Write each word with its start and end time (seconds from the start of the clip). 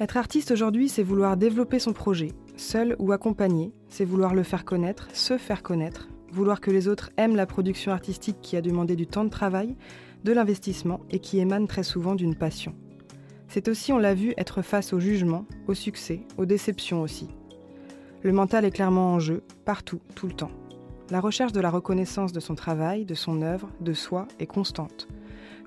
Être 0.00 0.16
artiste 0.16 0.52
aujourd'hui, 0.52 0.88
c'est 0.88 1.02
vouloir 1.02 1.36
développer 1.36 1.80
son 1.80 1.92
projet, 1.92 2.30
seul 2.56 2.94
ou 3.00 3.10
accompagné, 3.10 3.72
c'est 3.88 4.04
vouloir 4.04 4.32
le 4.32 4.44
faire 4.44 4.64
connaître, 4.64 5.08
se 5.12 5.36
faire 5.38 5.64
connaître, 5.64 6.08
vouloir 6.30 6.60
que 6.60 6.70
les 6.70 6.86
autres 6.86 7.10
aiment 7.16 7.34
la 7.34 7.46
production 7.46 7.90
artistique 7.90 8.36
qui 8.40 8.56
a 8.56 8.60
demandé 8.60 8.94
du 8.94 9.08
temps 9.08 9.24
de 9.24 9.28
travail, 9.28 9.76
de 10.22 10.32
l'investissement 10.32 11.00
et 11.10 11.18
qui 11.18 11.40
émane 11.40 11.66
très 11.66 11.82
souvent 11.82 12.14
d'une 12.14 12.36
passion. 12.36 12.76
C'est 13.48 13.66
aussi, 13.66 13.92
on 13.92 13.98
l'a 13.98 14.14
vu, 14.14 14.34
être 14.36 14.62
face 14.62 14.92
au 14.92 15.00
jugement, 15.00 15.46
au 15.66 15.74
succès, 15.74 16.20
aux 16.36 16.46
déceptions 16.46 17.02
aussi. 17.02 17.28
Le 18.22 18.30
mental 18.30 18.64
est 18.64 18.70
clairement 18.70 19.14
en 19.14 19.18
jeu, 19.18 19.42
partout, 19.64 20.00
tout 20.14 20.28
le 20.28 20.34
temps. 20.34 20.52
La 21.10 21.18
recherche 21.18 21.52
de 21.52 21.60
la 21.60 21.70
reconnaissance 21.70 22.30
de 22.30 22.40
son 22.40 22.54
travail, 22.54 23.04
de 23.04 23.14
son 23.14 23.42
œuvre, 23.42 23.68
de 23.80 23.94
soi 23.94 24.28
est 24.38 24.46
constante. 24.46 25.08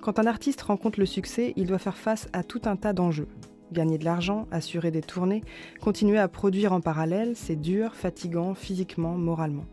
Quand 0.02 0.20
un 0.20 0.26
artiste 0.26 0.62
rencontre 0.62 1.02
le 1.02 1.06
succès, 1.06 1.52
il 1.58 1.68
doit 1.68 1.80
faire 1.80 1.98
face 1.98 2.30
à 2.32 2.44
tout 2.44 2.62
un 2.64 2.78
tas 2.78 2.94
d'enjeux, 2.94 3.28
Gagner 3.72 3.98
de 3.98 4.06
l'argent, 4.06 4.48
assurer 4.52 4.92
des 4.92 5.02
tournées, 5.02 5.44
continuer 5.82 6.18
à 6.18 6.28
produire 6.28 6.74
en 6.74 6.82
parallèle, 6.82 7.34
c'est 7.36 7.56
dur, 7.56 7.96
fatigant, 7.96 8.54
physiquement, 8.54 9.18
moralement. 9.18 9.66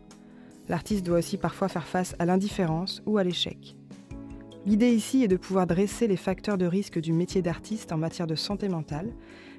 L'artiste 0.69 1.05
doit 1.05 1.17
aussi 1.17 1.37
parfois 1.37 1.67
faire 1.67 1.87
face 1.87 2.15
à 2.19 2.25
l'indifférence 2.25 3.01
ou 3.05 3.17
à 3.17 3.23
l'échec. 3.23 3.75
L'idée 4.65 4.91
ici 4.91 5.23
est 5.23 5.27
de 5.27 5.37
pouvoir 5.37 5.67
dresser 5.67 6.07
les 6.07 6.17
facteurs 6.17 6.57
de 6.57 6.65
risque 6.65 6.99
du 6.99 7.11
métier 7.11 7.41
d'artiste 7.41 7.91
en 7.91 7.97
matière 7.97 8.27
de 8.27 8.35
santé 8.35 8.69
mentale, 8.69 9.11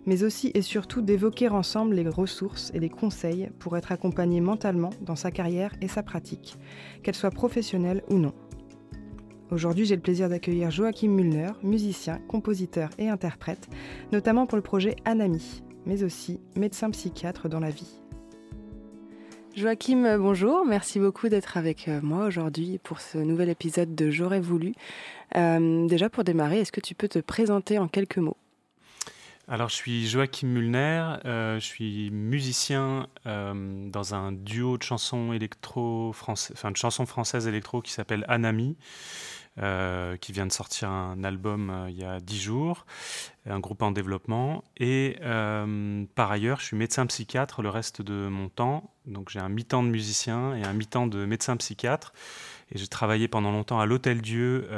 mais 0.06 0.22
aussi 0.22 0.50
et 0.54 0.62
surtout 0.62 1.02
d'évoquer 1.02 1.48
ensemble 1.48 1.94
les 1.94 2.08
ressources 2.08 2.70
et 2.74 2.78
les 2.78 2.88
conseils 2.88 3.50
pour 3.58 3.76
être 3.76 3.92
accompagné 3.92 4.40
mentalement 4.40 4.90
dans 5.02 5.16
sa 5.16 5.30
carrière 5.30 5.74
et 5.80 5.88
sa 5.88 6.02
pratique, 6.02 6.56
qu'elle 7.02 7.14
soit 7.14 7.30
professionnelle 7.30 8.02
ou 8.08 8.18
non. 8.18 8.32
Aujourd'hui, 9.50 9.84
j'ai 9.84 9.96
le 9.96 10.00
plaisir 10.00 10.28
d'accueillir 10.28 10.70
Joachim 10.70 11.08
Müllner, 11.08 11.50
musicien, 11.64 12.20
compositeur 12.28 12.90
et 12.98 13.08
interprète, 13.08 13.68
notamment 14.12 14.46
pour 14.46 14.54
le 14.54 14.62
projet 14.62 14.94
Anami, 15.04 15.64
mais 15.86 16.04
aussi 16.04 16.40
médecin 16.54 16.88
psychiatre 16.90 17.48
dans 17.48 17.58
la 17.58 17.70
vie. 17.70 18.00
Joachim, 19.56 20.18
bonjour, 20.18 20.64
merci 20.64 21.00
beaucoup 21.00 21.28
d'être 21.28 21.56
avec 21.56 21.88
euh, 21.88 21.98
moi 22.00 22.26
aujourd'hui 22.26 22.78
pour 22.84 23.00
ce 23.00 23.18
nouvel 23.18 23.48
épisode 23.48 23.96
de 23.96 24.08
J'aurais 24.08 24.38
voulu. 24.38 24.72
Euh, 25.34 25.88
déjà 25.88 26.08
pour 26.08 26.22
démarrer, 26.22 26.60
est-ce 26.60 26.70
que 26.70 26.80
tu 26.80 26.94
peux 26.94 27.08
te 27.08 27.18
présenter 27.18 27.76
en 27.80 27.88
quelques 27.88 28.18
mots? 28.18 28.36
Alors, 29.48 29.68
je 29.68 29.74
suis 29.74 30.06
Joachim 30.06 30.46
Mulner, 30.46 31.16
euh, 31.24 31.58
je 31.58 31.64
suis 31.64 32.10
musicien 32.12 33.08
dans 33.24 34.14
un 34.14 34.30
duo 34.30 34.78
de 34.78 34.84
chansons 34.84 35.32
électro 35.32 36.10
enfin 36.10 36.70
de 36.70 36.76
chansons 36.76 37.04
françaises 37.04 37.48
électro 37.48 37.82
qui 37.82 37.90
s'appelle 37.90 38.24
Anami. 38.28 38.76
Euh, 39.62 40.16
qui 40.16 40.32
vient 40.32 40.46
de 40.46 40.52
sortir 40.52 40.88
un 40.88 41.22
album 41.22 41.68
euh, 41.68 41.90
il 41.90 41.98
y 41.98 42.04
a 42.04 42.18
dix 42.18 42.40
jours, 42.40 42.86
un 43.44 43.60
groupe 43.60 43.82
en 43.82 43.90
développement. 43.90 44.64
Et 44.78 45.16
euh, 45.20 46.04
par 46.14 46.32
ailleurs, 46.32 46.60
je 46.60 46.66
suis 46.66 46.76
médecin 46.78 47.04
psychiatre 47.04 47.60
le 47.60 47.68
reste 47.68 48.00
de 48.00 48.28
mon 48.28 48.48
temps. 48.48 48.90
Donc 49.04 49.28
j'ai 49.28 49.38
un 49.38 49.50
mi-temps 49.50 49.82
de 49.82 49.88
musicien 49.88 50.56
et 50.56 50.62
un 50.64 50.72
mi-temps 50.72 51.06
de 51.06 51.26
médecin 51.26 51.58
psychiatre. 51.58 52.14
Et 52.72 52.78
j'ai 52.78 52.86
travaillé 52.86 53.28
pendant 53.28 53.52
longtemps 53.52 53.80
à 53.80 53.86
l'Hôtel 53.86 54.22
Dieu, 54.22 54.68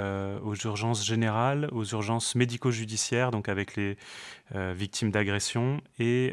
aux 0.42 0.55
urgences 0.55 1.05
générales, 1.05 1.69
aux 1.72 1.84
urgences 1.84 2.34
médico-judiciaires, 2.34 3.30
donc 3.30 3.50
avec 3.50 3.77
les 3.77 3.98
victimes 4.55 5.11
d'agression, 5.11 5.83
et 5.98 6.33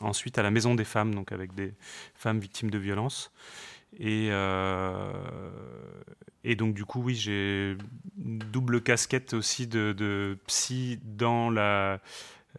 ensuite 0.00 0.38
à 0.38 0.44
la 0.44 0.52
Maison 0.52 0.76
des 0.76 0.84
femmes, 0.84 1.12
donc 1.12 1.32
avec 1.32 1.56
des 1.56 1.74
femmes 2.14 2.38
victimes 2.38 2.70
de 2.70 2.78
violences. 2.78 3.32
Et, 3.98 4.28
et 6.44 6.56
donc, 6.56 6.74
du 6.74 6.84
coup, 6.84 7.00
oui, 7.00 7.14
j'ai 7.14 7.76
une 8.22 8.38
double 8.38 8.82
casquette 8.82 9.32
aussi 9.32 9.66
de, 9.66 10.36
psy 10.46 11.00
dans 11.02 11.48
la, 11.48 12.00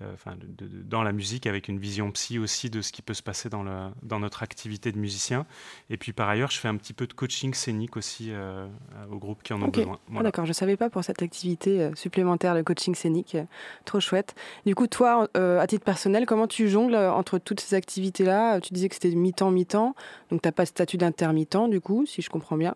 euh, 0.02 0.14
enfin, 0.16 0.36
dans 0.64 1.04
la 1.04 1.12
musique, 1.12 1.46
avec 1.46 1.68
une 1.68 1.78
vision 1.78 2.12
psy 2.12 2.40
aussi 2.40 2.72
de 2.72 2.82
ce 2.82 2.92
qui 2.92 3.04
peut 3.04 3.14
se 3.14 3.22
passer 3.22 3.48
dans, 3.48 3.64
dans 4.02 4.20
notre 4.20 4.42
activité 4.42 4.92
de 4.92 4.98
musicien. 4.98 5.46
Et 5.92 5.98
puis, 5.98 6.14
par 6.14 6.28
ailleurs, 6.30 6.50
je 6.50 6.58
fais 6.58 6.68
un 6.68 6.78
petit 6.78 6.94
peu 6.94 7.06
de 7.06 7.14
coaching 7.14 7.54
scénique 7.54 7.96
aussi 7.96 8.30
euh, 8.32 8.68
au 9.12 9.18
groupe 9.18 9.44
qui 9.44 9.54
en 9.54 9.62
ont 9.62 9.68
besoin. 9.68 10.00
Ah, 10.16 10.24
d'accord, 10.24 10.46
je 10.46 10.50
ne 10.50 10.56
savais 10.56 10.78
pas 10.78 10.90
pour 10.90 11.04
cette 11.04 11.22
activité 11.22 11.84
euh, 11.84 11.92
supplémentaire 11.94 12.56
de 12.56 12.64
coaching 12.64 12.96
scénique. 12.96 13.38
trop 13.86 14.00
chouette. 14.00 14.34
Du 14.66 14.74
coup, 14.74 14.88
toi, 14.88 15.30
à 15.36 15.68
titre 15.68 15.86
personnel, 15.86 16.26
comment 16.26 16.48
tu 16.48 16.70
jongles 16.70 16.96
entre 16.96 17.38
toutes 17.38 17.60
ces 17.60 17.76
activités-là? 17.76 18.60
Tu 18.62 18.74
disais 18.74 18.90
que 18.90 18.96
c'était 18.96 19.14
mi-temps, 19.14 19.52
mi-temps. 19.52 19.96
Donc, 20.32 20.42
tu 20.42 20.48
n'as 20.48 20.52
pas 20.52 20.64
de 20.64 20.70
statut 20.70 20.98
d'intermittent, 20.98 21.70
du 21.70 21.82
coup, 21.82 22.08
si 22.08 22.24
je 22.24 22.32
comprends 22.32 22.58
bien. 22.58 22.76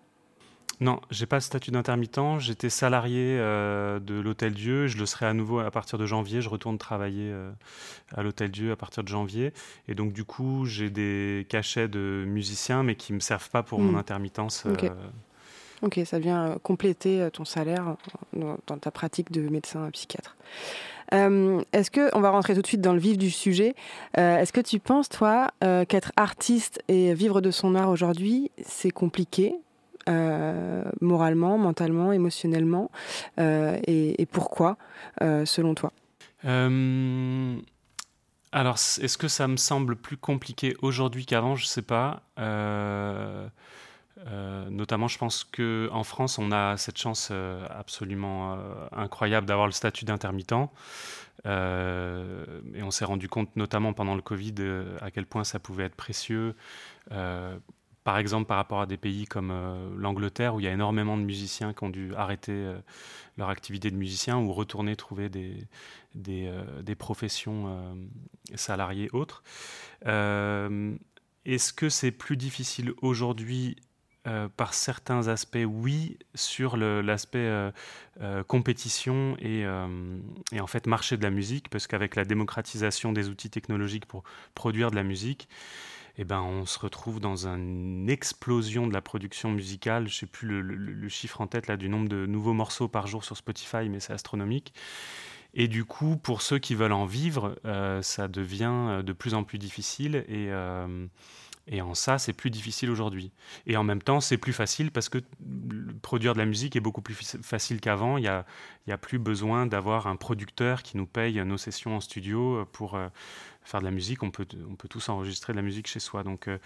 Non, 0.81 1.01
j'ai 1.11 1.25
pas 1.25 1.35
le 1.37 1.41
statut 1.41 1.71
d'intermittent. 1.71 2.39
J'étais 2.39 2.69
salarié 2.69 3.37
euh, 3.37 3.99
de 3.99 4.13
l'Hôtel 4.15 4.53
Dieu. 4.53 4.87
Je 4.87 4.97
le 4.97 5.05
serai 5.05 5.25
à 5.25 5.33
nouveau 5.33 5.59
à 5.59 5.69
partir 5.71 5.97
de 5.97 6.05
janvier. 6.05 6.41
Je 6.41 6.47
retourne 6.47 6.77
travailler 6.77 7.31
euh, 7.31 7.51
à 8.15 8.23
l'Hôtel 8.23 8.49
Dieu 8.49 8.71
à 8.71 8.77
partir 8.77 9.03
de 9.03 9.09
janvier. 9.09 9.51
Et 9.89 9.95
donc, 9.95 10.13
du 10.13 10.23
coup, 10.23 10.65
j'ai 10.65 10.89
des 10.89 11.45
cachets 11.49 11.89
de 11.89 12.23
musicien, 12.25 12.83
mais 12.83 12.95
qui 12.95 13.11
me 13.11 13.19
servent 13.19 13.49
pas 13.49 13.61
pour 13.61 13.79
mon 13.79 13.93
hmm. 13.93 13.97
intermittence. 13.97 14.63
Euh. 14.67 14.89
Ok, 15.81 15.99
ça 16.05 16.17
vient 16.17 16.57
compléter 16.63 17.27
ton 17.31 17.45
salaire 17.45 17.95
dans, 18.33 18.77
ta 18.77 18.91
pratique 18.91 19.31
de 19.31 19.41
médecin 19.47 19.89
psychiatre. 19.91 20.35
est-ce 21.11 21.91
que, 21.91 22.15
on 22.15 22.21
va 22.21 22.29
rentrer 22.31 22.53
tout 22.53 22.61
de 22.61 22.67
suite 22.67 22.81
dans 22.81 22.93
le 22.93 22.99
vif 22.99 23.17
du 23.17 23.31
sujet, 23.31 23.75
est-ce 24.15 24.51
que 24.51 24.59
tu 24.59 24.79
penses, 24.79 25.07
toi, 25.07 25.51
qu'être 25.87 26.11
artiste 26.17 26.83
et 26.89 27.13
vivre 27.13 27.39
de 27.39 27.49
son 27.49 27.75
art 27.75 27.89
aujourd'hui, 27.91 28.51
c'est 28.61 28.91
compliqué 28.91 29.55
moralement, 31.01 31.57
mentalement, 31.57 32.11
émotionnellement 32.11 32.91
euh, 33.39 33.77
et, 33.87 34.25
pourquoi, 34.25 34.77
euh, 35.21 35.45
selon 35.45 35.75
toi? 35.75 35.91
Alors, 38.51 38.75
est-ce 38.75 39.17
que 39.17 39.27
ça 39.27 39.47
me 39.47 39.57
semble 39.57 39.95
plus 39.95 40.17
compliqué 40.17 40.75
aujourd'hui 40.81 41.25
qu'avant? 41.25 41.55
Je 41.55 41.65
ne 41.65 41.67
sais 41.67 41.81
pas. 41.81 42.23
notamment, 44.69 45.07
je 45.07 45.17
pense 45.17 45.43
qu'en 45.43 46.03
France, 46.03 46.39
on 46.39 46.51
a 46.51 46.77
cette 46.77 46.97
chance 46.97 47.31
absolument 47.69 48.57
incroyable 48.91 49.47
d'avoir 49.47 49.67
le 49.67 49.73
statut 49.73 50.05
d'intermittent. 50.05 50.69
et 51.45 52.83
on 52.83 52.91
s'est 52.91 53.05
rendu 53.05 53.29
compte, 53.29 53.55
notamment 53.55 53.93
pendant 53.93 54.15
le 54.15 54.21
Covid, 54.21 54.55
à 55.01 55.11
quel 55.11 55.25
point 55.25 55.43
ça 55.43 55.59
pouvait 55.59 55.85
être 55.85 55.95
précieux 55.95 56.55
par 58.09 58.17
exemple 58.17 58.47
par 58.47 58.57
rapport 58.57 58.81
à 58.81 58.87
des 58.87 58.97
pays 58.97 59.25
comme 59.25 59.51
euh, 59.51 59.87
l'Angleterre 59.95 60.55
où 60.55 60.59
il 60.59 60.63
y 60.63 60.67
a 60.67 60.71
énormément 60.71 61.15
de 61.15 61.21
musiciens 61.21 61.73
qui 61.73 61.83
ont 61.83 61.91
dû 61.91 62.15
arrêter 62.15 62.53
euh, 62.53 62.75
leur 63.37 63.49
activité 63.49 63.91
de 63.91 63.95
musicien 63.95 64.39
ou 64.39 64.51
retourner 64.51 64.95
trouver 64.95 65.29
des, 65.29 65.67
euh, 66.27 66.95
professions 66.97 67.95
salariées 68.55 69.09
autres. 69.13 69.43
Est-ce 71.45 71.71
que 71.71 71.87
c'est 71.89 72.09
plus 72.09 72.35
difficile 72.35 72.93
aujourd'hui 73.03 73.75
par 74.57 74.73
certains 74.73 75.27
aspects, 75.27 75.65
oui, 75.67 76.17
sur 76.33 76.77
l'aspect 76.77 77.71
compétition 78.47 79.37
et, 79.39 79.65
et, 80.51 80.59
en 80.59 80.67
fait 80.67 80.87
marché 80.87 81.15
de 81.15 81.23
la 81.23 81.29
musique, 81.29 81.69
parce 81.69 81.85
qu'avec 81.85 82.15
la 82.15 82.25
démocratisation 82.25 83.13
des 83.13 83.29
outils 83.29 83.51
technologiques 83.51 84.07
pour 84.07 84.23
produire 84.55 84.89
de 84.89 84.95
la 84.95 85.03
musique, 85.03 85.47
eh 86.21 86.25
ben, 86.25 86.41
on 86.41 86.65
se 86.65 86.77
retrouve 86.77 87.21
dans 87.21 87.47
une 87.47 88.09
explosion 88.09 88.87
de 88.87 88.93
la 88.93 89.01
production 89.01 89.51
musicale. 89.51 90.09
Je 90.09 90.15
ne 90.15 90.19
sais 90.19 90.25
plus 90.25 90.61
le, 90.61 91.07
chiffre 91.07 91.39
en 91.39 91.47
tête 91.47 91.67
là, 91.67 91.77
du 91.77 91.87
nombre 91.87 92.09
de 92.09 92.25
nouveaux 92.25 92.51
morceaux 92.51 92.89
par 92.89 93.07
jour 93.07 93.23
sur 93.23 93.37
Spotify, 93.37 93.87
mais 93.87 94.01
c'est 94.01 94.11
astronomique. 94.11 94.73
Et 95.53 95.69
du 95.69 95.85
coup, 95.85 96.17
pour 96.17 96.41
ceux 96.41 96.59
qui 96.59 96.75
veulent 96.75 96.91
en 96.91 97.05
vivre, 97.05 97.57
euh, 97.63 98.01
ça 98.01 98.27
devient 98.27 98.65
euh, 98.69 99.01
de 99.01 99.13
plus 99.13 99.33
en 99.33 99.45
plus 99.45 99.59
difficile. 99.59 100.25
Et, 100.27 100.51
euh, 100.51 101.07
et 101.71 101.81
en 101.81 101.93
ça, 101.93 102.17
c'est 102.17 102.33
plus 102.33 102.49
difficile 102.49 102.89
aujourd'hui. 102.89 103.31
Et 103.67 103.77
en 103.77 103.83
même 103.83 104.01
temps, 104.01 104.19
c'est 104.19 104.37
plus 104.37 104.53
facile 104.53 104.91
parce 104.91 105.07
que 105.07 105.19
produire 106.01 106.33
de 106.33 106.39
la 106.39 106.45
musique 106.45 106.75
est 106.75 106.79
beaucoup 106.79 107.01
plus 107.01 107.37
facile 107.43 107.79
qu'avant. 107.79 108.17
Il 108.17 108.23
n'y 108.23 108.93
a, 108.93 108.97
plus 108.97 109.19
besoin 109.19 109.67
d'avoir 109.67 110.07
un 110.07 110.15
producteur 110.15 110.81
qui 110.81 110.97
nous 110.97 111.05
paye 111.05 111.43
nos 111.45 111.57
sessions 111.57 111.95
en 111.95 112.01
studio 112.01 112.65
pour 112.71 112.97
faire 113.69 113.79
de 113.79 113.85
la 113.85 113.91
musique, 113.91 114.23
on 114.23 114.31
peut, 114.31 114.45
tous 114.45 115.09
enregistrer 115.09 115.53
de 115.53 115.57
la 115.57 115.63
musique 115.63 115.87
chez 115.87 115.99
soi. 115.99 116.23
Donc, 116.23 116.47
euh, 116.47 116.57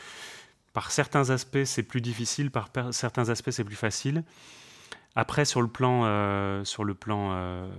par 0.73 0.91
certains 0.91 1.29
aspects, 1.29 1.65
c'est 1.65 1.83
plus 1.83 2.01
difficile, 2.01 2.49
par 2.49 2.69
certains 2.91 3.29
aspects, 3.29 3.51
c'est 3.51 3.63
plus 3.63 3.75
facile. 3.75 4.23
Après, 5.15 5.45
sur 5.45 5.61
le 5.61 5.67
plan, 5.67 6.03
euh, 6.05 6.63
sur 6.63 6.83
le 6.83 6.95
plan 6.95 7.31
euh, 7.33 7.69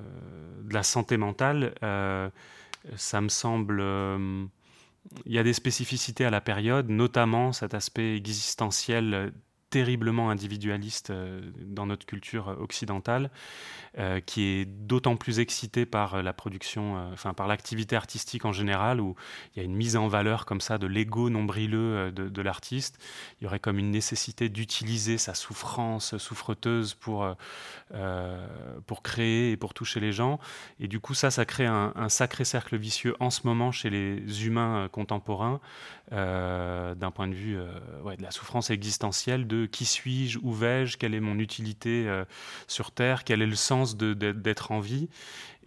de 0.62 0.74
la 0.74 0.82
santé 0.82 1.16
mentale, 1.16 1.74
ça 2.96 3.20
me 3.20 3.28
semble... 3.28 3.82
il 5.26 5.32
y 5.32 5.38
a 5.38 5.42
des 5.42 5.52
spécificités 5.52 6.24
à 6.24 6.30
la 6.30 6.40
période, 6.40 6.88
notamment 6.88 7.52
cet 7.52 7.74
aspect 7.74 8.16
existentiel 8.16 9.32
terriblement 9.74 10.30
individualiste 10.30 11.12
dans 11.60 11.86
notre 11.86 12.06
culture 12.06 12.56
occidentale, 12.60 13.28
qui 14.24 14.42
est 14.44 14.64
d'autant 14.66 15.16
plus 15.16 15.40
excité 15.40 15.84
par 15.84 16.22
la 16.22 16.32
production, 16.32 17.10
enfin 17.12 17.34
par 17.34 17.48
l'activité 17.48 17.96
artistique 17.96 18.44
en 18.44 18.52
général, 18.52 19.00
où 19.00 19.16
il 19.54 19.58
y 19.58 19.62
a 19.62 19.64
une 19.64 19.74
mise 19.74 19.96
en 19.96 20.06
valeur 20.06 20.46
comme 20.46 20.60
ça 20.60 20.78
de 20.78 20.86
l'ego 20.86 21.28
nombrileux 21.28 22.12
de, 22.12 22.28
de 22.28 22.42
l'artiste. 22.42 23.02
Il 23.40 23.44
y 23.44 23.46
aurait 23.48 23.58
comme 23.58 23.80
une 23.80 23.90
nécessité 23.90 24.48
d'utiliser 24.48 25.18
sa 25.18 25.34
souffrance 25.34 26.16
souffreteuse 26.18 26.94
pour, 26.94 27.26
pour 28.86 29.02
créer 29.02 29.50
et 29.50 29.56
pour 29.56 29.74
toucher 29.74 29.98
les 29.98 30.12
gens. 30.12 30.38
Et 30.78 30.86
du 30.86 31.00
coup, 31.00 31.14
ça, 31.14 31.32
ça 31.32 31.44
crée 31.44 31.66
un, 31.66 32.08
sacré 32.08 32.44
cercle 32.44 32.76
vicieux 32.76 33.16
en 33.18 33.30
ce 33.30 33.40
moment 33.44 33.72
chez 33.72 33.90
les 33.90 34.46
humains 34.46 34.88
contemporains, 34.92 35.60
d'un 36.10 37.10
point 37.12 37.26
de 37.26 37.34
vue 37.34 37.56
de 37.56 38.22
la 38.22 38.30
souffrance 38.30 38.70
existentielle 38.70 39.46
de 39.46 39.63
qui 39.66 39.84
suis-je, 39.84 40.38
où 40.42 40.52
vais-je, 40.52 40.96
quelle 40.96 41.14
est 41.14 41.20
mon 41.20 41.38
utilité 41.38 42.08
euh, 42.08 42.24
sur 42.66 42.90
Terre, 42.90 43.24
quel 43.24 43.42
est 43.42 43.46
le 43.46 43.56
sens 43.56 43.96
d'être 43.96 44.72
en 44.72 44.80
vie, 44.80 45.08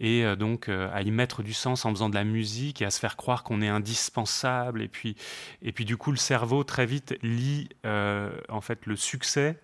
et 0.00 0.24
euh, 0.24 0.36
donc 0.36 0.68
euh, 0.68 0.90
à 0.92 1.02
y 1.02 1.10
mettre 1.10 1.42
du 1.42 1.52
sens 1.52 1.84
en 1.84 1.90
faisant 1.90 2.08
de 2.08 2.14
la 2.14 2.24
musique 2.24 2.82
et 2.82 2.84
à 2.84 2.90
se 2.90 3.00
faire 3.00 3.16
croire 3.16 3.42
qu'on 3.42 3.60
est 3.62 3.68
indispensable, 3.68 4.82
et 4.82 4.88
puis, 4.88 5.16
et 5.62 5.72
puis 5.72 5.84
du 5.84 5.96
coup 5.96 6.10
le 6.10 6.18
cerveau 6.18 6.64
très 6.64 6.86
vite 6.86 7.16
lie 7.22 7.68
en 7.84 8.60
fait 8.60 8.86
le 8.86 8.96
succès 8.96 9.58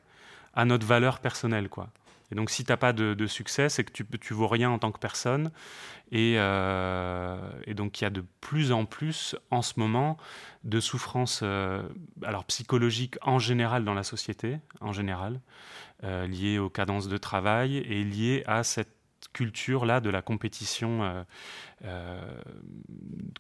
à 0.55 0.65
notre 0.65 0.87
valeur 0.87 1.19
personnelle, 1.21 1.69
quoi. 1.69 1.91
Et 2.35 2.37
donc, 2.37 2.51
si 2.51 2.65
tu 2.65 2.73
n'as 2.73 2.77
pas 2.77 2.93
de, 2.93 3.27
succès, 3.29 3.69
c'est 3.69 3.85
que 3.85 3.93
tu 3.93 4.05
ne 4.05 4.37
vaux 4.37 4.49
rien 4.49 4.69
en 4.69 4.81
tant 4.81 4.91
que 4.91 4.99
personne. 4.99 5.53
Et, 6.11 6.35
euh, 6.37 7.39
donc, 7.75 8.01
il 8.01 8.05
y 8.05 8.07
a 8.09 8.11
de 8.11 8.25
plus 8.41 8.73
en 8.73 8.87
plus, 8.87 9.37
en 9.53 9.63
ce 9.63 9.75
moment, 9.77 10.17
de 10.65 10.81
souffrances 10.81 11.43
euh, 11.45 11.89
alors 12.25 12.45
psychologiques 12.47 13.19
en 13.23 13.39
général 13.39 13.85
dans 13.85 13.95
la 13.95 14.03
société, 14.03 14.59
en 14.81 14.93
général, 14.93 15.41
euh, 16.03 16.27
liées 16.27 16.59
aux 16.59 16.71
cadences 16.71 17.07
de 17.07 17.19
travail 17.19 17.77
et 17.77 18.03
liées 18.03 18.43
à 18.47 18.65
cette 18.65 18.97
culture-là 19.35 20.01
de 20.01 20.09
la 20.09 20.23
compétition 20.23 21.03
euh, 21.03 21.23
euh, 21.85 22.41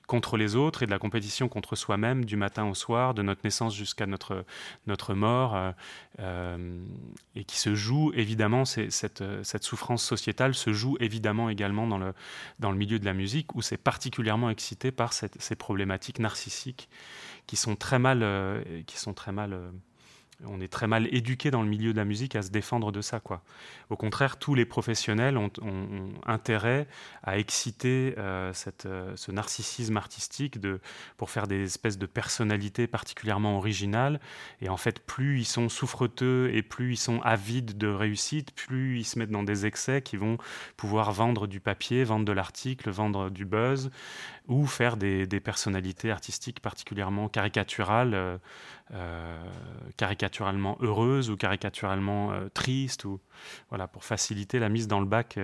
contre 0.06 0.37
les 0.37 0.56
autres 0.56 0.82
et 0.82 0.87
de 0.87 0.91
la 0.91 0.99
compétition 0.99 1.49
contre 1.49 1.76
soi-même 1.76 2.26
du 2.26 2.37
matin 2.37 2.67
au 2.67 2.75
soir, 2.75 3.14
de 3.14 3.23
notre 3.23 3.41
naissance 3.44 3.75
jusqu'à 3.75 4.05
notre, 4.05 4.44
notre 4.87 5.14
mort, 5.14 5.73
euh, 6.19 6.85
et 7.35 7.44
qui 7.44 7.58
se 7.58 7.75
joue 7.75 8.12
évidemment, 8.14 8.67
cette, 8.67 9.25
cette 9.43 9.64
souffrance 9.64 10.05
sociétale 10.05 10.55
se 10.55 10.73
joue 10.75 10.99
évidemment 11.00 11.49
également 11.49 11.87
dans 11.87 11.99
le, 11.99 12.12
dans 12.58 12.70
le 12.70 12.76
milieu 12.76 12.99
de 12.99 13.06
la 13.06 13.14
musique, 13.14 13.55
où 13.55 13.62
c'est 13.62 13.79
particulièrement 13.79 14.50
excité 14.50 14.93
par 14.93 15.14
ces 15.14 15.56
problématiques 15.56 16.19
narcissiques 16.19 16.90
qui 17.47 17.56
sont 17.56 17.76
très 17.76 17.99
mal, 17.99 18.64
qui 18.87 18.99
sont 18.99 19.14
très 19.14 19.32
mal 19.32 19.58
on 20.49 20.61
est 20.61 20.69
très 20.69 20.87
mal 20.87 21.08
éduqué 21.14 21.50
dans 21.50 21.62
le 21.62 21.69
milieu 21.69 21.93
de 21.93 21.96
la 21.96 22.05
musique 22.05 22.37
à 22.37 22.43
se 22.43 22.50
défendre 22.50 22.93
de 22.93 23.00
ça. 23.00 23.20
Quoi. 23.20 23.43
Au 23.91 23.96
contraire, 23.96 24.38
tous 24.38 24.55
les 24.55 24.64
professionnels 24.64 25.37
ont, 25.37 25.50
intérêt 26.26 26.87
à 27.23 27.38
exciter 27.38 28.14
euh, 28.19 28.52
euh, 28.87 29.12
ce 29.17 29.32
narcissisme 29.32 29.96
artistique 29.96 30.58
pour 31.17 31.31
faire 31.31 31.46
des 31.46 31.62
espèces 31.64 31.99
de 31.99 32.06
personnalités 32.06 32.87
particulièrement 32.87 33.56
originales. 33.56 34.20
Et 34.61 34.69
en 34.69 34.76
fait, 34.76 35.00
plus 35.00 35.41
ils 35.41 35.44
sont 35.44 35.69
souffreteux 35.69 36.50
et 36.55 36.62
plus 36.62 36.93
ils 36.93 36.97
sont 36.97 37.20
avides 37.23 37.76
de 37.76 37.88
réussite, 37.88 38.55
plus 38.55 38.99
ils 38.99 39.05
se 39.05 39.19
mettent 39.19 39.31
dans 39.31 39.43
des 39.43 39.67
excès 39.67 40.02
qui 40.02 40.17
vont 40.17 40.38
pouvoir 40.76 41.12
vendre 41.12 41.47
du 41.47 41.61
papier, 41.61 42.05
vendre 42.05 42.25
de 42.25 42.32
l'article, 42.32 42.90
vendre 42.90 43.31
du 43.31 43.44
buzz, 43.44 43.90
ou 44.46 44.67
faire 44.67 44.96
des, 44.96 45.26
personnalités 45.41 46.11
artistiques 46.11 46.61
particulièrement 46.61 47.29
caricaturales. 47.29 48.14
Euh, 48.14 48.38
euh, 48.93 49.38
caricaturalement 49.96 50.76
heureuse 50.82 51.31
ou 51.31 51.38
caricaturalement 51.38 52.32
euh, 52.32 52.49
triste 52.52 53.06
ou 53.06 53.19
voilà 53.70 53.88
pour 53.88 54.05
faciliter 54.05 54.58
la 54.58 54.69
mise 54.69 54.88
dans 54.88 55.00
le 55.00 55.06
bac 55.06 55.38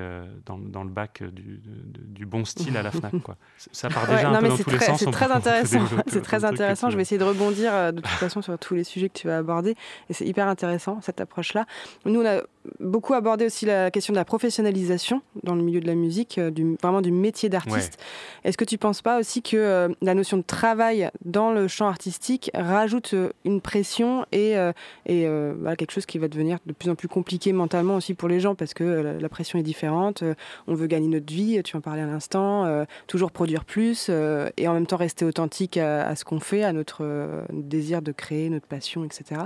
dans, 0.45 0.59
dans, 0.59 0.85
le 0.85 0.91
bac 0.91 1.23
du, 1.23 1.59
du, 1.65 2.27
bon 2.27 2.45
style 2.45 2.77
à 2.77 2.83
la 2.83 2.91
Fnac 2.91 3.19
quoi. 3.23 3.39
Ça 3.73 3.89
part 3.89 4.07
déjà 4.07 4.29
un 4.29 4.41
peu 4.43 4.49
dans 4.49 4.59
tous 4.59 4.71
les 4.71 4.79
sens. 4.81 5.01
C'est 5.01 5.11
très 5.11 5.33
intéressant. 5.33 5.87
C'est 6.07 6.21
très 6.21 6.45
intéressant. 6.45 6.91
Je 6.91 6.97
vais 6.97 7.03
essayer 7.03 7.19
de 7.19 7.25
rebondir 7.25 7.95
de 7.95 8.03
toute 8.03 8.07
façon 8.09 8.43
sur 8.43 8.59
tous 8.59 8.75
les 8.75 8.85
sujets 8.85 9.09
que 9.09 9.19
tu 9.19 9.27
vas 9.27 9.39
aborder 9.39 9.75
et 10.11 10.13
c'est 10.13 10.27
hyper 10.27 10.47
intéressant 10.47 11.01
cette 11.01 11.23
approche 11.23 11.55
là. 11.55 11.65
Nous 12.05 12.21
on 12.21 12.27
a 12.27 12.43
beaucoup 12.79 13.15
abordé 13.15 13.47
aussi 13.47 13.67
la 13.67 13.91
question 13.91 14.13
de 14.13 14.19
la 14.19 14.25
professionnalisation 14.25 15.23
dans 15.43 15.55
le 15.55 15.63
milieu 15.63 15.81
de 15.81 15.87
la 15.87 15.95
musique, 15.95 16.39
du, 16.39 16.77
vraiment 16.83 17.01
du 17.01 17.13
métier 17.13 17.49
d'artiste. 17.49 17.99
Est-ce 18.45 18.57
que 18.57 18.65
tu 18.65 18.79
penses 18.79 19.03
pas 19.03 19.19
aussi 19.19 19.43
que 19.43 19.95
la 20.03 20.15
notion 20.15 20.37
de 20.37 20.43
travail 20.43 21.11
dans 21.25 21.53
le 21.53 21.69
champ 21.69 21.87
artistique 21.87 22.51
rajoute 22.55 23.15
une 23.45 23.61
pression 23.61 24.27
et, 24.33 24.57
euh, 24.57 24.73
et 25.07 25.27
euh, 25.27 25.75
quelque 25.77 25.93
chose 25.93 26.07
qui 26.07 26.19
va 26.19 26.29
devenir 26.29 26.59
de 26.67 26.73
plus 26.73 26.91
en 26.91 26.95
plus 26.95 27.09
compliqué 27.09 27.53
mentalement 27.53 27.97
aussi 27.97 28.15
pour 28.15 28.29
les 28.29 28.41
gens 28.41 28.55
parce 28.55 28.75
que 28.75 28.85
euh, 28.85 29.21
la, 29.21 29.29
pression 29.29 29.59
est 29.59 29.63
différente. 29.63 30.25
on 30.67 30.75
veut 30.75 30.89
gagner 30.89 31.07
notre 31.07 31.33
vie, 31.33 31.63
tu 31.63 31.77
en 31.77 31.81
parlais 31.81 32.03
à 32.03 32.07
l'instant, 32.07 32.85
toujours 33.07 33.31
produire 33.31 33.65
plus 33.65 34.09
et 34.09 34.67
en 34.67 34.75
même 34.75 34.87
temps 34.87 34.97
rester 34.97 35.25
authentique 35.25 35.77
à, 35.77 36.17
ce 36.17 36.25
qu'on 36.25 36.41
fait, 36.41 36.65
à 36.65 36.73
notre 36.73 37.05
désir 37.53 38.03
de 38.03 38.11
créer, 38.11 38.51
notre 38.51 38.67
passion, 38.67 39.05
etc. 39.05 39.43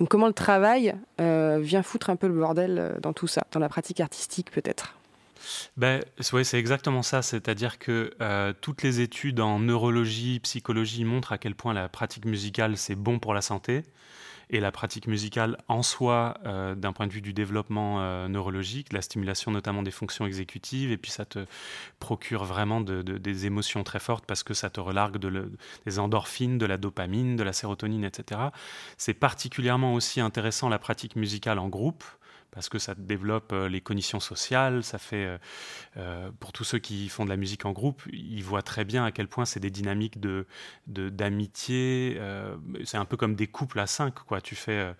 Donc 0.00 0.08
comment 0.08 0.26
le 0.26 0.32
travail 0.32 0.96
vient 1.18 1.82
foutre 1.84 2.10
un 2.10 2.16
peu 2.16 2.26
le 2.26 2.34
bordel 2.34 2.49
dans 2.54 3.12
tout 3.12 3.26
ça, 3.26 3.42
dans 3.52 3.60
la 3.60 3.68
pratique 3.68 4.00
artistique 4.00 4.50
peut-être 4.50 4.94
ben, 5.76 6.02
ouais, 6.32 6.44
c'est 6.44 6.58
exactement 6.58 7.02
ça. 7.02 7.22
C'est-à-dire 7.22 7.78
que 7.78 8.14
euh, 8.20 8.52
toutes 8.60 8.82
les 8.82 9.00
études 9.00 9.40
en 9.40 9.58
neurologie, 9.58 10.40
psychologie 10.40 11.04
montrent 11.04 11.32
à 11.32 11.38
quel 11.38 11.54
point 11.54 11.72
la 11.72 11.88
pratique 11.88 12.24
musicale, 12.24 12.76
c'est 12.76 12.94
bon 12.94 13.18
pour 13.18 13.34
la 13.34 13.42
santé. 13.42 13.82
Et 14.52 14.58
la 14.58 14.72
pratique 14.72 15.06
musicale 15.06 15.58
en 15.68 15.84
soi, 15.84 16.34
euh, 16.44 16.74
d'un 16.74 16.92
point 16.92 17.06
de 17.06 17.12
vue 17.12 17.20
du 17.20 17.32
développement 17.32 18.00
euh, 18.00 18.26
neurologique, 18.26 18.92
la 18.92 19.00
stimulation 19.00 19.52
notamment 19.52 19.84
des 19.84 19.92
fonctions 19.92 20.26
exécutives, 20.26 20.90
et 20.90 20.96
puis 20.96 21.12
ça 21.12 21.24
te 21.24 21.46
procure 22.00 22.44
vraiment 22.44 22.80
des 22.80 23.46
émotions 23.46 23.84
très 23.84 24.00
fortes 24.00 24.26
parce 24.26 24.42
que 24.42 24.52
ça 24.52 24.68
te 24.68 24.80
relargue 24.80 25.18
des 25.86 25.98
endorphines, 26.00 26.58
de 26.58 26.66
la 26.66 26.78
dopamine, 26.78 27.36
de 27.36 27.44
la 27.44 27.52
sérotonine, 27.52 28.02
etc. 28.02 28.40
C'est 28.96 29.14
particulièrement 29.14 29.94
aussi 29.94 30.20
intéressant 30.20 30.68
la 30.68 30.80
pratique 30.80 31.14
musicale 31.14 31.60
en 31.60 31.68
groupe 31.68 32.02
parce 32.52 32.68
que 32.68 32.78
ça 32.78 32.94
développe 32.94 33.52
euh, 33.52 33.68
les 33.68 33.80
cognitions 33.80 34.20
sociales, 34.20 34.82
ça 34.82 34.98
fait, 34.98 35.24
euh, 35.24 35.38
euh, 35.96 36.30
pour 36.40 36.52
tous 36.52 36.64
ceux 36.64 36.78
qui 36.78 37.08
font 37.08 37.24
de 37.24 37.30
la 37.30 37.36
musique 37.36 37.64
en 37.64 37.72
groupe, 37.72 38.02
ils 38.12 38.42
voient 38.42 38.62
très 38.62 38.84
bien 38.84 39.04
à 39.04 39.12
quel 39.12 39.28
point 39.28 39.44
c'est 39.44 39.60
des 39.60 39.70
dynamiques 39.70 40.20
de, 40.20 40.46
d'amitié, 40.86 42.20
c'est 42.84 42.96
un 42.96 43.04
peu 43.04 43.16
comme 43.16 43.34
des 43.34 43.46
couples 43.46 43.78
à 43.78 43.86
cinq, 43.86 44.14
quoi. 44.14 44.40
Tu 44.40 44.54
fais, 44.54 44.94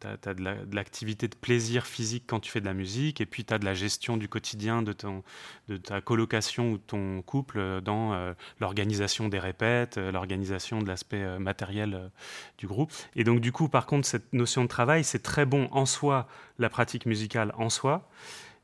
tu 0.00 0.06
as, 0.06 0.34
de 0.34 0.74
l'activité 0.74 1.28
de, 1.28 1.34
plaisir 1.34 1.86
physique 1.86 2.24
quand 2.26 2.40
tu 2.40 2.50
fais 2.50 2.60
de 2.60 2.66
la 2.66 2.74
musique, 2.74 3.20
et 3.20 3.26
puis 3.26 3.44
tu 3.44 3.54
as 3.54 3.58
de 3.58 3.64
la 3.64 3.74
gestion 3.74 4.16
du 4.16 4.28
quotidien 4.28 4.82
de, 4.82 4.92
ta 4.92 6.00
colocation 6.00 6.72
ou 6.72 6.78
de 6.78 6.82
ton 6.82 7.22
couple 7.22 7.80
dans 7.82 8.12
euh, 8.12 8.32
l'organisation 8.60 9.28
des 9.28 9.38
répètes, 9.38 9.98
euh, 9.98 10.12
l'organisation 10.12 10.80
de 10.80 10.88
l'aspect 10.88 11.22
euh, 11.22 11.38
matériel 11.38 12.10
du 12.58 12.66
groupe. 12.66 12.92
Et 13.14 13.24
donc 13.24 13.40
du 13.40 13.52
coup, 13.52 13.68
par 13.68 13.86
contre, 13.86 14.06
cette 14.06 14.32
notion 14.32 14.62
de 14.62 14.68
travail, 14.68 15.04
c'est 15.04 15.22
très 15.22 15.46
bon 15.46 15.68
en 15.72 15.86
soi, 15.86 16.28
la 16.58 16.68
pratique 16.68 17.06
musicale 17.06 17.52
en 17.56 17.70
soi, 17.70 18.08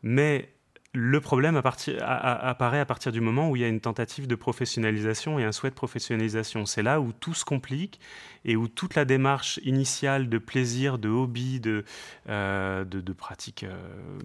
mais 0.03 0.53
le 0.95 1.21
problème 1.23 1.57
apparaît 1.57 2.81
à 2.81 2.85
partir 2.85 3.13
du 3.13 3.23
moment 3.23 3.49
où 3.49 3.57
il 3.57 3.63
y 3.63 3.65
a 3.65 3.69
une 3.69 3.81
tentative 3.81 4.27
de 4.27 4.35
professionnalisation 4.35 5.39
et 5.39 5.45
un 5.45 5.53
souhait 5.53 5.71
de 5.71 5.75
professionnalisation. 5.75 6.67
C'est 6.67 6.83
là 6.83 7.01
où 7.01 7.13
tout 7.13 7.33
se 7.33 7.47
complique 7.47 7.99
et 8.45 8.57
où 8.57 8.69
toute 8.69 8.95
la 8.95 9.05
démarche 9.05 9.61
initiale 9.65 10.29
de 10.29 10.39
plaisir, 10.39 10.99
de 10.99 11.09
hobby, 11.09 11.61
de, 11.61 11.85
euh, 12.29 12.85
de, 12.85 13.13
pratique 13.13 13.65
euh, 13.65 13.77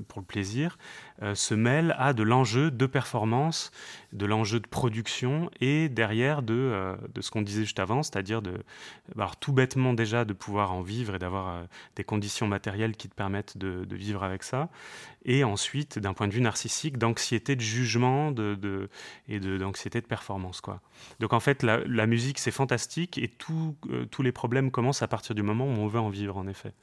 pour 0.07 0.19
le 0.19 0.25
plaisir 0.25 0.77
euh, 1.21 1.35
se 1.35 1.53
mêle 1.53 1.95
à 1.97 2.13
de 2.13 2.23
l'enjeu 2.23 2.71
de 2.71 2.85
performance, 2.85 3.71
de 4.13 4.25
l'enjeu 4.25 4.59
de 4.59 4.67
production 4.67 5.49
et 5.61 5.89
derrière 5.89 6.41
de, 6.41 6.95
de 7.13 7.21
ce 7.21 7.31
qu'on 7.31 7.41
disait 7.41 7.63
juste 7.63 7.79
avant, 7.79 8.03
c'est-à-dire 8.03 8.41
de, 8.41 8.53
tout 9.39 9.51
bêtement 9.51 9.93
déjà 9.93 10.25
de 10.25 10.33
pouvoir 10.33 10.71
en 10.73 10.81
vivre 10.81 11.15
et 11.15 11.19
d'avoir 11.19 11.63
des 11.95 12.03
conditions 12.03 12.47
matérielles 12.47 12.95
qui 12.95 13.09
te 13.09 13.15
permettent 13.15 13.57
de, 13.57 13.85
de 13.85 13.95
vivre 13.95 14.23
avec 14.23 14.43
ça. 14.43 14.69
Et 15.25 15.43
ensuite, 15.43 15.99
d'un 15.99 16.13
point 16.13 16.27
de 16.27 16.33
vue 16.33 16.41
narcissique, 16.41 16.97
d'anxiété 16.97 17.55
de 17.55 17.61
jugement 17.61 18.31
de, 18.31 18.89
et 19.27 19.39
d'anxiété 19.39 19.99
de, 19.99 20.05
performance. 20.05 20.61
Quoi. 20.61 20.79
Donc 21.19 21.33
en 21.33 21.41
fait, 21.41 21.63
la 21.63 22.07
musique, 22.07 22.39
c'est 22.39 22.51
fantastique 22.51 23.17
et 23.17 23.27
tout, 23.27 23.75
tous 24.07 24.21
les 24.23 24.31
problèmes 24.31 24.71
commencent 24.71 25.01
à 25.01 25.07
partir 25.07 25.35
du 25.35 25.43
moment 25.43 25.65
où 25.65 25.77
on 25.77 25.87
veut 25.87 25.99
en 25.99 26.09
vivre, 26.09 26.37
en 26.37 26.47
effet. 26.47 26.73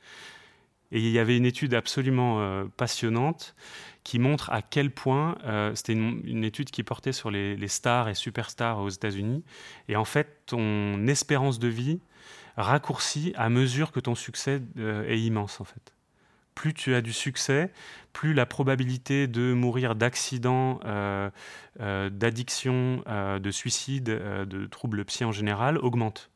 Et 0.94 1.00
il 1.00 1.10
y 1.10 1.18
avait 1.18 1.36
une 1.36 1.44
étude 1.44 1.74
absolument 1.74 2.40
euh, 2.40 2.66
passionnante 2.76 3.56
qui 4.04 4.20
montre 4.20 4.50
à 4.50 4.62
quel 4.62 4.90
point, 4.92 5.36
euh, 5.44 5.74
c'était 5.74 5.94
une, 5.94 6.44
étude 6.44 6.70
qui 6.70 6.84
portait 6.84 7.12
sur 7.12 7.30
les, 7.30 7.68
stars 7.68 8.08
et 8.08 8.14
superstars 8.14 8.78
aux 8.78 8.90
États-Unis, 8.90 9.42
et 9.88 9.96
en 9.96 10.04
fait, 10.04 10.42
ton 10.46 11.06
espérance 11.08 11.58
de 11.58 11.68
vie 11.68 12.00
raccourcit 12.56 13.32
à 13.36 13.48
mesure 13.48 13.90
que 13.90 13.98
ton 13.98 14.14
succès 14.14 14.62
euh, 14.78 15.08
est 15.08 15.18
immense, 15.18 15.60
en 15.60 15.64
fait. 15.64 15.94
Plus 16.54 16.74
tu 16.74 16.94
as 16.94 17.00
du 17.00 17.12
succès, 17.12 17.72
plus 18.12 18.32
la 18.32 18.46
probabilité 18.46 19.26
de 19.26 19.52
mourir 19.52 19.96
d'accident, 19.96 20.78
d'addiction, 21.76 23.02
de 23.08 23.50
suicide, 23.50 24.04
de 24.04 24.66
troubles 24.66 25.04
psy 25.04 25.24
en 25.24 25.32
général 25.32 25.78
augmente. 25.78 26.30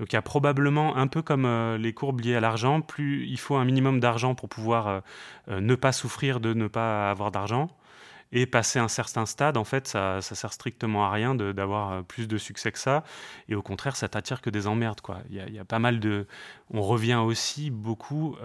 Donc 0.00 0.12
il 0.12 0.16
y 0.16 0.18
a 0.18 0.22
probablement, 0.22 0.96
un 0.96 1.06
peu 1.06 1.22
comme 1.22 1.46
les 1.76 1.92
courbes 1.92 2.20
liées 2.20 2.34
à 2.34 2.40
l'argent, 2.40 2.80
plus 2.80 3.26
il 3.26 3.38
faut 3.38 3.54
un 3.56 3.64
minimum 3.64 4.00
d'argent 4.00 4.34
pour 4.34 4.48
pouvoir 4.48 5.02
ne 5.48 5.74
pas 5.76 5.92
souffrir 5.92 6.40
de 6.40 6.54
ne 6.54 6.66
pas 6.66 7.10
avoir 7.10 7.30
d'argent. 7.30 7.68
Et 8.32 8.46
passer 8.46 8.78
un 8.78 8.88
certain 8.88 9.26
stade, 9.26 9.56
en 9.56 9.64
fait, 9.64 9.88
ça, 9.88 10.22
ça 10.22 10.36
sert 10.36 10.52
strictement 10.52 11.04
à 11.04 11.10
rien 11.10 11.34
d'avoir 11.34 12.04
plus 12.04 12.28
de 12.28 12.38
succès 12.38 12.70
que 12.70 12.78
ça. 12.78 13.02
Et 13.48 13.56
au 13.56 13.62
contraire, 13.62 13.96
ça 13.96 14.08
t'attire 14.08 14.40
que 14.40 14.50
des 14.50 14.68
emmerdes, 14.68 15.00
quoi. 15.00 15.18
Il 15.30 15.36
y, 15.36 15.58
a 15.58 15.64
pas 15.64 15.80
mal 15.80 15.98
de. 15.98 16.28
On 16.72 16.80
revient 16.80 17.16
aussi 17.16 17.70
beaucoup. 17.70 18.36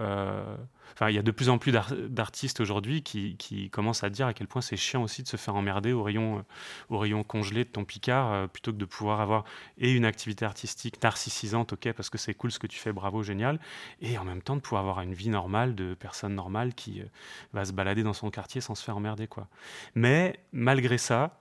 Enfin, 0.94 1.10
il 1.10 1.14
y 1.14 1.18
a 1.18 1.22
de 1.22 1.30
plus 1.30 1.48
en 1.48 1.58
plus 1.58 1.72
d'artistes 1.72 2.60
aujourd'hui 2.60 3.02
qui, 3.02 3.70
commencent 3.70 4.04
à 4.04 4.10
dire 4.10 4.26
à 4.26 4.34
quel 4.34 4.46
point 4.46 4.62
c'est 4.62 4.76
chiant 4.76 5.02
aussi 5.02 5.22
de 5.22 5.28
se 5.28 5.36
faire 5.36 5.54
emmerder 5.54 5.92
au 5.92 6.02
rayon, 6.02 6.44
euh, 6.90 7.14
au 7.14 7.24
congelé 7.24 7.64
de 7.64 7.68
ton 7.68 7.84
Picard, 7.84 8.32
euh, 8.32 8.46
plutôt 8.46 8.72
que 8.72 8.78
de 8.78 8.84
pouvoir 8.84 9.20
avoir 9.20 9.44
et 9.78 9.92
une 9.92 10.04
activité 10.04 10.44
artistique 10.44 11.02
narcissisante, 11.02 11.72
ok, 11.74 11.92
parce 11.92 12.10
que 12.10 12.18
c'est 12.18 12.34
cool 12.34 12.50
ce 12.50 12.58
que 12.58 12.66
tu 12.66 12.78
fais, 12.78 12.92
bravo, 12.92 13.22
génial, 13.22 13.60
et 14.00 14.16
en 14.18 14.24
même 14.24 14.42
temps 14.42 14.56
de 14.56 14.60
pouvoir 14.60 14.80
avoir 14.80 15.00
une 15.00 15.14
vie 15.14 15.28
normale 15.28 15.74
de 15.74 15.94
personne 15.94 16.34
normale 16.34 16.74
qui 16.74 17.00
euh, 17.00 17.04
va 17.52 17.64
se 17.64 17.72
balader 17.72 18.02
dans 18.02 18.14
son 18.14 18.30
quartier 18.30 18.60
sans 18.60 18.74
se 18.74 18.84
faire 18.84 18.96
emmerder, 18.96 19.26
quoi. 19.26 19.48
Mais 19.94 20.40
malgré 20.52 20.98
ça, 20.98 21.40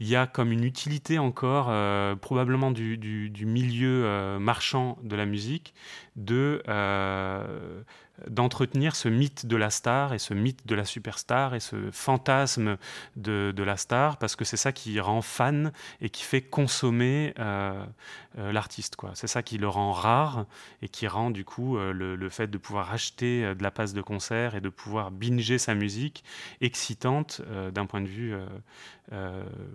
il 0.00 0.06
y 0.06 0.14
a 0.14 0.28
comme 0.28 0.52
une 0.52 0.62
utilité 0.62 1.18
encore, 1.18 1.72
probablement 2.20 2.70
du, 2.70 3.44
milieu 3.44 4.38
marchand 4.38 4.96
de 5.02 5.16
la 5.16 5.26
musique, 5.26 5.74
de 6.14 6.62
d'entretenir 8.26 8.96
ce 8.96 9.08
mythe 9.08 9.46
de 9.46 9.56
la 9.56 9.70
star 9.70 10.12
et 10.12 10.18
ce 10.18 10.34
mythe 10.34 10.66
de 10.66 10.74
la 10.74 10.84
superstar 10.84 11.54
et 11.54 11.60
ce 11.60 11.90
fantasme 11.92 12.76
de, 13.16 13.54
la 13.56 13.76
star 13.76 14.16
parce 14.16 14.36
que 14.36 14.44
c'est 14.44 14.56
ça 14.56 14.72
qui 14.72 14.98
rend 15.00 15.22
fan 15.22 15.72
et 16.00 16.10
qui 16.10 16.22
fait 16.22 16.42
consommer 16.42 17.34
euh, 17.38 17.84
euh, 18.38 18.52
l'artiste 18.52 18.96
quoi. 18.96 19.12
C'est 19.14 19.26
ça 19.26 19.42
qui 19.42 19.58
le 19.58 19.68
rend 19.68 19.92
rare 19.92 20.46
et 20.82 20.88
qui 20.88 21.06
rend 21.06 21.30
du 21.30 21.44
coup 21.44 21.76
euh, 21.76 21.92
le, 21.92 22.28
fait 22.28 22.48
de 22.48 22.58
pouvoir 22.58 22.92
acheter 22.92 23.54
de 23.54 23.62
la 23.62 23.70
passe 23.70 23.94
de 23.94 24.02
concert 24.02 24.54
et 24.54 24.60
de 24.60 24.68
pouvoir 24.68 25.10
binger 25.10 25.58
sa 25.58 25.74
musique 25.74 26.24
excitante 26.60 27.40
d'un 27.72 27.86
point 27.86 28.02
de 28.02 28.06
vue 28.06 28.34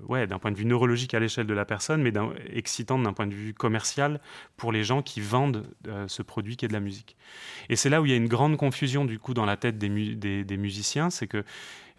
ouais 0.07 0.27
d'un 0.27 0.37
point 0.37 0.51
de 0.51 0.57
vue 0.57 0.65
neurologique 0.65 1.15
à 1.15 1.19
l'échelle 1.19 1.47
de 1.47 1.53
la 1.53 1.65
personne 1.65 2.03
mais 2.03 2.13
excitante 2.51 3.01
d'un 3.01 3.13
point 3.13 3.25
de 3.25 3.33
vue 3.33 3.55
commercial 3.55 4.21
pour 4.55 4.71
les 4.71 4.83
gens 4.83 5.01
qui 5.01 5.19
vendent 5.19 5.65
ce 6.07 6.21
produit 6.21 6.57
qui 6.57 6.65
est 6.65 6.67
de 6.67 6.73
la 6.73 6.79
musique. 6.79 7.17
Et 7.69 7.75
c'est 7.75 7.89
là 7.89 8.01
où 8.01 8.05
il 8.05 8.11
y 8.11 8.13
a 8.13 8.17
une 8.17 8.27
grande 8.33 8.57
confusion 8.57 9.05
du 9.05 9.19
coup 9.19 9.33
dans 9.33 9.45
la 9.45 9.57
tête 9.57 9.77
des, 9.77 10.57
musiciens, 10.57 11.09
c'est 11.09 11.27
que 11.27 11.43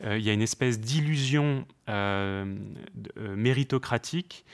euh, 0.04 0.18
il 0.18 0.24
y 0.24 0.30
a 0.30 0.32
une 0.32 0.42
espèce 0.42 0.80
d'illusion 0.80 1.64
euh, 1.88 2.44
euh, 3.16 3.36
méritocratique 3.36 4.44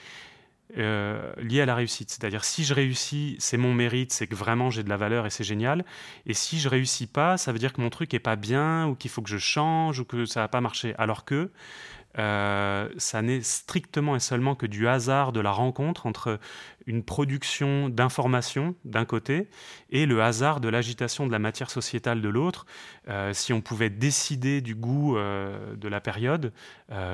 liée 0.77 1.59
à 1.59 1.65
la 1.65 1.75
réussite. 1.75 2.11
C'est-à-dire 2.11 2.45
si 2.45 2.63
je 2.63 2.73
réussis, 2.73 3.35
c'est 3.39 3.57
mon 3.57 3.73
mérite, 3.73 4.13
c'est 4.13 4.25
que 4.25 4.35
vraiment 4.35 4.69
j'ai 4.69 4.83
de 4.83 4.89
la 4.89 4.95
valeur 4.95 5.25
et 5.25 5.29
c'est 5.29 5.43
génial. 5.43 5.83
Et 6.25 6.33
si 6.33 6.61
je 6.61 6.69
réussis 6.69 7.07
pas, 7.07 7.35
ça 7.35 7.51
veut 7.51 7.59
dire 7.59 7.73
que 7.73 7.81
mon 7.81 7.89
truc 7.89 8.13
est 8.13 8.19
pas 8.19 8.37
bien 8.37 8.87
ou 8.87 8.95
qu'il 8.95 9.11
faut 9.11 9.21
que 9.21 9.29
je 9.29 9.37
change 9.37 9.99
ou 9.99 10.05
que 10.05 10.23
ça 10.23 10.39
va 10.39 10.47
pas 10.47 10.61
marcher. 10.61 10.95
Alors 10.97 11.25
que 11.25 11.51
euh, 12.17 12.89
ça 12.97 13.21
n'est 13.21 13.41
strictement 13.41 14.15
et 14.15 14.19
seulement 14.19 14.55
que 14.55 14.65
du 14.65 14.87
hasard 14.87 15.31
de 15.31 15.39
la 15.39 15.51
rencontre 15.51 16.05
entre 16.05 16.39
une 16.87 17.03
production 17.03 17.89
d'informations 17.89 18.75
d'un 18.85 19.05
côté 19.05 19.47
et 19.91 20.05
le 20.05 20.21
hasard 20.21 20.59
de 20.59 20.67
l'agitation 20.67 21.27
de 21.27 21.31
la 21.31 21.39
matière 21.39 21.69
sociétale 21.69 22.21
de 22.21 22.27
l'autre. 22.27 22.65
Euh, 23.07 23.33
si 23.33 23.53
on 23.53 23.61
pouvait 23.61 23.89
décider 23.89 24.61
du 24.61 24.75
goût 24.75 25.15
euh, 25.15 25.75
de 25.75 25.87
la 25.87 26.01
période, 26.01 26.51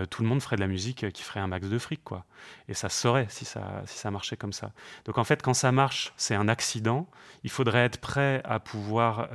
tout 0.10 0.24
le 0.24 0.27
monde 0.27 0.42
ferait 0.42 0.56
de 0.56 0.62
la 0.62 0.68
musique 0.68 1.12
qui 1.12 1.22
ferait 1.22 1.39
un 1.39 1.46
max 1.46 1.68
de 1.68 1.77
fric. 1.77 2.04
Quoi. 2.04 2.25
Et 2.68 2.74
ça 2.74 2.89
se 2.89 3.00
saurait 3.00 3.27
si 3.30 3.46
ça, 3.46 3.84
si 3.86 4.00
ça 4.00 4.10
marchait 4.10 4.36
comme 4.36 4.54
ça. 4.54 4.72
Donc 5.06 5.20
en 5.20 5.24
fait, 5.24 5.44
quand 5.44 5.54
ça 5.54 5.72
marche, 5.72 6.13
c'est 6.18 6.34
un 6.34 6.48
accident. 6.48 7.08
Il 7.44 7.51
faudrait 7.51 7.86
être 7.86 8.00
prêt 8.00 8.42
à 8.44 8.60
pouvoir... 8.60 9.30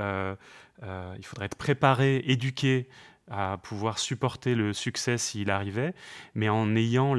il 0.83 1.25
faudrait 1.25 1.47
être 1.47 1.57
préparé, 1.57 2.25
éduqué 2.26 2.88
à 3.30 3.58
pouvoir 3.62 3.98
supporter 3.98 4.54
le 4.54 4.72
succès 4.72 5.18
s'il 5.18 5.50
arrivait, 5.50 5.94
mais 6.34 6.48
en 6.48 6.74
ayant 6.76 7.14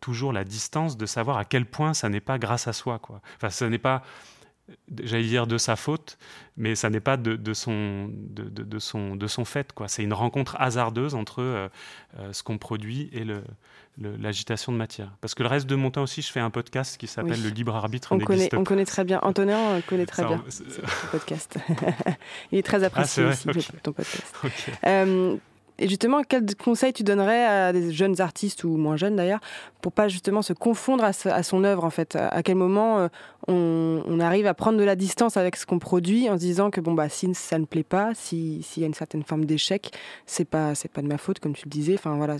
toujours 0.00 0.32
la 0.32 0.44
distance 0.44 0.96
de 0.96 1.06
savoir 1.06 1.38
à 1.38 1.44
quel 1.44 1.66
point 1.66 1.94
ça 1.94 2.08
n'est 2.08 2.20
pas 2.20 2.38
grâce 2.38 2.68
à 2.68 2.72
soi. 2.72 2.98
Quoi. 2.98 3.20
Enfin, 3.36 3.50
ce 3.50 3.64
n'est 3.64 3.78
pas, 3.78 4.02
j'allais 5.02 5.24
dire, 5.24 5.46
de 5.46 5.58
sa 5.58 5.76
faute, 5.76 6.18
mais 6.56 6.74
ça 6.74 6.90
n'est 6.90 7.00
pas 7.00 7.16
de, 7.16 7.54
son, 7.54 8.10
de, 8.10 8.78
son, 8.78 9.16
de 9.16 9.26
son 9.26 9.44
fait. 9.44 9.72
Quoi. 9.72 9.88
C'est 9.88 10.02
une 10.02 10.12
rencontre 10.12 10.56
hasardeuse 10.58 11.14
entre 11.14 11.42
euh, 11.42 11.68
euh, 12.18 12.32
ce 12.32 12.42
qu'on 12.42 12.58
produit 12.58 13.08
et 13.12 13.24
le, 13.24 13.42
l'agitation 13.98 14.72
de 14.72 14.76
matière. 14.76 15.12
Parce 15.20 15.34
que 15.34 15.42
le 15.42 15.48
reste 15.48 15.66
de 15.66 15.74
mon 15.74 15.90
temps 15.90 16.02
aussi, 16.02 16.22
je 16.22 16.30
fais 16.30 16.40
un 16.40 16.50
podcast 16.50 16.96
qui 16.96 17.06
s'appelle 17.06 17.42
Le 17.42 17.50
Libre 17.50 17.74
Arbitre. 17.74 18.12
On, 18.12 18.18
connaît, 18.18 18.54
on 18.54 18.64
connaît 18.64 18.84
très 18.84 19.04
bien. 19.04 19.20
Antonin 19.22 19.80
connaît 19.82 20.06
très 20.06 20.24
bien 20.24 20.42
ce 20.48 20.62
podcast. 21.10 21.58
Il 22.52 22.58
est 22.58 22.62
très 22.62 22.84
apprécié 22.84 23.24
ah, 23.24 23.30
aussi, 23.30 23.48
ton 23.82 23.92
podcast. 23.92 24.34
Euh, 24.86 25.36
et 25.80 25.88
justement, 25.88 26.22
quel 26.22 26.44
conseil 26.56 26.92
tu 26.92 27.02
donnerais 27.02 27.44
à 27.46 27.72
des 27.72 27.90
jeunes 27.90 28.20
artistes 28.20 28.64
ou 28.64 28.76
moins 28.76 28.96
jeunes 28.96 29.16
d'ailleurs 29.16 29.40
pour 29.80 29.92
pas 29.92 30.08
justement 30.08 30.42
se 30.42 30.52
confondre 30.52 31.02
à, 31.02 31.42
son 31.42 31.64
œuvre 31.64 31.84
en 31.84 31.90
fait? 31.90 32.16
À 32.16 32.42
quel 32.42 32.56
moment 32.56 32.98
euh, 32.98 33.08
on, 33.48 34.20
arrive 34.20 34.46
à 34.46 34.52
prendre 34.52 34.78
de 34.78 34.84
la 34.84 34.94
distance 34.94 35.38
avec 35.38 35.56
ce 35.56 35.64
qu'on 35.64 35.78
produit 35.78 36.28
en 36.28 36.34
se 36.34 36.40
disant 36.40 36.70
que 36.70 36.82
bon 36.82 36.92
bah 36.92 37.08
si 37.08 37.34
ça 37.34 37.58
ne 37.58 37.64
plaît 37.64 37.82
pas, 37.82 38.12
s'il 38.14 38.60
y 38.76 38.82
a 38.84 38.86
une 38.86 38.94
certaine 38.94 39.22
forme 39.22 39.46
d'échec, 39.46 39.90
c'est 40.26 40.44
pas 40.44 40.74
c'est 40.74 40.90
pas 40.90 41.00
de 41.00 41.06
ma 41.06 41.16
faute 41.16 41.40
comme 41.40 41.54
tu 41.54 41.64
le 41.64 41.70
disais. 41.70 41.94
Enfin 41.94 42.14
voilà, 42.16 42.36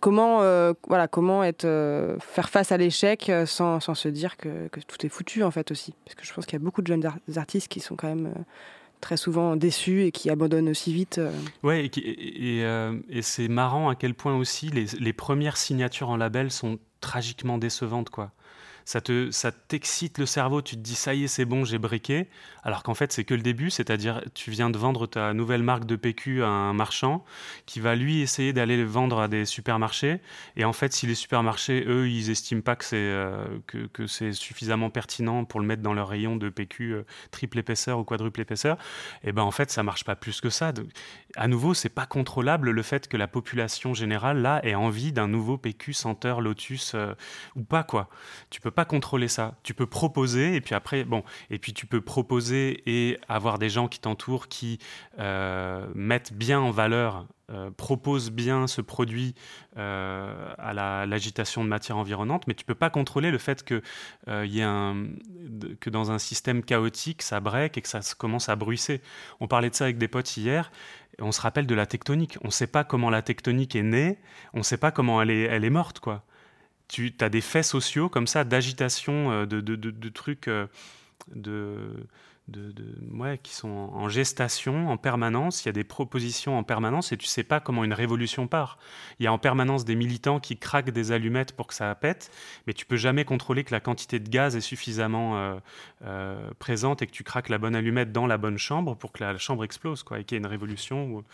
comment 0.00 0.40
euh, 0.40 0.72
voilà 0.88 1.08
comment 1.08 1.44
être 1.44 1.66
euh, 1.66 2.16
faire 2.20 2.48
face 2.48 2.72
à 2.72 2.78
l'échec 2.78 3.30
sans, 3.44 3.80
sans, 3.80 3.94
se 3.94 4.08
dire 4.08 4.38
que, 4.38 4.68
que, 4.68 4.80
tout 4.80 5.04
est 5.04 5.10
foutu 5.10 5.42
en 5.42 5.50
fait 5.50 5.70
aussi? 5.70 5.92
Parce 6.06 6.14
que 6.14 6.24
je 6.24 6.32
pense 6.32 6.46
qu'il 6.46 6.58
y 6.58 6.62
a 6.62 6.64
beaucoup 6.64 6.80
de 6.80 6.86
jeunes 6.86 7.06
artistes 7.36 7.68
qui 7.68 7.80
sont 7.80 7.96
quand 7.96 8.08
même 8.08 8.32
très 9.00 9.16
souvent 9.16 9.56
déçus 9.56 10.02
et 10.02 10.12
qui 10.12 10.30
abandonnent 10.30 10.68
aussi 10.68 10.92
vite. 10.92 11.18
Euh. 11.18 11.32
Ouais, 11.62 11.86
et, 11.96 12.64
euh, 12.64 12.98
et, 13.08 13.22
c'est 13.22 13.48
marrant 13.48 13.88
à 13.88 13.94
quel 13.94 14.14
point 14.14 14.36
aussi 14.36 14.70
les, 14.70 14.86
les, 14.98 15.12
premières 15.12 15.56
signatures 15.56 16.08
en 16.08 16.16
label 16.16 16.50
sont 16.50 16.78
tragiquement 17.00 17.58
décevantes, 17.58 18.10
quoi 18.10 18.32
ça 18.86 19.00
te 19.00 19.30
ça 19.32 19.52
t'excite 19.52 20.16
le 20.16 20.24
cerveau, 20.24 20.62
tu 20.62 20.76
te 20.76 20.80
dis 20.80 20.94
ça 20.94 21.12
y 21.12 21.24
est, 21.24 21.28
c'est 21.28 21.44
bon, 21.44 21.64
j'ai 21.64 21.78
briqué, 21.78 22.28
alors 22.62 22.82
qu'en 22.82 22.94
fait 22.94 23.12
c'est 23.12 23.24
que 23.24 23.34
le 23.34 23.42
début, 23.42 23.68
c'est-à-dire 23.68 24.22
tu 24.32 24.50
viens 24.50 24.70
de 24.70 24.78
vendre 24.78 25.06
ta 25.06 25.34
nouvelle 25.34 25.62
marque 25.62 25.84
de 25.84 25.96
PQ 25.96 26.42
à 26.44 26.48
un 26.48 26.72
marchand 26.72 27.24
qui 27.66 27.80
va 27.80 27.96
lui 27.96 28.20
essayer 28.20 28.52
d'aller 28.52 28.76
le 28.76 28.84
vendre 28.84 29.18
à 29.18 29.28
des 29.28 29.44
supermarchés 29.44 30.20
et 30.56 30.64
en 30.64 30.72
fait 30.72 30.92
si 30.92 31.06
les 31.06 31.16
supermarchés 31.16 31.84
eux 31.86 32.08
ils 32.08 32.30
estiment 32.30 32.62
pas 32.62 32.76
que 32.76 32.84
c'est 32.84 32.96
euh, 32.96 33.44
que, 33.66 34.06
c'est 34.06 34.32
suffisamment 34.32 34.88
pertinent 34.88 35.44
pour 35.44 35.60
le 35.60 35.66
mettre 35.66 35.82
dans 35.82 35.92
leur 35.92 36.08
rayon 36.08 36.36
de 36.36 36.48
PQ 36.48 36.94
euh, 36.94 37.02
triple 37.32 37.58
épaisseur 37.58 37.98
ou 37.98 38.04
quadruple 38.04 38.40
épaisseur, 38.40 38.76
et 39.24 39.28
eh 39.28 39.32
ben 39.32 39.42
en 39.42 39.50
fait 39.50 39.70
ça 39.70 39.82
marche 39.82 40.04
pas 40.04 40.14
plus 40.16 40.40
que 40.40 40.48
ça. 40.48 40.72
À 41.36 41.48
nouveau, 41.48 41.74
c'est 41.74 41.88
pas 41.88 42.06
contrôlable 42.06 42.70
le 42.70 42.82
fait 42.82 43.08
que 43.08 43.16
la 43.16 43.26
population 43.28 43.94
générale 43.94 44.40
là 44.40 44.60
ait 44.64 44.74
envie 44.74 45.12
d'un 45.12 45.28
nouveau 45.28 45.58
PQ 45.58 45.92
senteur 45.92 46.40
Lotus 46.40 46.92
euh, 46.94 47.14
ou 47.56 47.62
pas 47.62 47.82
quoi. 47.82 48.08
Tu 48.50 48.60
peux 48.60 48.70
pas 48.76 48.84
contrôler 48.84 49.26
ça. 49.26 49.54
Tu 49.64 49.74
peux 49.74 49.86
proposer 49.86 50.54
et 50.54 50.60
puis 50.60 50.74
après, 50.74 51.02
bon, 51.02 51.24
et 51.50 51.58
puis 51.58 51.72
tu 51.72 51.86
peux 51.86 52.02
proposer 52.02 52.82
et 52.86 53.18
avoir 53.26 53.58
des 53.58 53.70
gens 53.70 53.88
qui 53.88 53.98
t'entourent 53.98 54.48
qui 54.48 54.78
euh, 55.18 55.86
mettent 55.94 56.34
bien 56.34 56.60
en 56.60 56.70
valeur, 56.70 57.26
euh, 57.50 57.70
proposent 57.70 58.30
bien 58.30 58.66
ce 58.66 58.82
produit 58.82 59.34
euh, 59.78 60.52
à 60.58 61.06
l'agitation 61.06 61.64
de 61.64 61.68
matière 61.68 61.96
environnante, 61.96 62.46
mais 62.46 62.54
tu 62.54 62.66
peux 62.66 62.74
pas 62.74 62.90
contrôler 62.90 63.30
le 63.30 63.38
fait 63.38 63.64
que 63.64 63.82
y 64.28 64.60
un, 64.60 65.06
que 65.80 65.88
dans 65.88 66.10
un 66.12 66.18
système 66.18 66.62
chaotique, 66.62 67.22
ça 67.22 67.40
break 67.40 67.78
et 67.78 67.82
que 67.82 67.88
ça 67.88 68.00
commence 68.18 68.50
à 68.50 68.56
bruisser. 68.56 69.00
On 69.40 69.48
parlait 69.48 69.70
de 69.70 69.74
ça 69.74 69.84
avec 69.84 69.96
des 69.96 70.08
potes 70.08 70.36
hier. 70.36 70.70
On 71.18 71.32
se 71.32 71.40
rappelle 71.40 71.66
de 71.66 71.74
la 71.74 71.86
tectonique. 71.86 72.36
On 72.44 72.50
sait 72.50 72.66
pas 72.66 72.84
comment 72.84 73.08
la 73.08 73.22
tectonique 73.22 73.74
est 73.74 73.82
née. 73.82 74.18
On 74.52 74.62
sait 74.62 74.76
pas 74.76 74.90
comment 74.90 75.22
elle 75.22 75.30
est, 75.30 75.44
elle 75.44 75.64
est 75.64 75.70
morte, 75.70 75.98
quoi 75.98 76.24
tu 76.88 77.14
as 77.20 77.28
des 77.28 77.40
faits 77.40 77.64
sociaux 77.64 78.08
comme 78.08 78.26
ça, 78.26 78.44
d'agitation, 78.44 79.30
euh, 79.32 79.46
de, 79.46 80.08
trucs 80.08 80.48
euh, 80.48 80.66
de, 81.34 82.06
ouais, 83.12 83.38
qui 83.42 83.54
sont 83.54 83.68
en 83.68 84.08
gestation 84.08 84.88
en 84.88 84.96
permanence. 84.96 85.64
Il 85.64 85.68
y 85.68 85.70
a 85.70 85.72
des 85.72 85.84
propositions 85.84 86.56
en 86.56 86.62
permanence 86.62 87.10
et 87.10 87.16
tu 87.16 87.26
sais 87.26 87.42
pas 87.42 87.58
comment 87.58 87.82
une 87.82 87.92
révolution 87.92 88.46
part. 88.46 88.78
Il 89.18 89.24
y 89.24 89.26
a 89.26 89.32
en 89.32 89.38
permanence 89.38 89.84
des 89.84 89.96
militants 89.96 90.38
qui 90.38 90.56
craquent 90.56 90.90
des 90.90 91.10
allumettes 91.10 91.52
pour 91.52 91.66
que 91.66 91.74
ça 91.74 91.92
pète, 91.96 92.30
mais 92.66 92.72
tu 92.72 92.86
peux 92.86 92.96
jamais 92.96 93.24
contrôler 93.24 93.64
que 93.64 93.74
la 93.74 93.80
quantité 93.80 94.20
de 94.20 94.28
gaz 94.28 94.54
est 94.54 94.60
suffisamment 94.60 95.60
euh, 96.04 96.50
présente 96.60 97.02
et 97.02 97.06
que 97.06 97.12
tu 97.12 97.24
craques 97.24 97.48
la 97.48 97.58
bonne 97.58 97.74
allumette 97.74 98.12
dans 98.12 98.28
la 98.28 98.38
bonne 98.38 98.58
chambre 98.58 98.94
pour 98.94 99.10
que 99.10 99.24
la 99.24 99.36
chambre 99.38 99.64
explose 99.64 100.04
quoi, 100.04 100.20
et 100.20 100.24
qu'il 100.24 100.36
y 100.36 100.38
ait 100.38 100.44
une 100.44 100.46
révolution. 100.46 101.24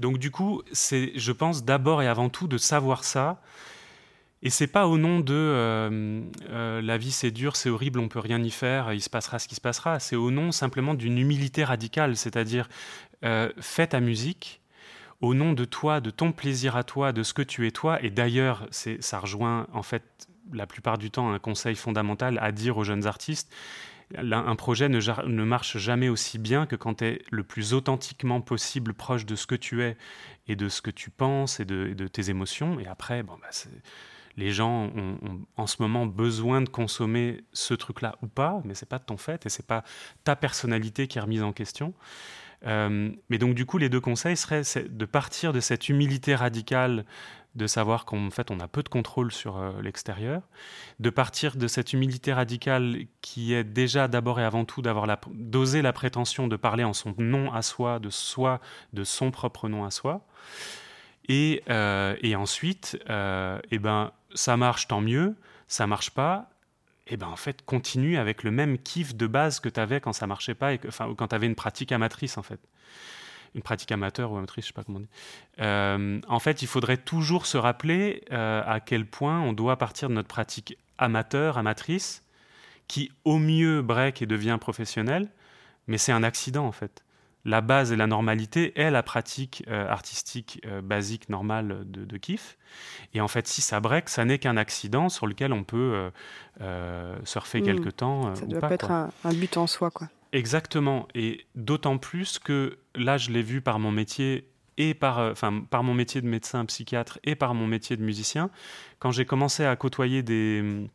Donc 0.00 0.18
du 0.18 0.32
coup, 0.32 0.62
c'est, 0.72 1.12
je 1.14 1.32
pense, 1.32 1.64
d'abord 1.64 2.02
et 2.02 2.08
avant 2.08 2.28
tout 2.28 2.48
de 2.48 2.58
savoir 2.58 3.04
ça 3.04 3.40
et 4.42 4.50
c'est 4.50 4.66
pas 4.66 4.88
au 4.88 4.98
nom 4.98 5.20
de 5.20 5.34
euh, 5.34 6.20
euh, 6.50 6.82
la 6.82 6.98
vie 6.98 7.12
c'est 7.12 7.30
dur, 7.30 7.54
c'est 7.54 7.70
horrible, 7.70 8.00
on 8.00 8.08
peut 8.08 8.18
rien 8.18 8.42
y 8.42 8.50
faire, 8.50 8.92
il 8.92 9.00
se 9.00 9.08
passera 9.08 9.38
ce 9.38 9.46
qui 9.46 9.54
se 9.54 9.60
passera. 9.60 10.00
C'est 10.00 10.16
au 10.16 10.32
nom 10.32 10.50
simplement 10.50 10.94
d'une 10.94 11.16
humilité 11.16 11.62
radicale, 11.62 12.16
c'est-à-dire 12.16 12.68
euh, 13.24 13.52
fais 13.60 13.86
ta 13.86 14.00
musique 14.00 14.60
au 15.20 15.34
nom 15.34 15.52
de 15.52 15.64
toi, 15.64 16.00
de 16.00 16.10
ton 16.10 16.32
plaisir 16.32 16.74
à 16.74 16.82
toi, 16.82 17.12
de 17.12 17.22
ce 17.22 17.32
que 17.34 17.42
tu 17.42 17.68
es 17.68 17.70
toi. 17.70 18.02
Et 18.02 18.10
d'ailleurs, 18.10 18.66
ça 18.72 19.20
rejoint 19.20 19.68
en 19.72 19.84
fait 19.84 20.02
la 20.52 20.66
plupart 20.66 20.98
du 20.98 21.12
temps 21.12 21.32
un 21.32 21.38
conseil 21.38 21.76
fondamental 21.76 22.38
à 22.42 22.50
dire 22.50 22.76
aux 22.76 22.84
jeunes 22.84 23.06
artistes. 23.06 23.54
Un 24.18 24.56
projet 24.56 24.88
ne, 24.88 25.44
marche 25.44 25.78
jamais 25.78 26.08
aussi 26.08 26.38
bien 26.38 26.66
que 26.66 26.74
quand 26.74 26.96
tu 26.96 27.04
es 27.04 27.22
le 27.30 27.44
plus 27.44 27.72
authentiquement 27.72 28.40
possible 28.40 28.92
proche 28.92 29.24
de 29.24 29.36
ce 29.36 29.46
que 29.46 29.54
tu 29.54 29.84
es 29.84 29.96
et 30.48 30.56
de 30.56 30.68
ce 30.68 30.82
que 30.82 30.90
tu 30.90 31.10
penses 31.10 31.60
et 31.60 31.64
de, 31.64 32.08
tes 32.08 32.28
émotions. 32.28 32.80
Et 32.80 32.88
après, 32.88 33.22
bon, 33.22 33.38
bah, 33.40 33.48
les 34.36 34.50
gens 34.50 34.90
ont, 34.96 35.18
en 35.56 35.66
ce 35.66 35.76
moment 35.80 36.06
besoin 36.06 36.60
de 36.62 36.68
consommer 36.68 37.44
ce 37.52 37.74
truc-là 37.74 38.16
ou 38.22 38.26
pas, 38.26 38.60
mais 38.64 38.74
c'est 38.74 38.88
pas 38.88 38.98
de 38.98 39.04
ton 39.04 39.16
fait 39.16 39.44
et 39.46 39.48
c'est 39.48 39.66
pas 39.66 39.84
ta 40.24 40.36
personnalité 40.36 41.06
qui 41.06 41.18
est 41.18 41.20
remise 41.20 41.42
en 41.42 41.52
question. 41.52 41.94
Euh, 42.66 43.10
mais 43.28 43.38
donc 43.38 43.54
du 43.54 43.66
coup, 43.66 43.78
les 43.78 43.88
deux 43.88 44.00
conseils 44.00 44.36
seraient 44.36 44.62
de 44.88 45.04
partir 45.04 45.52
de 45.52 45.60
cette 45.60 45.88
humilité 45.88 46.34
radicale 46.34 47.04
de 47.54 47.66
savoir 47.66 48.06
qu'en 48.06 48.30
fait 48.30 48.50
on 48.50 48.60
a 48.60 48.68
peu 48.68 48.82
de 48.82 48.88
contrôle 48.88 49.30
sur 49.30 49.58
euh, 49.58 49.72
l'extérieur, 49.82 50.40
de 51.00 51.10
partir 51.10 51.56
de 51.56 51.68
cette 51.68 51.92
humilité 51.92 52.32
radicale 52.32 53.00
qui 53.20 53.52
est 53.52 53.64
déjà 53.64 54.08
d'abord 54.08 54.40
et 54.40 54.44
avant 54.44 54.64
tout 54.64 54.80
d'avoir 54.80 55.06
d'oser 55.34 55.82
la 55.82 55.92
prétention 55.92 56.48
de 56.48 56.56
parler 56.56 56.82
en 56.82 56.94
son 56.94 57.14
nom 57.18 57.52
à 57.52 57.60
soi, 57.60 57.98
de 57.98 58.08
soi, 58.08 58.58
de 58.94 59.04
son 59.04 59.30
propre 59.30 59.68
nom 59.68 59.84
à 59.84 59.90
soi, 59.90 60.24
et, 61.28 61.62
euh, 61.68 62.16
et 62.22 62.36
ensuite, 62.36 62.98
eh 63.06 63.78
ben 63.78 64.12
ça 64.34 64.56
marche 64.56 64.88
tant 64.88 65.00
mieux, 65.00 65.36
ça 65.68 65.86
marche 65.86 66.10
pas, 66.10 66.50
et 67.06 67.14
eh 67.14 67.16
ben 67.16 67.26
en 67.26 67.36
fait 67.36 67.64
continue 67.64 68.16
avec 68.16 68.44
le 68.44 68.52
même 68.52 68.78
kiff 68.78 69.16
de 69.16 69.26
base 69.26 69.58
que 69.58 69.68
tu 69.68 69.80
avais 69.80 70.00
quand 70.00 70.12
ça 70.12 70.28
marchait 70.28 70.54
pas 70.54 70.72
et 70.72 70.78
que, 70.78 70.86
enfin 70.86 71.12
quand 71.16 71.28
tu 71.28 71.34
avais 71.34 71.46
une 71.46 71.56
pratique 71.56 71.90
amatrice 71.90 72.38
en 72.38 72.42
fait. 72.42 72.60
Une 73.56 73.62
pratique 73.62 73.90
amateur 73.90 74.30
ou 74.30 74.36
amatrice 74.36 74.66
je 74.66 74.68
sais 74.68 74.72
pas 74.72 74.84
comment 74.84 74.98
on 74.98 75.02
dit. 75.02 75.08
Euh, 75.60 76.20
en 76.28 76.38
fait 76.38 76.62
il 76.62 76.68
faudrait 76.68 76.98
toujours 76.98 77.46
se 77.46 77.58
rappeler 77.58 78.22
euh, 78.30 78.62
à 78.64 78.78
quel 78.78 79.04
point 79.04 79.40
on 79.40 79.52
doit 79.52 79.76
partir 79.78 80.08
de 80.08 80.14
notre 80.14 80.28
pratique 80.28 80.78
amateur 80.96 81.58
amatrice 81.58 82.22
qui 82.86 83.10
au 83.24 83.38
mieux 83.38 83.82
break 83.82 84.22
et 84.22 84.26
devient 84.26 84.58
professionnel 84.60 85.28
mais 85.88 85.98
c'est 85.98 86.12
un 86.12 86.22
accident 86.22 86.64
en 86.64 86.72
fait 86.72 87.02
la 87.44 87.60
base 87.60 87.92
et 87.92 87.96
la 87.96 88.06
normalité 88.06 88.78
est 88.78 88.90
la 88.90 89.02
pratique 89.02 89.64
euh, 89.68 89.88
artistique 89.88 90.60
euh, 90.66 90.80
basique 90.80 91.28
normale 91.28 91.82
de, 91.86 92.16
kiff. 92.16 92.56
Et 93.14 93.20
en 93.20 93.28
fait, 93.28 93.48
si 93.48 93.60
ça 93.60 93.80
break, 93.80 94.08
ça 94.08 94.24
n'est 94.24 94.38
qu'un 94.38 94.56
accident 94.56 95.08
sur 95.08 95.26
lequel 95.26 95.52
on 95.52 95.64
peut 95.64 96.10
euh, 96.60 97.16
surfer 97.24 97.60
hmm. 97.60 97.64
quelque 97.64 97.88
temps. 97.88 98.34
ça 98.34 98.46
doit 98.46 98.60
pas, 98.60 98.70
être 98.70 98.90
un, 98.90 99.10
but 99.34 99.56
en 99.56 99.66
soi, 99.66 99.90
quoi. 99.90 100.08
Exactement. 100.32 101.08
Et 101.14 101.46
d'autant 101.54 101.98
plus 101.98 102.38
que 102.38 102.78
là, 102.94 103.18
je 103.18 103.30
l'ai 103.30 103.42
vu 103.42 103.60
par 103.60 103.78
mon 103.78 103.90
métier 103.90 104.48
et 104.78 104.94
par, 104.94 105.18
enfin, 105.18 105.62
par 105.68 105.82
mon 105.82 105.94
métier 105.94 106.22
de 106.22 106.26
médecin 106.26 106.64
psychiatre 106.64 107.18
et 107.24 107.34
par 107.34 107.54
mon 107.54 107.66
métier 107.66 107.96
de 107.96 108.02
musicien, 108.02 108.50
quand 108.98 109.10
j'ai 109.10 109.26
commencé 109.26 109.64
à 109.64 109.76
côtoyer 109.76 110.22
des... 110.22 110.88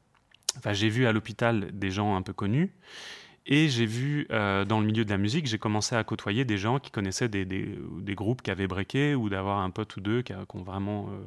Enfin, 0.58 0.74
j'ai 0.74 0.89
vu 0.89 1.06
à 1.06 1.12
l'hôpital 1.12 1.70
des 1.72 1.92
gens 1.92 2.16
un 2.16 2.24
peu 2.24 2.34
connus. 2.34 2.74
Et 3.50 3.70
j'ai 3.70 3.86
vu 3.86 4.27
euh, 4.30 4.66
dans 4.66 4.82
le 4.82 4.86
milieu 4.86 5.06
de 5.06 5.10
la 5.10 5.18
musique, 5.18 5.48
j'ai 5.48 5.58
commencé 5.58 5.96
à 5.96 6.04
côtoyer 6.04 6.44
des 6.44 6.58
gens 6.58 6.80
qui 6.80 6.92
connaissaient 6.92 7.30
des, 7.30 7.80
groupes 8.10 8.42
qui 8.42 8.51
avaient 8.51 8.68
breaké 8.68 9.16
ou 9.16 9.30
d'avoir 9.30 9.60
un 9.60 9.70
pote 9.70 9.96
ou 9.96 10.01
deux 10.01 10.22
qui, 10.22 10.34
ont 10.34 10.63
vraiment 10.63 11.08
euh, 11.10 11.25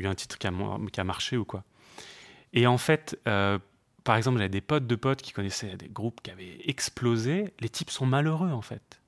eu 0.00 0.06
un 0.06 0.14
titre 0.14 0.38
qui 0.38 0.46
a, 0.46 0.52
qui 0.90 1.00
a, 1.00 1.04
marché 1.04 1.36
ou 1.36 1.44
quoi. 1.44 1.62
Et 2.54 2.66
en 2.66 2.78
fait, 2.78 3.18
euh, 3.28 3.58
par 4.02 4.16
exemple, 4.16 4.38
j'avais 4.38 4.48
des 4.48 4.62
potes 4.62 4.86
de 4.86 4.96
potes 4.96 5.20
qui 5.20 5.32
connaissaient 5.32 5.76
des 5.76 5.90
groupes 5.90 6.22
qui 6.22 6.30
avaient 6.30 6.58
explosé. 6.64 7.52
Les 7.60 7.68
types 7.68 7.90
sont 7.90 8.06
malheureux 8.06 8.50
en 8.50 8.62
fait. 8.62 9.02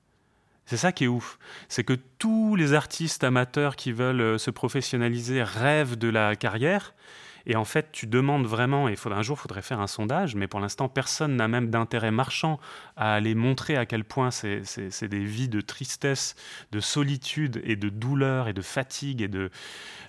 C'est 0.67 0.77
ça 0.77 0.91
qui 0.91 1.05
est 1.05 1.07
ouf. 1.07 1.39
C'est 1.67 1.83
que 1.83 1.93
tous 2.19 2.55
les 2.55 2.73
artistes 2.73 3.23
amateurs 3.23 3.75
qui 3.75 3.91
veulent 3.91 4.39
se 4.39 4.51
professionnaliser 4.51 5.41
rêvent 5.41 5.95
de 5.95 6.09
la 6.09 6.35
carrière. 6.35 6.93
Et 7.47 7.55
en 7.55 7.65
fait, 7.65 7.89
tu 7.91 8.07
demandes 8.07 8.45
vraiment, 8.45 8.89
et 8.89 8.95
un 9.05 9.21
jour, 9.21 9.37
il 9.37 9.41
faudrait 9.41 9.61
faire 9.61 9.79
un 9.79 9.87
sondage, 9.87 10.35
mais 10.35 10.47
pour 10.47 10.59
l'instant, 10.59 10.89
personne 10.89 11.35
n'a 11.35 11.47
même 11.47 11.69
d'intérêt 11.69 12.11
marchand 12.11 12.59
à 12.95 13.13
aller 13.13 13.35
montrer 13.35 13.77
à 13.77 13.85
quel 13.85 14.03
point 14.03 14.31
c'est 14.31 15.07
des 15.07 15.23
vies 15.23 15.49
de 15.49 15.61
tristesse, 15.61 16.35
de 16.71 16.79
solitude 16.79 17.61
et 17.63 17.75
de 17.75 17.89
douleur 17.89 18.47
et 18.47 18.53
de 18.53 18.61
fatigue 18.61 19.21
et 19.21 19.27
de, 19.27 19.51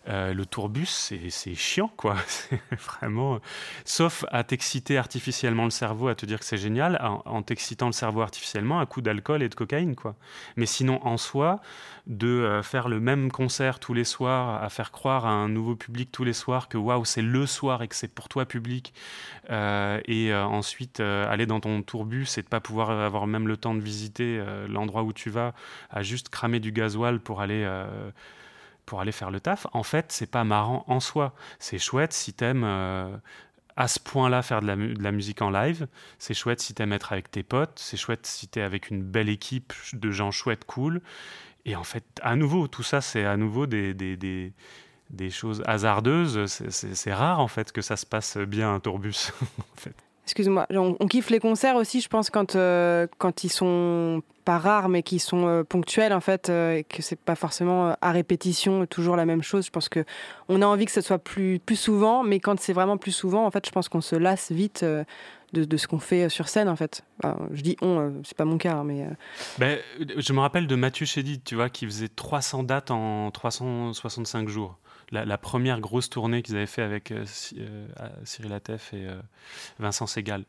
euh, 0.09 0.33
le 0.33 0.47
tourbus, 0.47 1.11
c'est 1.31 1.55
chiant, 1.55 1.91
quoi. 1.97 2.17
vraiment. 2.71 3.41
Sauf 3.85 4.25
à 4.31 4.45
t'exciter 4.45 4.99
artificiellement 4.99 5.65
le 5.65 5.71
cerveau, 5.71 6.07
à 6.09 6.15
te 6.15 6.25
dire 6.27 6.39
que 6.39 6.45
c'est 6.45 6.59
génial, 6.59 7.01
en, 7.03 7.43
t'excitant 7.43 7.87
le 7.87 7.93
cerveau 7.93 8.21
artificiellement 8.21 8.79
à 8.79 8.87
coup 8.87 9.01
d'alcool 9.01 9.43
et 9.43 9.49
de 9.49 9.55
cocaïne, 9.55 9.97
quoi. 9.97 10.15
Mais 10.57 10.67
sinon, 10.67 11.05
en 11.05 11.17
soi, 11.17 11.61
de 12.07 12.29
euh, 12.29 12.63
faire 12.63 12.89
le 12.89 13.01
même 13.01 13.33
concert 13.33 13.81
tous 13.81 13.95
les 13.95 14.05
soirs, 14.05 14.63
à 14.63 14.69
faire 14.69 14.93
croire 14.93 15.27
à 15.27 15.31
un 15.31 15.49
nouveau 15.49 15.75
public 15.75 16.11
tous 16.13 16.23
les 16.23 16.33
soirs 16.33 16.69
que 16.69 16.79
waouh, 16.79 17.05
c'est 17.05 17.23
le 17.23 17.45
soir 17.45 17.83
et 17.83 17.89
que 17.89 17.97
c'est 17.97 18.15
pour 18.15 18.29
toi 18.29 18.47
public, 18.47 18.95
euh, 19.51 20.01
et 20.07 20.33
ensuite 20.35 21.01
aller 21.01 21.47
dans 21.47 21.59
ton 21.61 21.83
tourbus 21.83 22.39
et 22.39 22.43
de 22.43 22.49
pas 22.49 22.61
pouvoir 22.61 22.91
avoir 22.91 23.27
même 23.27 23.49
le 23.49 23.57
temps 23.57 23.75
de 23.75 23.81
visiter 23.81 24.41
l'endroit 24.69 25.03
où 25.03 25.13
tu 25.13 25.31
vas, 25.31 25.53
à 25.91 26.03
juste 26.03 26.29
cramer 26.29 26.61
du 26.61 26.71
gasoil 26.71 27.19
pour 27.19 27.41
aller 27.41 27.67
pour 28.87 29.01
aller 29.01 29.13
faire 29.13 29.31
le 29.31 29.41
taf, 29.41 29.67
en 29.73 29.83
fait, 29.83 30.07
c'est 30.13 30.31
pas 30.31 30.45
marrant 30.45 30.85
en 30.87 31.01
soi. 31.01 31.35
C'est 31.59 31.79
chouette 31.79 32.13
si 32.13 32.33
t'aimes 32.33 32.65
euh, 32.65 33.15
à 33.77 33.89
ce 33.89 33.99
point-là 34.01 34.43
faire 34.43 34.63
de 34.63 34.67
la, 34.67 35.13
musique 35.13 35.43
en 35.43 35.51
live. 35.51 35.87
C'est 36.19 36.35
chouette 36.35 36.61
si 36.61 36.73
t'aimes 36.73 36.93
être 36.93 37.13
avec 37.13 37.31
tes 37.31 37.43
potes. 37.43 37.73
C'est 37.77 37.97
chouette 37.97 38.27
si 38.27 38.49
t'es 38.49 38.63
avec 38.63 38.91
une 38.91 39.03
belle 39.03 39.29
équipe 39.29 39.75
de 39.93 40.11
gens 40.11 40.31
chouettes, 40.31 40.65
cool. 40.65 41.03
Et 41.67 41.77
en 41.77 41.85
fait, 41.85 42.05
à 42.23 42.37
nouveau, 42.37 42.69
tout 42.69 42.85
ça, 42.85 43.01
c'est 43.01 43.25
à 43.25 43.37
nouveau 43.37 43.67
des, 43.67 43.93
des, 43.93 44.17
des, 45.11 45.31
choses 45.31 45.63
hasardeuses. 45.67 46.47
C'est 46.47 47.13
rare, 47.13 47.41
en 47.41 47.49
fait, 47.49 47.73
que 47.73 47.83
ça 47.83 47.97
se 47.97 48.07
passe 48.07 48.39
bien 48.39 48.73
un 48.73 48.81
tourbus. 48.81 49.33
en 49.59 49.77
fait. 49.77 49.95
Excuse-moi, 50.25 50.67
on, 50.71 51.07
kiffe 51.07 51.31
les 51.31 51.41
concerts 51.41 51.77
aussi, 51.77 52.01
je 52.01 52.09
pense, 52.09 52.31
quand, 52.31 52.57
euh, 52.57 53.07
quand 53.19 53.45
ils 53.45 53.53
sont 53.53 54.23
pas 54.47 54.59
rares, 54.59 54.89
mais 54.89 55.03
qui 55.03 55.19
sont 55.19 55.47
euh, 55.47 55.65
ponctuels, 55.65 56.15
en 56.15 56.21
fait, 56.21 56.49
euh, 56.49 56.77
et 56.77 56.85
que 56.85 57.03
c'est 57.03 57.21
pas 57.21 57.35
forcément 57.35 57.95
à 58.01 58.13
répétition 58.13 58.87
toujours 58.87 59.17
la 59.17 59.27
même 59.27 59.43
chose. 59.43 59.67
Je 59.67 59.71
pense 59.71 59.91
que 59.91 60.05
on 60.49 60.63
a 60.63 60.67
envie 60.67 60.87
que 60.87 60.93
ce 60.93 61.03
soit 61.03 61.19
plus, 61.19 61.59
plus 61.59 61.77
souvent, 61.77 62.23
mais 62.23 62.41
quand 62.41 62.59
c'est 62.59 62.73
vraiment 62.73 62.97
plus 62.97 63.13
souvent, 63.13 63.45
en 63.45 63.51
fait, 63.51 63.67
je 63.67 63.73
pense 63.73 63.89
qu'on 63.91 64.01
se 64.01 64.17
lasse 64.17 64.53
vite 64.53 64.85
de, 65.53 65.77
ce 65.77 65.87
qu'on 65.89 65.99
fait 65.99 66.29
sur 66.29 66.49
scène, 66.49 66.69
en 66.69 66.77
fait. 66.77 67.03
je 67.53 67.61
dis 67.61 67.77
on, 67.83 68.23
c'est 68.25 68.37
pas 68.37 68.45
mon 68.45 68.57
cas, 68.57 68.75
hein, 68.75 68.85
mais. 68.85 69.07
Ben, 69.59 69.79
je 70.17 70.33
me 70.33 70.41
rappelle 70.41 70.69
de 70.69 70.77
Mathieu 70.77 71.07
Chédid, 71.07 71.43
tu 71.45 71.57
vois, 71.57 71.69
qui 71.69 71.85
faisait 71.85 72.09
300 72.09 72.63
dates 72.63 72.91
en 72.91 73.31
365 73.33 74.49
jours 74.49 74.79
la, 75.11 75.39
première 75.39 75.81
grosse 75.81 76.11
tournée 76.11 76.43
qu'ils 76.43 76.57
avaient 76.57 76.67
fait 76.67 76.83
avec 76.83 77.11
euh, 77.11 77.25
euh, 77.59 78.09
Cyril 78.25 78.53
Atef 78.53 78.93
et 78.93 79.07
euh, 79.07 79.21
Vincent 79.79 80.07
Segal. 80.07 80.45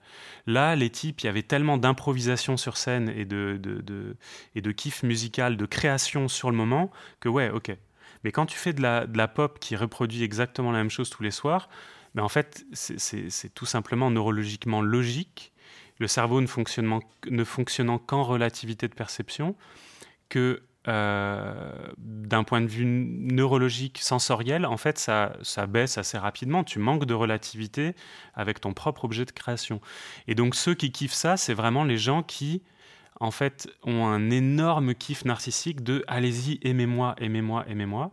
Là, 0.45 0.75
les 0.75 0.89
types, 0.89 1.21
il 1.21 1.27
y 1.27 1.29
avait 1.29 1.43
tellement 1.43 1.77
d'improvisation 1.77 2.57
sur 2.57 2.77
scène 2.77 3.09
et 3.09 3.25
de, 3.25 4.71
kiff 4.75 5.03
musical, 5.03 5.57
de 5.57 5.65
création 5.65 6.27
sur 6.27 6.49
le 6.49 6.57
moment, 6.57 6.91
que 7.19 7.29
ouais, 7.29 7.49
ok. 7.49 7.75
Mais 8.23 8.31
quand 8.31 8.45
tu 8.45 8.57
fais 8.57 8.73
de 8.73 8.81
la, 8.81 9.27
pop 9.27 9.59
qui 9.59 9.75
reproduit 9.75 10.23
exactement 10.23 10.71
la 10.71 10.79
même 10.79 10.89
chose 10.89 11.09
tous 11.09 11.23
les 11.23 11.31
soirs, 11.31 11.69
ben, 12.15 12.23
en 12.23 12.29
fait, 12.29 12.65
c'est 12.73 13.53
tout 13.53 13.65
simplement 13.65 14.09
neurologiquement 14.09 14.81
logique, 14.81 15.53
le 15.99 16.07
cerveau 16.07 16.41
ne 16.41 16.47
fonctionnant, 16.47 17.99
qu'en 17.99 18.23
relativité 18.23 18.87
de 18.87 18.93
perception, 18.93 19.55
que 20.29 20.61
d'un 20.87 22.43
point 22.43 22.61
de 22.61 22.67
vue 22.67 22.85
neurologique, 22.85 23.99
sensoriel, 23.99 24.65
en 24.65 24.77
fait, 24.77 24.97
ça, 24.97 25.33
ça 25.41 25.67
baisse 25.67 25.97
assez 25.97 26.17
rapidement. 26.17 26.63
Tu 26.63 26.79
manques 26.79 27.05
de 27.05 27.13
relativité 27.13 27.93
avec 28.33 28.61
ton 28.61 28.73
propre 28.73 29.05
objet 29.05 29.25
de 29.25 29.31
création. 29.31 29.81
Et 30.27 30.35
donc, 30.35 30.55
ceux 30.55 30.75
qui 30.75 30.91
kiffent 30.91 31.13
ça, 31.13 31.35
c'est 31.35 31.53
vraiment 31.53 31.83
les 31.83 31.97
gens 31.97 32.23
qui, 32.23 32.61
en 33.19 33.31
fait, 33.31 33.67
ont 33.83 34.05
un 34.05 34.29
énorme 34.29 34.93
kiff 34.93 35.25
narcissique 35.25 35.83
de 35.83 36.03
allez-y, 36.07 36.59
aimez-moi, 36.63 37.15
aimez-moi, 37.19 37.65
aimez-moi. 37.67 38.11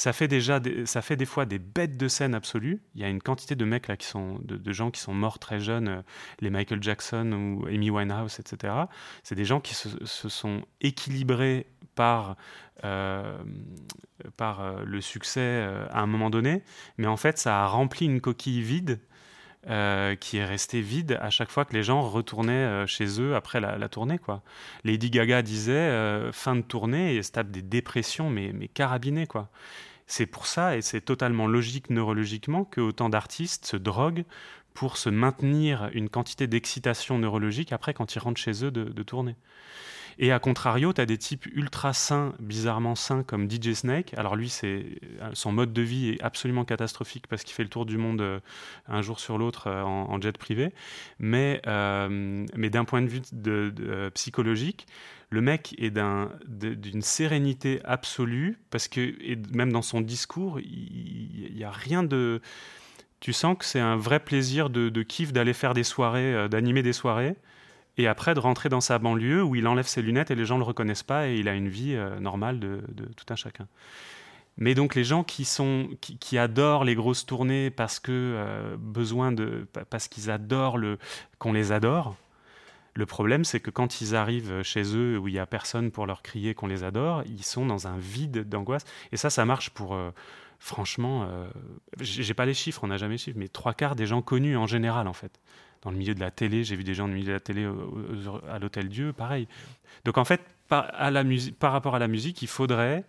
Ça 0.00 0.14
fait 0.14 0.28
déjà, 0.28 0.60
des, 0.60 0.86
ça 0.86 1.02
fait 1.02 1.16
des 1.16 1.26
fois 1.26 1.44
des 1.44 1.58
bêtes 1.58 1.98
de 1.98 2.08
scène 2.08 2.34
absolues. 2.34 2.80
Il 2.94 3.02
y 3.02 3.04
a 3.04 3.08
une 3.08 3.20
quantité 3.20 3.54
de 3.54 3.64
mecs 3.66 3.86
là 3.86 3.98
qui 3.98 4.06
sont, 4.06 4.38
de, 4.42 4.72
gens 4.72 4.90
qui 4.90 4.98
sont 4.98 5.12
morts 5.12 5.38
très 5.38 5.60
jeunes, 5.60 5.88
euh, 5.88 6.02
les 6.40 6.48
Michael 6.48 6.82
Jackson 6.82 7.32
ou 7.32 7.66
Amy 7.66 7.90
Winehouse, 7.90 8.40
etc. 8.40 8.72
C'est 9.22 9.34
des 9.34 9.44
gens 9.44 9.60
qui 9.60 9.74
se, 9.74 9.88
sont 10.06 10.62
équilibrés 10.80 11.66
par, 12.00 12.36
euh, 12.84 13.36
euh, 14.40 14.84
le 14.86 15.00
succès 15.02 15.68
à 15.90 16.00
un 16.00 16.06
moment 16.06 16.30
donné, 16.30 16.62
mais 16.96 17.06
en 17.06 17.18
fait 17.18 17.36
ça 17.36 17.62
a 17.62 17.66
rempli 17.66 18.06
une 18.06 18.22
coquille 18.22 18.62
vide 18.62 19.00
qui 20.20 20.38
est 20.38 20.44
restée 20.46 20.80
vide 20.80 21.18
à 21.20 21.28
chaque 21.28 21.50
fois 21.50 21.66
que 21.66 21.74
les 21.74 21.82
gens 21.82 22.00
retournaient 22.00 22.86
chez 22.86 23.20
eux 23.20 23.36
après 23.36 23.60
la, 23.60 23.88
tournée. 23.90 24.18
Quoi. 24.18 24.42
Lady 24.84 25.10
Gaga 25.10 25.42
disait 25.42 26.32
fin 26.32 26.56
de 26.56 26.62
tournée 26.62 27.16
et 27.16 27.22
se 27.22 27.32
tape 27.32 27.50
des 27.50 27.60
dépressions 27.60 28.30
mais, 28.30 28.52
mais 28.54 28.68
carabinées. 28.68 29.26
Quoi. 29.26 29.50
C'est 30.06 30.24
pour 30.24 30.46
ça, 30.46 30.78
et 30.78 30.80
c'est 30.80 31.02
totalement 31.02 31.46
logique 31.46 31.90
neurologiquement, 31.90 32.64
que 32.64 32.80
autant 32.80 33.10
d'artistes 33.10 33.66
se 33.66 33.76
droguent 33.76 34.24
pour 34.74 34.96
se 34.96 35.10
maintenir 35.10 35.90
une 35.92 36.08
quantité 36.08 36.46
d'excitation 36.46 37.18
neurologique 37.18 37.72
après 37.72 37.94
quand 37.94 38.14
ils 38.14 38.18
rentrent 38.18 38.40
chez 38.40 38.64
eux 38.64 38.70
de, 38.70 39.02
tourner. 39.02 39.36
Et 40.18 40.32
à 40.32 40.38
contrario, 40.38 40.92
tu 40.92 41.00
as 41.00 41.06
des 41.06 41.18
types 41.18 41.46
ultra 41.54 41.92
sains, 41.92 42.34
bizarrement 42.40 42.94
sains, 42.94 43.22
comme 43.22 43.50
DJ 43.50 43.72
Snake. 43.74 44.14
Alors 44.16 44.36
lui, 44.36 44.48
c'est 44.48 44.84
son 45.32 45.52
mode 45.52 45.72
de 45.72 45.82
vie 45.82 46.10
est 46.10 46.22
absolument 46.22 46.64
catastrophique 46.64 47.26
parce 47.26 47.44
qu'il 47.44 47.54
fait 47.54 47.62
le 47.62 47.68
tour 47.68 47.86
du 47.86 47.96
monde 47.96 48.40
un 48.88 49.02
jour 49.02 49.20
sur 49.20 49.38
l'autre 49.38 49.70
en, 49.70 50.20
jet 50.20 50.36
privé. 50.36 50.72
Mais, 51.18 51.62
mais 51.68 52.70
d'un 52.70 52.84
point 52.84 53.02
de 53.02 53.08
vue 53.08 53.22
psychologique, 54.14 54.86
le 55.30 55.40
mec 55.40 55.74
est 55.78 55.92
d'une 56.48 57.02
sérénité 57.02 57.80
absolue 57.84 58.58
parce 58.70 58.88
que 58.88 59.14
même 59.54 59.72
dans 59.72 59.82
son 59.82 60.00
discours, 60.00 60.60
il 60.60 61.52
n'y 61.54 61.64
a 61.64 61.70
rien 61.70 62.02
de 62.02 62.40
tu 63.20 63.34
sens 63.34 63.56
que 63.58 63.64
c'est 63.64 63.80
un 63.80 63.96
vrai 63.96 64.18
plaisir 64.18 64.70
de, 64.70 65.02
kiff 65.02 65.32
d'aller 65.32 65.52
faire 65.52 65.74
des 65.74 65.84
soirées, 65.84 66.34
euh, 66.34 66.48
d'animer 66.48 66.82
des 66.82 66.94
soirées, 66.94 67.36
et 68.00 68.06
après 68.06 68.34
de 68.34 68.40
rentrer 68.40 68.68
dans 68.68 68.80
sa 68.80 68.98
banlieue 68.98 69.42
où 69.42 69.54
il 69.54 69.66
enlève 69.66 69.86
ses 69.86 70.02
lunettes 70.02 70.30
et 70.30 70.34
les 70.34 70.44
gens 70.44 70.56
ne 70.56 70.60
le 70.60 70.66
reconnaissent 70.66 71.02
pas 71.02 71.28
et 71.28 71.36
il 71.36 71.48
a 71.48 71.54
une 71.54 71.68
vie 71.68 71.94
euh, 71.94 72.18
normale 72.20 72.58
de, 72.60 72.82
tout 73.16 73.26
un 73.30 73.36
chacun. 73.36 73.66
Mais 74.56 74.74
donc 74.74 74.94
les 74.94 75.04
gens 75.04 75.24
qui, 75.24 76.38
adorent 76.38 76.84
les 76.84 76.94
grosses 76.94 77.24
tournées 77.24 77.70
parce 77.70 78.00
euh, 78.08 78.76
qu'ils 80.10 80.30
adorent 80.30 80.78
qu'on 81.38 81.52
les 81.52 81.72
adore, 81.72 82.16
le 82.94 83.06
problème, 83.06 83.44
c'est 83.44 83.60
que 83.60 83.70
quand 83.70 84.00
ils 84.00 84.16
arrivent 84.16 84.62
chez 84.62 84.82
eux 84.96 85.16
où 85.16 85.28
il 85.28 85.32
n'y 85.32 85.38
a 85.38 85.46
personne 85.46 85.90
pour 85.90 86.06
leur 86.06 86.22
crier 86.22 86.54
qu'on 86.54 86.66
les 86.66 86.82
adore, 86.82 87.22
ils 87.24 87.44
sont 87.44 87.64
dans 87.64 87.86
un 87.86 87.96
vide 87.96 88.48
d'angoisse. 88.48 88.84
Et 89.12 89.16
ça, 89.16 89.30
ça 89.30 89.44
marche 89.44 89.70
pour, 89.70 89.96
franchement, 90.60 91.26
euh, 91.26 91.48
j'ai 91.98 92.34
pas 92.34 92.46
les 92.46 92.54
chiffres, 92.54 92.84
on 92.84 92.88
n'a 92.88 92.98
jamais 92.98 93.14
les 93.14 93.18
chiffres, 93.18 93.38
mais 93.38 93.48
trois 93.48 93.74
quarts 93.74 93.96
des 93.96 94.06
gens 94.06 94.22
connus 94.22 94.56
en 94.56 94.66
général, 94.66 95.08
en 95.08 95.12
fait. 95.12 95.40
Dans 95.82 95.90
le 95.90 95.96
milieu 95.96 96.14
de 96.14 96.20
la 96.20 96.30
télé, 96.30 96.62
j'ai 96.62 96.76
vu 96.76 96.84
des 96.84 96.94
gens 96.94 97.04
dans 97.04 97.08
le 97.08 97.14
milieu 97.14 97.28
de 97.28 97.32
la 97.32 97.40
télé 97.40 97.68
à 98.48 98.58
l'Hôtel 98.58 98.88
Dieu, 98.88 99.12
pareil. 99.12 99.48
Donc 100.04 100.18
en 100.18 100.24
fait, 100.24 100.42
par, 100.68 100.86
rapport 101.72 101.94
à 101.94 101.98
la 101.98 102.08
musique, 102.08 102.42
il 102.42 102.48
faudrait 102.48 103.04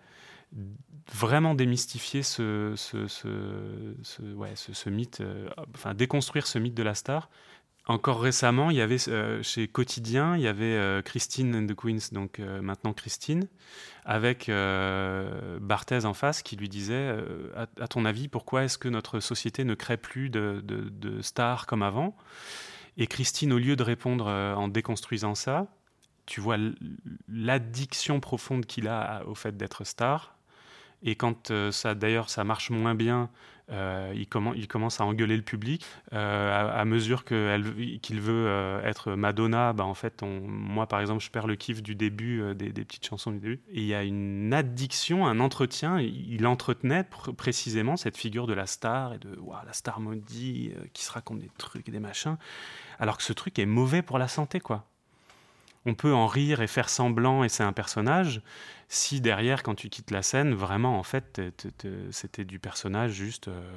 vraiment 1.14 1.54
démystifier 1.54 2.24
ce 2.24 2.74
mythe, 4.90 5.22
euh, 5.22 5.50
enfin 5.76 5.94
déconstruire 5.94 6.48
ce 6.48 6.60
mythe 6.60 6.74
de 6.74 6.84
la 6.84 6.96
star, 6.96 7.30
encore 7.88 8.22
récemment, 8.22 8.70
il 8.70 8.78
y 8.78 8.82
avait 8.82 9.10
euh, 9.10 9.41
chez 9.41 9.67
Quotidien, 9.67 10.38
il 10.38 10.44
y 10.44 10.48
avait 10.48 10.76
euh, 10.76 11.02
Christine 11.02 11.56
and 11.56 11.65
the 11.65 11.76
Queens, 11.76 12.12
donc 12.12 12.39
euh, 12.39 12.62
maintenant 12.62 12.94
Christine, 12.94 13.48
avec 14.06 14.52
Barthez 15.62 16.06
en 16.06 16.13
face 16.13 16.41
qui 16.41 16.56
lui 16.56 16.70
disait 16.70 17.15
à, 17.56 17.88
ton 17.88 18.06
avis, 18.06 18.28
pourquoi 18.28 18.63
est-ce 18.63 18.78
que 18.80 18.88
notre 18.88 19.20
société 19.20 19.63
ne 19.63 19.76
crée 19.76 19.98
plus 19.98 20.30
de, 20.30 21.22
stars 21.22 21.67
comme 21.67 21.84
avant? 21.84 22.15
Et 22.98 23.06
Christine, 23.06 23.54
au 23.54 23.60
lieu 23.60 23.76
de 23.76 23.84
répondre 23.84 24.26
en 24.26 24.67
déconstruisant 24.67 25.36
ça, 25.36 25.67
tu 26.26 26.41
vois 26.41 26.58
l'addiction 27.28 28.20
profonde 28.20 28.65
qu'il 28.65 28.88
a 28.88 29.24
au 29.28 29.36
fait 29.36 29.56
d'être 29.56 29.84
star. 29.84 30.36
Et 31.04 31.15
quand 31.15 31.52
ça, 31.72 31.94
d'ailleurs, 31.94 32.32
ça 32.32 32.44
marche 32.44 32.72
moins 32.72 32.96
bien 32.96 33.30
euh, 33.72 34.14
il, 34.16 34.28
commence 34.68 35.00
à 35.00 35.06
engueuler 35.06 35.38
le 35.38 35.44
public. 35.44 35.86
Euh, 36.14 36.72
à, 36.74 36.84
mesure 36.86 37.24
qu'il 37.24 38.22
veut 38.22 38.48
euh, 38.48 38.84
être 38.84 39.14
Madonna, 39.14 39.74
bah, 39.74 39.86
en 39.86 39.94
fait, 39.94 40.22
moi 40.24 40.88
par 40.88 41.00
exemple, 41.00 41.24
je 41.24 41.32
perds 41.32 41.48
le 41.48 41.56
kiff 41.56 41.82
du 41.82 41.96
début, 41.96 42.54
des, 42.56 42.72
petites 42.72 43.06
chansons 43.06 43.32
du 43.32 43.40
début. 43.40 43.62
Il 43.72 43.84
y 43.84 43.94
a 43.94 44.04
une 44.04 44.54
addiction, 44.54 45.26
un 45.26 45.40
entretien. 45.40 46.00
Il 46.00 46.46
entretenait 46.46 47.06
précisément 47.38 47.98
cette 47.98 48.18
figure 48.18 48.48
de 48.48 48.54
la 48.54 48.66
star 48.66 49.14
et 49.14 49.20
de 49.20 49.38
la 49.66 49.74
star 49.74 50.00
maudit 50.00 50.74
qui 50.94 51.04
se 51.04 51.12
raconte 51.12 51.40
des 51.40 51.52
trucs 51.58 51.88
et 51.88 51.92
des 51.92 52.00
machins. 52.00 52.38
Alors 53.00 53.18
que 53.18 53.24
ce 53.24 53.34
truc 53.34 53.58
est 53.58 53.66
mauvais 53.66 54.02
pour 54.02 54.20
la 54.20 54.28
santé, 54.28 54.60
quoi 54.60 54.90
on 55.86 55.94
peut 55.94 56.13
en 56.13 56.28
rire 56.28 56.62
et 56.62 56.67
faire 56.67 56.89
semblant 56.89 57.44
et 57.44 57.50
c'est 57.50 57.63
un 57.63 57.74
personnage, 57.74 58.41
si 58.94 59.22
derrière, 59.22 59.63
quand 59.63 59.74
tu 59.74 59.88
quittes 59.88 60.12
la 60.12 60.22
scène, 60.22 60.54
vraiment, 60.54 61.00
en 61.00 61.04
fait, 61.04 61.41
c'était 62.12 62.44
du 62.44 62.60
personnage 62.60 63.13
juste 63.13 63.48
euh, 63.48 63.72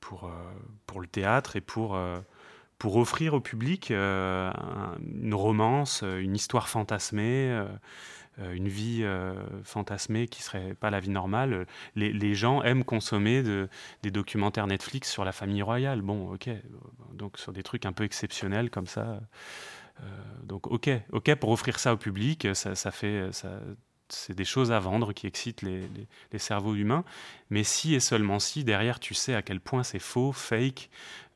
pour, 0.00 0.24
euh, 0.24 0.32
pour 0.86 1.00
le 1.00 1.06
théâtre 1.06 1.56
et 1.56 1.62
pour, 1.62 1.96
euh, 1.96 2.20
pour 2.78 2.96
offrir 2.96 3.32
au 3.32 3.40
public 3.40 3.90
une 3.90 5.32
romance, 5.32 6.02
une 6.02 6.36
histoire 6.36 6.68
fantasmée, 6.68 7.64
une 8.36 8.68
vie 8.68 9.06
fantasmée 9.62 10.28
qui 10.28 10.42
serait 10.42 10.74
pas 10.74 10.90
la 10.90 11.00
vie 11.00 11.08
normale. 11.08 11.66
Les, 11.94 12.34
gens 12.34 12.62
aiment 12.62 12.84
consommer 12.84 13.42
des 14.02 14.10
documentaires 14.10 14.66
Netflix 14.66 15.10
sur 15.10 15.24
la 15.24 15.32
famille 15.32 15.62
royale. 15.62 16.02
Bon, 16.02 16.34
ok, 16.34 16.50
donc 17.14 17.38
sur 17.38 17.54
des 17.54 17.62
trucs 17.62 17.86
un 17.86 17.92
peu 17.92 18.04
exceptionnels 18.04 18.68
comme 18.68 18.88
ça. 18.88 19.20
Euh, 20.00 20.04
donc 20.42 20.66
ok, 20.66 20.90
ok 21.12 21.34
pour 21.36 21.50
offrir 21.50 21.78
ça 21.78 21.94
au 21.94 21.96
public, 21.96 22.48
ça, 22.54 22.74
ça 22.74 22.90
fait, 22.90 23.32
ça, 23.32 23.60
c'est 24.08 24.34
des 24.34 24.44
choses 24.44 24.72
à 24.72 24.78
vendre 24.78 25.12
qui 25.12 25.26
excitent 25.26 25.62
les, 25.62 25.88
cerveaux 26.38 26.74
humains. 26.74 27.04
Mais 27.50 27.64
si 27.64 27.94
et 27.94 28.00
seulement 28.00 28.38
si, 28.38 28.64
derrière, 28.64 29.00
tu 29.00 29.14
sais 29.14 29.34
à 29.34 29.42
quel 29.42 29.60
point 29.60 29.82
c'est 29.82 29.98
faux, 29.98 30.32
fake, 30.32 30.90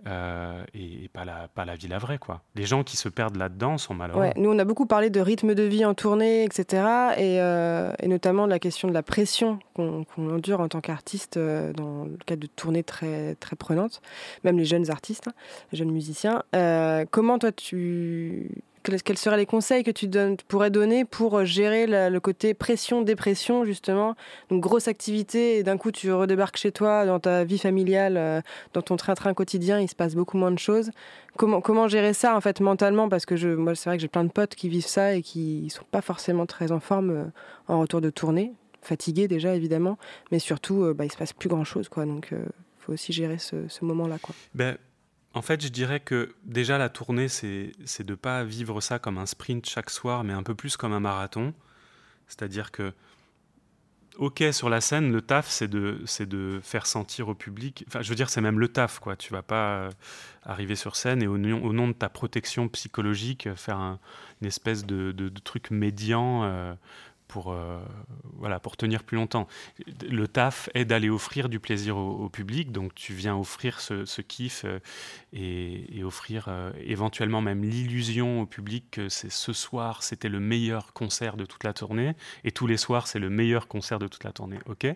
euh, 0.07 0.63
et, 0.75 1.09
pas, 1.13 1.25
la, 1.25 1.75
vie 1.75 1.89
la 1.89 1.99
vraie. 1.99 2.19
Quoi. 2.19 2.43
Les 2.55 2.65
gens 2.65 2.85
qui 2.85 2.97
se 2.97 3.09
perdent 3.09 3.37
là-dedans 3.37 3.79
sont 3.79 3.95
malheureux. 3.95 4.31
Nous, 4.37 4.51
on 4.51 4.59
a 4.59 4.65
beaucoup 4.65 4.87
parlé 4.87 5.11
de 5.11 5.21
rythme 5.21 5.55
de 5.55 5.63
vie 5.65 5.85
en 5.85 5.95
tournée, 5.95 6.45
etc. 6.45 6.83
Et, 7.17 7.41
euh, 7.41 7.93
et 7.99 8.09
notamment 8.09 8.47
de 8.47 8.51
la 8.51 8.59
question 8.59 8.89
de 8.89 8.95
la 8.95 9.03
pression 9.03 9.59
qu'on 9.75 10.05
endure 10.19 10.61
en 10.61 10.69
tant 10.69 10.81
qu'artiste 10.81 11.37
euh, 11.37 11.73
dans 11.73 12.05
le 12.05 12.17
cadre 12.27 12.43
de 12.43 12.47
tournées 12.47 12.85
très, 12.85 13.35
très 13.37 13.57
prenantes, 13.57 14.01
même 14.45 14.59
les 14.59 14.65
jeunes 14.65 14.91
artistes, 14.91 15.29
hein, 15.29 15.35
les 15.73 15.79
jeunes 15.79 15.91
musiciens. 15.91 16.43
comment 17.11 17.39
toi, 17.39 17.53
tu 17.53 18.51
quels 18.83 19.19
seraient 19.19 19.37
les 19.37 19.47
conseils 19.47 19.85
que 19.85 19.91
tu 19.91 20.09
pourrais 20.47 20.71
donner 20.71 21.05
pour 21.05 21.39
euh, 21.39 21.45
gérer 21.45 21.87
le 21.87 22.19
côté 22.19 22.55
pression-dépression, 22.55 23.65
justement? 23.65 24.15
Donc, 24.51 24.61
grosse 24.61 24.89
activité, 24.89 25.59
et 25.59 25.63
d'un 25.63 25.77
coup, 25.77 25.91
tu 25.91 26.13
redébarques 26.13 26.57
chez 26.57 26.73
toi, 26.73 27.07
dans 27.07 27.21
ta 27.21 27.45
vie 27.45 27.59
familiale, 27.59 28.17
euh, 28.17 28.41
dans 28.75 28.83
ton 28.83 28.97
train-train 28.97 29.35
quotidien, 29.35 29.81
il 29.81 29.89
se 29.89 29.95
passe 29.95 30.15
beaucoup 30.15 30.37
moins 30.37 30.51
de 30.51 30.59
choses. 30.59 30.91
Comment, 31.37 31.61
comment 31.61 31.89
gérer 31.89 32.13
ça, 32.13 32.37
en 32.37 32.41
fait, 32.41 32.61
mentalement? 32.61 33.09
Parce 33.09 33.27
que 33.27 33.37
je, 33.37 33.49
moi, 33.49 33.75
c'est 33.75 33.91
vrai 33.91 33.97
que 33.97 34.03
j'ai 34.03 34.09
plein 34.09 34.25
de 34.25 34.33
potes 34.33 34.55
qui 34.55 34.69
vivent 34.69 34.87
ça 34.87 35.15
et 35.15 35.23
qui 35.23 35.63
ne 35.65 35.71
sont 35.71 35.87
pas 35.91 36.03
forcément 36.03 36.47
très 36.47 36.73
en 36.73 36.81
forme 36.81 37.11
euh, 37.11 37.25
en 37.69 37.81
retour 37.81 38.01
de 38.01 38.11
tournée. 38.11 38.53
Fatigués, 38.83 39.29
déjà, 39.29 39.55
évidemment, 39.55 39.99
mais 40.31 40.39
surtout, 40.39 40.95
bah, 40.95 41.05
il 41.05 41.13
se 41.13 41.17
passe 41.17 41.33
plus 41.33 41.49
grand-chose, 41.49 41.89
quoi. 41.89 42.07
Donc, 42.07 42.29
il 42.31 42.39
faut 42.79 42.93
aussi 42.93 43.13
gérer 43.13 43.37
ce, 43.39 43.57
moment-là, 43.83 44.19
quoi. 44.23 44.35
Ben 44.55 44.79
en 45.35 45.43
fait, 45.43 45.63
je 45.63 45.69
dirais 45.69 46.01
que 46.01 46.35
déjà 46.45 46.79
la 46.79 46.89
tournée, 46.89 47.29
c'est 47.29 47.73
de 48.01 48.11
ne 48.11 48.15
pas 48.15 48.45
vivre 48.45 48.81
ça 48.81 48.99
comme 48.99 49.19
un 49.19 49.27
sprint 49.27 49.67
chaque 49.67 49.91
soir, 49.91 50.25
mais 50.25 50.33
un 50.33 50.43
peu 50.43 50.55
plus 50.55 50.77
comme 50.77 50.93
un 50.93 51.01
marathon. 51.01 51.55
C'est-à-dire 52.29 52.73
que, 52.73 52.93
ok, 54.17 54.45
sur 54.53 54.69
la 54.69 54.81
scène, 54.81 55.13
le 55.13 55.21
taf, 55.21 55.49
c'est 55.49 55.69
de, 55.69 56.61
faire 56.63 56.87
sentir 56.87 57.29
au 57.29 57.35
public. 57.35 57.85
Enfin, 57.89 58.03
je 58.03 58.09
veux 58.09 58.15
dire, 58.15 58.31
c'est 58.31 58.41
même 58.41 58.59
le 58.59 58.69
taf, 58.69 59.01
quoi. 59.01 59.17
Tu 59.17 59.33
vas 59.33 59.43
pas 59.43 59.77
euh, 59.77 59.91
arriver 60.45 60.77
sur 60.77 60.97
scène 60.97 61.23
et 61.23 61.27
au, 61.27 61.37
nom 61.39 61.89
de 61.89 61.93
ta 61.93 62.09
protection 62.09 62.69
psychologique, 62.69 63.49
faire 63.55 63.99
une 64.41 64.47
espèce 64.47 64.87
de, 64.87 65.13
de, 65.13 65.29
truc 65.41 65.71
médian. 65.71 66.45
Euh, 66.45 66.75
pour, 67.29 67.53
euh, 67.53 67.79
voilà, 68.33 68.59
pour 68.59 68.77
tenir 68.77 69.05
plus 69.05 69.17
longtemps. 69.17 69.47
Le 70.03 70.27
taf 70.27 70.69
est 70.75 70.87
d'aller 70.87 71.11
offrir 71.11 71.49
du 71.49 71.61
plaisir 71.61 71.97
au, 71.97 72.29
public, 72.29 72.73
donc 72.73 72.95
tu 72.95 73.13
viens 73.13 73.37
offrir 73.37 73.81
ce, 73.81 74.21
kiff 74.23 74.65
euh, 74.65 74.81
et, 75.33 76.03
offrir 76.03 76.47
euh, 76.49 76.73
éventuellement 76.81 77.41
même 77.41 77.63
l'illusion 77.63 78.41
au 78.41 78.47
public 78.47 78.87
que 78.91 79.09
c'est 79.09 79.31
ce 79.31 79.53
soir 79.53 80.03
c'était 80.03 80.29
le 80.29 80.41
meilleur 80.41 80.93
concert 80.93 81.37
de 81.37 81.45
toute 81.45 81.65
la 81.65 81.73
tournée 81.73 82.15
et 82.45 82.51
tous 82.51 82.67
les 82.67 82.77
soirs 82.77 83.07
c'est 83.07 83.19
le 83.19 83.29
meilleur 83.29 83.69
concert 83.69 83.99
de 83.99 84.09
toute 84.09 84.25
la 84.25 84.33
tournée, 84.33 84.59
ok. 84.67 84.87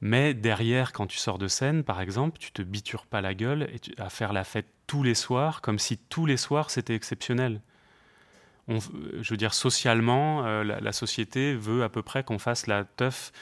Mais 0.00 0.34
derrière, 0.34 0.92
quand 0.92 1.06
tu 1.06 1.16
sors 1.16 1.38
de 1.38 1.48
scène, 1.48 1.82
par 1.82 2.00
exemple, 2.00 2.38
tu 2.38 2.52
te 2.52 2.60
bitures 2.60 3.06
pas 3.06 3.22
la 3.22 3.32
gueule 3.32 3.70
et 3.72 3.80
à 4.00 4.10
faire 4.10 4.32
la 4.32 4.44
fête 4.44 4.66
tous 4.86 5.02
les 5.02 5.14
soirs, 5.14 5.62
comme 5.62 5.78
si 5.78 5.96
tous 5.96 6.26
les 6.26 6.36
soirs 6.36 6.70
c'était 6.70 6.94
exceptionnel 6.94 7.60
je 8.68 9.30
veux 9.30 9.36
dire, 9.36 9.54
socialement, 9.54 10.44
euh, 10.46 10.64
la, 10.64 10.92
société 10.92 11.54
veut 11.54 11.82
à 11.82 11.88
peu 11.88 12.02
près 12.02 12.24
qu'on 12.24 12.38
fasse 12.38 12.66
la 12.66 12.84
teuf 12.84 13.32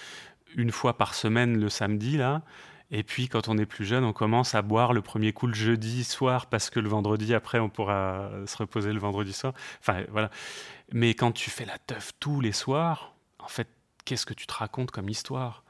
une 0.56 0.70
fois 0.70 0.96
par 0.96 1.14
semaine 1.14 1.58
le 1.58 1.68
samedi, 1.68 2.16
là. 2.16 2.42
Et 2.90 3.04
puis, 3.04 3.28
quand 3.28 3.48
on 3.48 3.56
est 3.56 3.64
plus 3.64 3.86
jeune, 3.86 4.04
on 4.04 4.12
commence 4.12 4.54
à 4.54 4.60
boire 4.60 4.92
le 4.92 5.00
premier 5.00 5.32
coup 5.32 5.46
le 5.46 5.54
jeudi 5.54 6.04
soir 6.04 6.46
parce 6.46 6.68
que 6.68 6.78
le 6.78 6.90
vendredi, 6.90 7.32
après, 7.32 7.58
on 7.58 7.70
pourra 7.70 8.30
se 8.46 8.56
reposer 8.58 8.92
le 8.92 8.98
vendredi 8.98 9.32
soir. 9.32 9.54
Enfin, 9.80 10.04
voilà. 10.10 10.30
Mais 10.92 11.14
quand 11.14 11.32
tu 11.32 11.48
fais 11.48 11.64
la 11.64 11.78
teuf 11.78 12.12
tous 12.20 12.42
les 12.42 12.52
soirs, 12.52 13.14
en 13.38 13.48
fait, 13.48 13.68
qu'est-ce 14.04 14.26
que 14.26 14.34
tu 14.34 14.46
te 14.46 14.52
racontes 14.52 14.90
comme 14.90 15.08
histoire? 15.08 15.64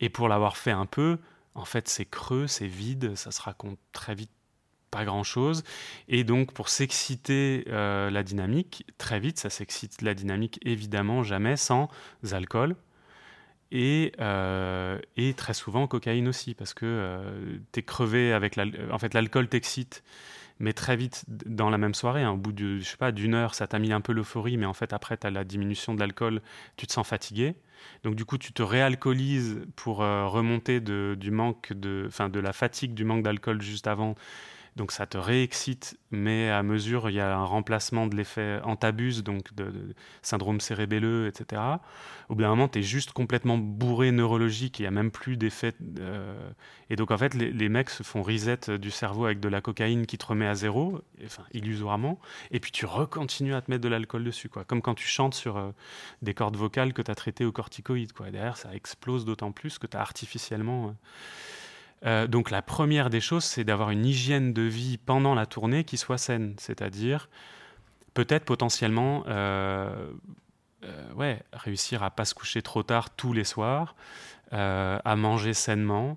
Et 0.00 0.08
pour 0.08 0.26
l'avoir 0.26 0.56
fait 0.56 0.70
un 0.70 0.86
peu, 0.86 1.18
en 1.54 1.64
fait, 1.66 1.88
c'est 1.88 2.06
creux, 2.06 2.46
c'est 2.46 2.66
vide, 2.66 3.14
ça 3.14 3.30
se 3.30 3.42
raconte 3.42 3.78
très 3.92 4.14
vite 4.14 4.30
pas 4.94 5.04
grand-chose. 5.04 5.64
Et 6.08 6.22
donc, 6.24 6.52
pour 6.52 6.68
s'exciter 6.68 7.64
euh, 7.68 8.10
la 8.10 8.22
dynamique, 8.22 8.86
très 8.96 9.18
vite, 9.18 9.38
ça 9.38 9.50
s'excite 9.50 10.02
la 10.02 10.14
dynamique, 10.14 10.60
évidemment, 10.64 11.22
jamais 11.22 11.56
sans 11.56 11.88
alcool. 12.30 12.76
Et, 13.72 14.12
euh, 14.20 15.00
et 15.16 15.34
très 15.34 15.54
souvent 15.54 15.88
cocaïne 15.88 16.28
aussi, 16.28 16.54
parce 16.54 16.74
que 16.74 16.86
euh, 16.86 17.58
tu 17.72 17.80
es 17.80 17.82
crevé 17.82 18.32
avec 18.32 18.54
l'alcool. 18.54 18.92
En 18.92 18.98
fait, 19.00 19.14
l'alcool 19.14 19.48
t'excite, 19.48 20.04
mais 20.60 20.72
très 20.72 20.96
vite 20.96 21.24
dans 21.26 21.70
la 21.70 21.78
même 21.78 21.94
soirée, 21.94 22.22
hein, 22.22 22.30
au 22.30 22.36
bout 22.36 22.52
de, 22.52 22.78
je 22.78 22.84
sais 22.84 22.96
pas, 22.96 23.10
d'une 23.10 23.34
heure, 23.34 23.56
ça 23.56 23.66
t'a 23.66 23.80
mis 23.80 23.92
un 23.92 24.00
peu 24.00 24.12
l'euphorie, 24.12 24.56
mais 24.56 24.66
en 24.66 24.74
fait 24.74 24.92
après 24.92 25.16
tu 25.16 25.26
as 25.26 25.30
la 25.30 25.42
diminution 25.42 25.92
de 25.94 25.98
l'alcool, 25.98 26.40
tu 26.76 26.86
te 26.86 26.92
sens 26.92 27.04
fatigué. 27.04 27.56
Donc 28.04 28.14
du 28.14 28.24
coup, 28.24 28.38
tu 28.38 28.52
te 28.52 28.62
réalcoolises 28.62 29.66
pour 29.76 30.02
euh, 30.02 30.26
remonter 30.26 30.80
de, 30.80 31.16
du 31.18 31.30
manque 31.32 31.72
de, 31.72 32.04
enfin 32.06 32.28
de 32.28 32.40
la 32.40 32.52
fatigue 32.52 32.94
du 32.94 33.04
manque 33.04 33.24
d'alcool 33.24 33.60
juste 33.60 33.88
avant 33.88 34.14
donc 34.76 34.90
ça 34.90 35.06
te 35.06 35.16
réexcite, 35.16 35.96
mais 36.10 36.50
à 36.50 36.64
mesure, 36.64 37.08
il 37.08 37.14
y 37.14 37.20
a 37.20 37.36
un 37.36 37.44
remplacement 37.44 38.08
de 38.08 38.16
l'effet 38.16 38.60
antabuse, 38.64 39.22
donc 39.22 39.54
de, 39.54 39.94
syndrome 40.20 40.60
cérébelleux, 40.60 41.28
etc. 41.28 41.62
Au 42.28 42.34
bout 42.34 42.42
d'un 42.42 42.48
moment, 42.48 42.68
tu 42.68 42.80
es 42.80 42.82
juste 42.82 43.12
complètement 43.12 43.56
bourré 43.56 44.10
neurologique, 44.10 44.80
il 44.80 44.82
n'y 44.82 44.88
a 44.88 44.90
même 44.90 45.12
plus 45.12 45.36
d'effet. 45.36 45.74
Euh, 46.00 46.50
et 46.90 46.96
donc 46.96 47.12
en 47.12 47.18
fait, 47.18 47.34
les, 47.34 47.68
mecs 47.68 47.90
se 47.90 48.02
font 48.02 48.22
reset 48.22 48.78
du 48.78 48.90
cerveau 48.90 49.26
avec 49.26 49.38
de 49.38 49.48
la 49.48 49.60
cocaïne 49.60 50.06
qui 50.06 50.18
te 50.18 50.26
remet 50.26 50.46
à 50.46 50.56
zéro, 50.56 51.00
enfin 51.24 51.44
illusoirement, 51.52 52.18
et 52.50 52.58
puis 52.58 52.72
tu 52.72 52.84
recontinues 52.84 53.54
à 53.54 53.62
te 53.62 53.70
mettre 53.70 53.82
de 53.82 53.88
l'alcool 53.88 54.24
dessus, 54.24 54.48
quoi. 54.48 54.64
Comme 54.64 54.82
quand 54.82 54.94
tu 54.94 55.06
chantes 55.06 55.34
sur 55.34 55.56
euh, 55.56 55.70
des 56.22 56.34
cordes 56.34 56.56
vocales 56.56 56.92
que 56.92 57.02
tu 57.02 57.10
as 57.12 57.14
traitées 57.14 57.44
au 57.44 57.52
corticoïde, 57.52 58.12
quoi. 58.12 58.28
Et 58.28 58.32
derrière, 58.32 58.56
ça 58.56 58.74
explose 58.74 59.24
d'autant 59.24 59.52
plus 59.52 59.78
que 59.78 59.86
tu 59.86 59.96
as 59.96 60.00
artificiellement... 60.00 60.88
Euh, 60.88 60.92
euh, 62.04 62.26
donc 62.26 62.50
la 62.50 62.62
première 62.62 63.08
des 63.10 63.20
choses, 63.20 63.44
c'est 63.44 63.64
d'avoir 63.64 63.90
une 63.90 64.04
hygiène 64.04 64.52
de 64.52 64.62
vie 64.62 64.98
pendant 64.98 65.34
la 65.34 65.46
tournée 65.46 65.84
qui 65.84 65.96
soit 65.96 66.18
saine, 66.18 66.54
c'est-à-dire 66.58 67.28
peut-être 68.12 68.44
potentiellement 68.44 69.24
euh, 69.26 70.12
euh, 70.84 71.36
réussir 71.52 72.02
à 72.02 72.10
pas 72.10 72.24
se 72.24 72.34
coucher 72.34 72.62
trop 72.62 72.82
tard 72.82 73.10
tous 73.10 73.32
les 73.32 73.44
soirs, 73.44 73.94
à 74.52 75.16
manger 75.16 75.52
sainement 75.52 76.16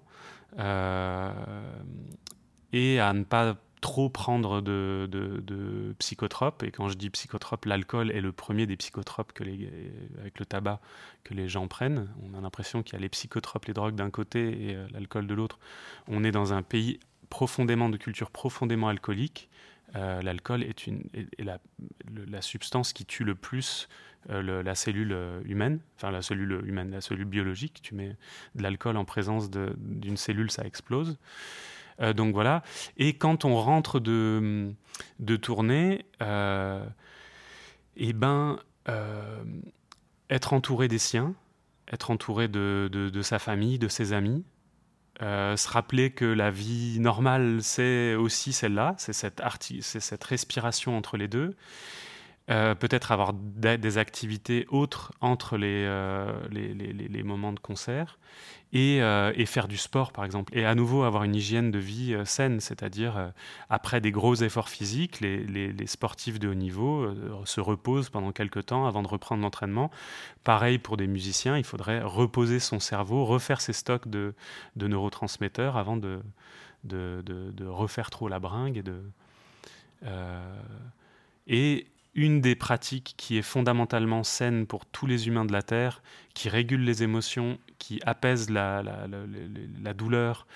et 2.74 3.00
à 3.00 3.14
ne 3.14 3.24
pas 3.24 3.56
trop 3.82 4.10
prendre 4.10 4.62
de, 4.62 5.96
psychotropes. 6.00 6.64
Et 6.64 6.72
quand 6.72 6.90
je 6.90 6.96
dis 6.96 7.10
psychotropes, 7.10 7.66
l'alcool 7.66 8.12
est 8.12 8.22
le 8.22 8.32
premier 8.32 8.66
des 8.66 8.78
psychotropes 8.78 9.34
que 9.34 9.44
avec 10.20 10.40
le 10.40 10.46
tabac 10.46 10.80
que 11.24 11.34
les 11.34 11.48
gens 11.48 11.68
prennent. 11.68 12.08
On 12.24 12.38
a 12.38 12.42
l'impression 12.42 12.84
qu'il 12.84 12.94
y 12.94 12.96
a 12.98 13.00
les 13.00 13.10
psychotropes, 13.10 13.66
les 13.66 13.74
drogues 13.74 13.96
d'un 13.96 14.10
côté 14.10 14.70
et 14.70 14.76
euh, 14.76 14.88
l'alcool 14.92 15.28
de 15.28 15.34
l'autre. 15.34 15.60
On 16.08 16.24
est 16.24 16.32
dans 16.32 16.54
un 16.54 16.64
pays 16.64 17.00
profondément 17.30 17.90
de 17.90 17.98
culture 17.98 18.32
profondément 18.32 18.88
alcoolique. 18.88 19.50
Euh, 19.96 20.22
l'alcool 20.22 20.64
est, 20.64 20.90
la, 21.40 21.60
substance 22.42 22.94
qui 22.94 23.06
tue 23.06 23.24
le 23.24 23.36
plus 23.36 23.88
euh, 24.30 24.62
la 24.62 24.76
cellule 24.76 25.16
humaine, 25.46 25.80
enfin 25.96 26.12
la 26.12 26.22
cellule 26.22 26.62
humaine, 26.66 26.92
la 26.92 27.02
cellule 27.02 27.26
biologique. 27.26 27.80
Tu 27.82 27.96
mets 27.96 28.16
de 28.56 28.64
l'alcool 28.64 28.98
en 28.98 29.06
présence 29.06 29.50
d'une 29.50 30.18
cellule, 30.18 30.52
ça 30.52 30.66
explose. 30.66 31.18
Euh, 32.02 32.14
donc 32.14 32.34
voilà. 32.34 32.64
Et 32.98 33.14
quand 33.14 33.46
on 33.46 33.56
rentre 33.56 34.00
de, 34.00 34.72
de 35.20 35.36
tournée, 35.36 36.06
euh, 36.22 36.86
eh 37.96 38.14
ben, 38.14 38.60
euh, 38.90 39.44
être 40.30 40.54
entouré 40.54 40.88
des 40.88 41.00
siens, 41.00 41.34
être 41.92 42.12
entouré 42.12 42.48
de, 42.48 42.90
de, 42.92 43.22
sa 43.22 43.40
famille, 43.40 43.80
de 43.80 43.88
ses 43.88 44.14
amis, 44.14 44.44
se 45.20 45.68
rappeler 45.70 46.12
que 46.12 46.26
la 46.26 46.52
vie 46.52 47.00
normale, 47.00 47.60
c'est 47.62 48.14
aussi 48.16 48.54
celle-là, 48.54 48.94
c'est 48.98 49.14
cette, 49.14 49.42
cette 49.62 50.24
respiration 50.24 50.98
entre 50.98 51.18
les 51.18 51.28
deux, 51.28 51.56
euh, 52.50 52.76
peut-être 52.76 53.12
avoir 53.12 53.34
des 53.34 53.98
activités 53.98 54.68
autres 54.70 55.12
entre 55.20 55.58
les, 55.58 55.84
euh, 55.86 56.32
les, 56.50 56.74
les, 56.74 56.94
les, 56.94 57.24
moments 57.24 57.52
de 57.52 57.60
concert 57.60 58.20
et, 58.72 59.02
euh, 59.02 59.34
et, 59.36 59.46
faire 59.46 59.68
du 59.68 59.76
sport 59.76 60.14
par 60.14 60.24
exemple. 60.24 60.58
Et 60.58 60.66
à 60.66 60.74
nouveau 60.74 61.04
avoir 61.04 61.26
une 61.26 61.36
hygiène 61.36 61.72
de 61.72 61.80
vie 61.80 62.16
saine, 62.24 62.62
c'est-à-dire 62.62 63.34
après 63.70 64.00
des 64.00 64.12
gros 64.12 64.34
efforts 64.34 64.70
physiques, 64.70 65.20
les, 65.20 65.88
sportifs 65.88 66.40
de 66.40 66.48
haut 66.48 66.54
niveau 66.54 67.14
se 67.44 67.60
reposent 67.60 68.10
pendant 68.10 68.32
quelques 68.32 68.68
temps 68.68 68.88
avant 68.88 69.04
de 69.04 69.10
reprendre 69.10 69.44
l'entraînement. 69.44 69.92
Pareil 70.46 70.78
pour 70.78 70.96
des 70.96 71.08
musiciens, 71.08 71.58
il 71.58 71.66
faudrait 71.66 72.02
reposer 72.02 72.62
son 72.62 72.80
cerveau, 72.80 73.26
refaire 73.26 73.60
ses 73.60 73.74
stocks 73.74 74.08
de, 74.08 74.34
de 74.78 74.88
neurotransmetteurs 74.88 75.76
avant 75.76 75.98
de, 75.98 76.22
de, 76.86 77.22
de, 77.26 77.66
refaire 77.66 78.10
trop 78.10 78.30
la 78.30 78.40
bringue 78.40 78.84
de... 78.84 79.02
et 81.48 81.88
une 82.18 82.42
des 82.42 82.56
pratiques 82.56 83.14
qui 83.16 83.38
est 83.38 83.44
fondamentalement 83.44 84.24
saine 84.24 84.66
pour 84.66 84.88
tous 84.88 85.06
les 85.06 85.28
humains 85.28 85.46
de 85.46 85.54
la 85.54 85.62
Terre, 85.62 86.02
qui 86.34 86.50
régule 86.50 86.84
les 86.84 87.04
émotions, 87.04 87.60
qui 87.78 88.02
apaise 88.06 88.50
la, 88.50 88.82
la, 88.82 89.94
douleur 89.94 90.48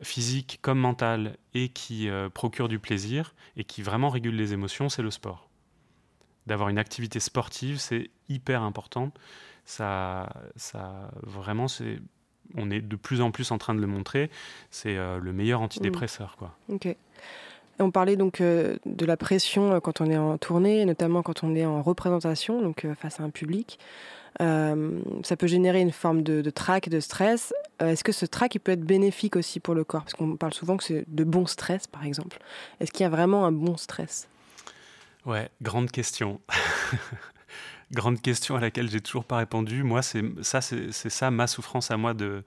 physique 0.00 0.60
comme 0.62 0.78
mentale 0.78 1.36
et 1.54 1.70
qui 1.70 2.08
euh, 2.08 2.28
procure 2.28 2.68
du 2.68 2.78
plaisir 2.78 3.34
et 3.56 3.64
qui 3.64 3.82
vraiment 3.82 4.10
régule 4.10 4.36
les 4.36 4.52
émotions, 4.52 4.88
c'est 4.88 5.02
le 5.02 5.10
sport. 5.10 5.48
D'avoir 6.46 6.68
une 6.68 6.78
activité 6.78 7.18
sportive, 7.18 7.78
c'est 7.78 8.10
hyper 8.28 8.62
important. 8.62 9.12
Ça, 9.64 10.32
ça 10.54 11.10
vraiment, 11.24 11.66
c'est 11.66 11.98
on 12.54 12.70
est 12.70 12.80
de 12.80 12.96
plus 12.96 13.20
en 13.20 13.32
plus 13.32 13.50
en 13.50 13.58
train 13.58 13.74
de 13.74 13.80
le 13.80 13.86
montrer, 13.88 14.30
c'est 14.70 14.96
euh, 14.96 15.18
le 15.18 15.32
meilleur 15.32 15.60
antidépresseur. 15.60 16.36
Quoi. 16.36 16.56
Ok. 16.68 16.96
On 17.80 17.90
parlait 17.90 18.16
donc 18.16 18.40
euh, 18.40 18.76
de 18.86 19.06
la 19.06 19.16
pression 19.16 19.74
euh, 19.74 19.80
quand 19.80 20.00
on 20.00 20.06
est 20.06 20.16
en 20.16 20.36
tournée, 20.36 20.84
notamment 20.84 21.22
quand 21.22 21.44
on 21.44 21.54
est 21.54 21.64
en 21.64 21.82
représentation, 21.82 22.60
donc 22.60 22.84
euh, 22.84 22.94
face 22.94 23.20
à 23.20 23.22
un 23.22 23.30
public. 23.30 23.78
ça 24.38 25.36
peut 25.36 25.46
générer 25.46 25.80
une 25.80 25.92
forme 25.92 26.22
de, 26.22 26.42
de 26.42 26.50
trac, 26.50 26.88
de 26.88 27.00
stress. 27.00 27.52
Est-ce 27.80 28.04
que 28.04 28.12
ce 28.12 28.26
trac 28.26 28.56
peut 28.62 28.72
être 28.72 28.84
bénéfique 28.84 29.36
aussi 29.36 29.60
pour 29.60 29.74
le 29.74 29.84
corps? 29.84 30.02
Parce 30.02 30.14
qu'on 30.14 30.36
parle 30.36 30.54
souvent 30.54 30.76
que 30.76 30.84
c'est 30.84 31.04
de 31.08 31.24
bon 31.24 31.46
stress, 31.46 31.86
par 31.86 32.04
exemple. 32.04 32.38
Est-ce 32.80 32.92
qu'il 32.92 33.02
y 33.02 33.06
a 33.06 33.10
vraiment 33.10 33.46
un 33.46 33.52
bon 33.52 33.76
stress? 33.76 34.28
Ouais, 35.26 35.48
grande 35.60 35.90
question. 35.90 36.40
grande 37.92 38.20
question 38.20 38.54
à 38.56 38.60
laquelle 38.60 38.88
j'ai 38.90 39.00
toujours 39.00 39.24
pas 39.24 39.38
répondu. 39.38 39.82
Moi, 39.82 40.02
c'est 40.02 40.22
ça, 40.42 40.60
c'est 40.60 40.92
ça 40.92 41.30
ma 41.30 41.46
souffrance 41.46 41.90
à 41.90 41.96
moi 41.96 42.14
de 42.14 42.44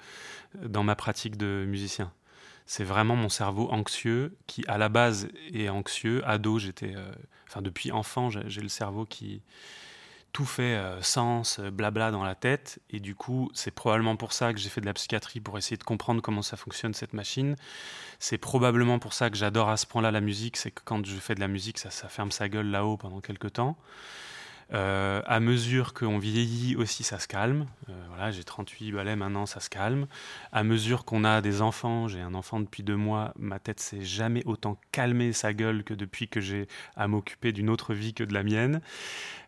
dans 0.61 0.83
ma 0.83 0.95
pratique 0.95 1.37
de 1.37 1.65
musicien 1.67 2.11
c'est 2.71 2.85
vraiment 2.85 3.17
mon 3.17 3.27
cerveau 3.27 3.69
anxieux 3.69 4.37
qui, 4.47 4.63
à 4.65 4.77
la 4.77 4.87
base, 4.87 5.27
est 5.53 5.67
anxieux. 5.67 6.25
Ado, 6.25 6.57
j'étais. 6.57 6.95
Euh, 6.95 7.11
enfin, 7.45 7.61
depuis 7.61 7.91
enfant, 7.91 8.29
j'ai 8.29 8.61
le 8.61 8.69
cerveau 8.69 9.05
qui. 9.05 9.41
Tout 10.31 10.45
fait 10.45 10.77
euh, 10.77 11.01
sens, 11.01 11.59
euh, 11.59 11.69
blabla 11.69 12.11
dans 12.11 12.23
la 12.23 12.33
tête. 12.33 12.79
Et 12.89 13.01
du 13.01 13.13
coup, 13.13 13.51
c'est 13.53 13.71
probablement 13.71 14.15
pour 14.15 14.31
ça 14.31 14.53
que 14.53 14.59
j'ai 14.59 14.69
fait 14.69 14.79
de 14.79 14.85
la 14.85 14.93
psychiatrie 14.93 15.41
pour 15.41 15.57
essayer 15.57 15.75
de 15.75 15.83
comprendre 15.83 16.21
comment 16.21 16.41
ça 16.41 16.55
fonctionne 16.55 16.93
cette 16.93 17.11
machine. 17.11 17.57
C'est 18.19 18.37
probablement 18.37 18.99
pour 18.99 19.11
ça 19.11 19.29
que 19.29 19.35
j'adore 19.35 19.67
à 19.67 19.75
ce 19.75 19.85
point-là 19.85 20.09
la 20.09 20.21
musique. 20.21 20.55
C'est 20.55 20.71
que 20.71 20.81
quand 20.85 21.05
je 21.05 21.17
fais 21.17 21.35
de 21.35 21.41
la 21.41 21.49
musique, 21.49 21.77
ça, 21.77 21.91
ça 21.91 22.07
ferme 22.07 22.31
sa 22.31 22.47
gueule 22.47 22.67
là-haut 22.67 22.95
pendant 22.95 23.19
quelques 23.19 23.51
temps. 23.51 23.75
Euh, 24.73 25.21
à 25.25 25.39
mesure 25.39 25.93
qu'on 25.93 26.17
vieillit 26.17 26.75
aussi, 26.75 27.03
ça 27.03 27.19
se 27.19 27.27
calme. 27.27 27.65
Euh, 27.89 27.93
voilà, 28.09 28.31
j'ai 28.31 28.43
38 28.43 28.91
balais 28.91 29.15
maintenant, 29.15 29.45
ça 29.45 29.59
se 29.59 29.69
calme. 29.69 30.07
À 30.51 30.63
mesure 30.63 31.03
qu'on 31.03 31.23
a 31.23 31.41
des 31.41 31.61
enfants, 31.61 32.07
j'ai 32.07 32.21
un 32.21 32.33
enfant 32.33 32.59
depuis 32.59 32.83
deux 32.83 32.95
mois, 32.95 33.33
ma 33.37 33.59
tête 33.59 33.79
s'est 33.79 34.03
jamais 34.03 34.43
autant 34.45 34.77
calmée 34.91 35.33
sa 35.33 35.53
gueule 35.53 35.83
que 35.83 35.93
depuis 35.93 36.27
que 36.27 36.39
j'ai 36.39 36.67
à 36.95 37.07
m'occuper 37.07 37.51
d'une 37.51 37.69
autre 37.69 37.93
vie 37.93 38.13
que 38.13 38.23
de 38.23 38.33
la 38.33 38.43
mienne. 38.43 38.81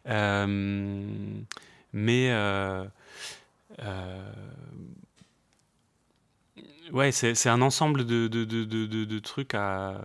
Euh, 0.07 1.01
mais 1.93 2.33
ouais, 6.91 7.11
c'est 7.11 7.49
un 7.49 7.61
ensemble 7.61 8.05
de, 8.05 9.19
trucs 9.19 9.53
à 9.55 10.03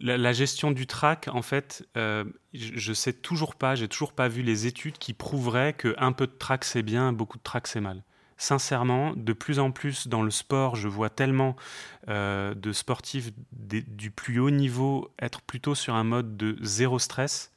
la, 0.00 0.32
gestion 0.32 0.70
du 0.70 0.86
trac, 0.86 1.28
en 1.32 1.42
fait, 1.42 1.86
euh, 1.96 2.24
je, 2.54 2.90
ne 2.90 2.94
sais 2.94 3.12
toujours 3.12 3.54
pas, 3.54 3.74
j'ai 3.74 3.88
toujours 3.88 4.12
pas 4.12 4.28
vu 4.28 4.42
les 4.42 4.66
études 4.66 4.98
qui 4.98 5.12
prouveraient 5.12 5.72
que 5.72 5.94
un 5.98 6.12
peu 6.12 6.26
de 6.26 6.32
trac 6.32 6.64
c'est 6.64 6.82
bien, 6.82 7.12
beaucoup 7.12 7.38
de 7.38 7.42
trac 7.42 7.66
c'est 7.66 7.80
mal. 7.80 8.02
Sincèrement, 8.36 9.14
de 9.16 9.32
plus 9.32 9.58
en 9.58 9.72
plus 9.72 10.06
dans 10.06 10.22
le 10.22 10.30
sport, 10.30 10.76
je 10.76 10.86
vois 10.86 11.10
tellement 11.10 11.56
euh, 12.08 12.54
de 12.54 12.72
sportifs 12.72 13.32
du 13.50 14.12
plus 14.12 14.38
haut 14.38 14.50
niveau 14.50 15.12
être 15.20 15.40
plutôt 15.42 15.74
sur 15.74 15.96
un 15.96 16.04
mode 16.04 16.36
de 16.36 16.56
zéro 16.62 17.00
stress 17.00 17.52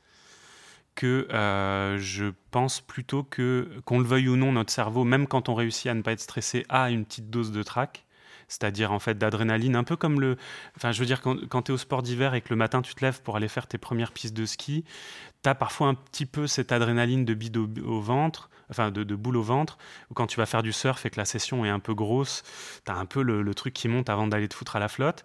que 0.95 1.27
euh, 1.32 1.99
je 1.99 2.34
pense 2.49 2.82
plutôt 2.82 3.23
que, 3.23 3.69
qu'on 3.86 3.99
le 3.99 4.06
veuille 4.06 4.27
ou 4.27 4.36
non, 4.36 4.51
notre 4.51 4.73
cerveau, 4.73 5.04
même 5.04 5.27
quand 5.27 5.49
on 5.49 5.56
réussit 5.56 5.88
à 5.88 5.93
ne 5.93 6.01
pas 6.01 6.13
être 6.13 6.19
stressé, 6.19 6.65
a 6.69 6.89
une 6.89 7.06
petite 7.06 7.30
dose 7.30 7.51
de 7.51 7.62
trac 7.62 8.06
c'est-à-dire 8.52 8.92
en 8.92 9.00
fait 9.00 9.18
d'adrénaline, 9.18 9.78
un 9.78 9.86
peu 9.86 9.96
comme 9.96 10.20
le. 10.20 10.36
Enfin, 10.76 10.92
je 10.92 11.00
veux 11.00 11.06
dire, 11.06 11.22
quand, 11.22 11.62
tu 11.62 11.72
es 11.72 11.74
au 11.74 11.78
sport 11.78 12.04
d'hiver 12.04 12.34
et 12.34 12.42
que 12.42 12.50
le 12.50 12.58
matin 12.58 12.82
tu 12.82 12.94
te 12.94 13.04
lèves 13.04 13.22
pour 13.22 13.38
aller 13.38 13.48
faire 13.48 13.66
tes 13.66 13.78
premières 13.78 14.12
pistes 14.12 14.36
de 14.36 14.46
ski, 14.46 14.84
tu 15.42 15.50
as 15.50 15.56
parfois 15.56 15.88
un 15.88 15.94
petit 15.94 16.26
peu 16.26 16.48
cette 16.48 16.74
adrénaline 16.74 17.24
de 17.24 17.34
bide 17.34 17.56
au, 17.56 18.02
ventre, 18.02 18.50
enfin 18.70 18.92
de, 18.92 19.16
boule 19.16 19.38
au 19.38 19.42
ventre, 19.42 19.78
ou 20.10 20.16
quand 20.16 20.28
tu 20.28 20.36
vas 20.36 20.46
faire 20.46 20.64
du 20.64 20.74
surf 20.74 21.06
et 21.06 21.10
que 21.10 21.18
la 21.18 21.24
session 21.24 21.64
est 21.64 21.70
un 21.70 21.80
peu 21.80 21.94
grosse, 21.94 22.44
tu 22.86 22.92
as 22.92 22.96
un 22.96 23.06
peu 23.06 23.22
le, 23.22 23.56
truc 23.56 23.74
qui 23.74 23.88
monte 23.88 24.10
avant 24.10 24.28
d'aller 24.28 24.50
te 24.50 24.54
foutre 24.54 24.76
à 24.76 24.80
la 24.80 24.90
flotte. 24.90 25.24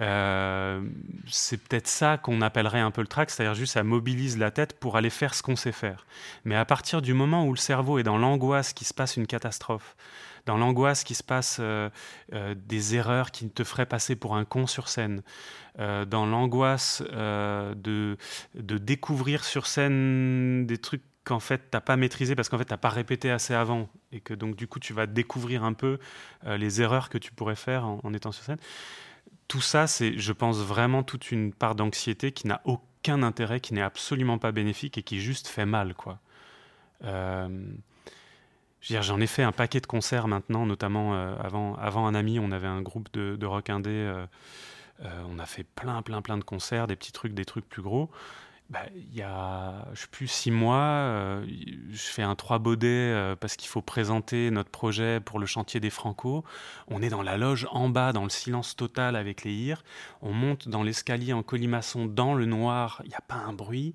Euh, 0.00 0.80
c'est 1.28 1.58
peut-être 1.58 1.86
ça 1.86 2.16
qu'on 2.16 2.40
appellerait 2.40 2.80
un 2.80 2.90
peu 2.90 3.02
le 3.02 3.06
track, 3.06 3.28
c'est-à-dire 3.28 3.54
juste 3.54 3.74
ça 3.74 3.82
mobilise 3.82 4.38
la 4.38 4.50
tête 4.50 4.80
pour 4.80 4.96
aller 4.96 5.10
faire 5.10 5.34
ce 5.34 5.42
qu'on 5.42 5.56
sait 5.56 5.72
faire. 5.72 6.06
Mais 6.46 6.56
à 6.56 6.64
partir 6.64 7.02
du 7.02 7.12
moment 7.12 7.44
où 7.44 7.52
le 7.52 7.58
cerveau 7.58 7.98
est 7.98 8.02
dans 8.02 8.16
l'angoisse 8.16 8.72
qu'il 8.72 8.86
se 8.86 8.94
passe 8.94 9.18
une 9.18 9.26
catastrophe, 9.26 9.94
dans 10.46 10.56
l'angoisse 10.56 11.04
qui 11.04 11.14
se 11.14 11.22
passe 11.22 11.60
des 12.30 12.94
erreurs 12.94 13.30
qui 13.30 13.48
te 13.48 13.64
feraient 13.64 13.86
passer 13.86 14.16
pour 14.16 14.36
un 14.36 14.44
con 14.44 14.66
sur 14.66 14.88
scène, 14.88 15.22
dans 15.78 16.26
l'angoisse 16.26 17.02
de, 17.02 18.16
de 18.54 18.78
découvrir 18.78 19.44
sur 19.44 19.66
scène 19.66 20.66
des 20.66 20.78
trucs 20.78 21.02
qu'en 21.24 21.40
fait 21.40 21.70
t'as 21.70 21.80
pas 21.80 21.96
maîtrisé 21.96 22.34
parce 22.34 22.48
qu'en 22.48 22.58
fait 22.58 22.64
t'as 22.64 22.76
pas 22.76 22.88
répété 22.88 23.30
assez 23.30 23.54
avant 23.54 23.88
et 24.10 24.20
que 24.20 24.34
donc 24.34 24.56
du 24.56 24.66
coup 24.66 24.80
tu 24.80 24.92
vas 24.92 25.06
découvrir 25.06 25.62
un 25.64 25.72
peu 25.72 25.98
les 26.44 26.82
erreurs 26.82 27.08
que 27.08 27.18
tu 27.18 27.32
pourrais 27.32 27.56
faire 27.56 27.84
en 27.84 28.12
étant 28.12 28.32
sur 28.32 28.44
scène 28.44 28.58
tout 29.52 29.60
ça, 29.60 29.86
c'est, 29.86 30.18
je 30.18 30.32
pense, 30.32 30.56
vraiment 30.60 31.02
toute 31.02 31.30
une 31.30 31.52
part 31.52 31.74
d'anxiété 31.74 32.32
qui 32.32 32.46
n'a 32.46 32.62
aucun 32.64 33.22
intérêt, 33.22 33.60
qui 33.60 33.74
n'est 33.74 33.82
absolument 33.82 34.38
pas 34.38 34.50
bénéfique 34.50 34.96
et 34.96 35.02
qui 35.02 35.20
juste 35.20 35.46
fait 35.46 35.66
mal, 35.66 35.92
quoi. 35.92 36.20
Euh, 37.04 37.48
j'en 38.82 39.20
ai 39.20 39.26
fait 39.26 39.42
un 39.42 39.52
paquet 39.52 39.80
de 39.80 39.86
concerts 39.86 40.28
maintenant, 40.28 40.66
notamment 40.66 41.14
euh, 41.14 41.34
avant, 41.40 41.74
avant 41.76 42.06
un 42.06 42.14
ami, 42.14 42.38
on 42.38 42.52
avait 42.52 42.66
un 42.66 42.82
groupe 42.82 43.12
de, 43.12 43.46
rock 43.46 43.70
indé. 43.70 43.90
Euh, 43.90 44.26
on 45.28 45.38
a 45.38 45.46
fait 45.46 45.64
plein, 45.64 46.02
plein, 46.02 46.22
plein 46.22 46.38
de 46.38 46.44
concerts, 46.44 46.86
des 46.86 46.96
petits 46.96 47.12
trucs, 47.12 47.34
des 47.34 47.44
trucs 47.44 47.68
plus 47.68 47.82
gros. 47.82 48.10
Bah, 48.72 48.80
il 48.94 49.14
y 49.14 49.20
a, 49.20 49.86
je 49.92 50.00
sais 50.00 50.06
plus, 50.10 50.28
six 50.28 50.50
mois, 50.50 50.76
euh, 50.76 51.44
je 51.90 51.98
fais 51.98 52.22
un 52.22 52.34
trois 52.34 52.58
baudets 52.58 52.86
euh, 52.88 53.36
parce 53.36 53.56
qu'il 53.56 53.68
faut 53.68 53.82
présenter 53.82 54.50
notre 54.50 54.70
projet 54.70 55.20
pour 55.20 55.38
le 55.38 55.44
chantier 55.44 55.78
des 55.78 55.90
Franco. 55.90 56.42
On 56.88 57.02
est 57.02 57.10
dans 57.10 57.20
la 57.20 57.36
loge 57.36 57.68
en 57.70 57.90
bas, 57.90 58.14
dans 58.14 58.22
le 58.22 58.30
silence 58.30 58.74
total 58.74 59.14
avec 59.14 59.44
les 59.44 59.52
hires. 59.52 59.84
On 60.22 60.32
monte 60.32 60.68
dans 60.68 60.82
l'escalier 60.82 61.34
en 61.34 61.42
colimaçon 61.42 62.06
dans 62.06 62.32
le 62.32 62.46
noir, 62.46 63.02
il 63.04 63.10
n'y 63.10 63.14
a 63.14 63.20
pas 63.20 63.34
un 63.34 63.52
bruit. 63.52 63.94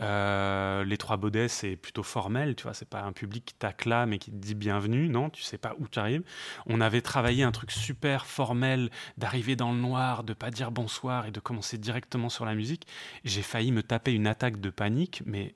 Euh, 0.00 0.84
les 0.84 0.98
trois 0.98 1.16
baudets, 1.16 1.48
c'est 1.48 1.76
plutôt 1.76 2.02
formel, 2.02 2.54
tu 2.54 2.64
vois, 2.64 2.74
c'est 2.74 2.88
pas 2.88 3.02
un 3.02 3.12
public 3.12 3.46
qui 3.46 3.54
t'acclame 3.54 4.12
et 4.12 4.18
qui 4.18 4.30
te 4.30 4.36
dit 4.36 4.54
bienvenue, 4.54 5.08
non, 5.08 5.30
tu 5.30 5.42
sais 5.42 5.56
pas 5.58 5.74
où 5.78 5.88
tu 5.88 5.98
arrives. 5.98 6.22
On 6.66 6.80
avait 6.80 7.00
travaillé 7.00 7.44
un 7.44 7.52
truc 7.52 7.70
super 7.70 8.26
formel 8.26 8.90
d'arriver 9.16 9.56
dans 9.56 9.72
le 9.72 9.78
noir, 9.78 10.22
de 10.22 10.34
pas 10.34 10.50
dire 10.50 10.70
bonsoir 10.70 11.26
et 11.26 11.30
de 11.30 11.40
commencer 11.40 11.78
directement 11.78 12.28
sur 12.28 12.44
la 12.44 12.54
musique. 12.54 12.86
J'ai 13.24 13.42
failli 13.42 13.72
me 13.72 13.82
taper 13.82 14.12
une 14.12 14.26
attaque 14.26 14.60
de 14.60 14.70
panique, 14.70 15.22
mais 15.24 15.54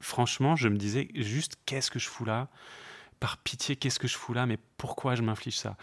franchement, 0.00 0.54
je 0.54 0.68
me 0.68 0.76
disais 0.76 1.08
juste 1.14 1.56
qu'est-ce 1.66 1.90
que 1.90 1.98
je 1.98 2.08
fous 2.08 2.24
là? 2.24 2.48
Par 3.20 3.38
pitié, 3.38 3.76
qu'est-ce 3.76 3.98
que 3.98 4.08
je 4.08 4.16
fous 4.16 4.34
là? 4.34 4.46
Mais 4.46 4.58
pourquoi 4.76 5.14
je 5.14 5.22
m'inflige 5.22 5.58
ça? 5.58 5.76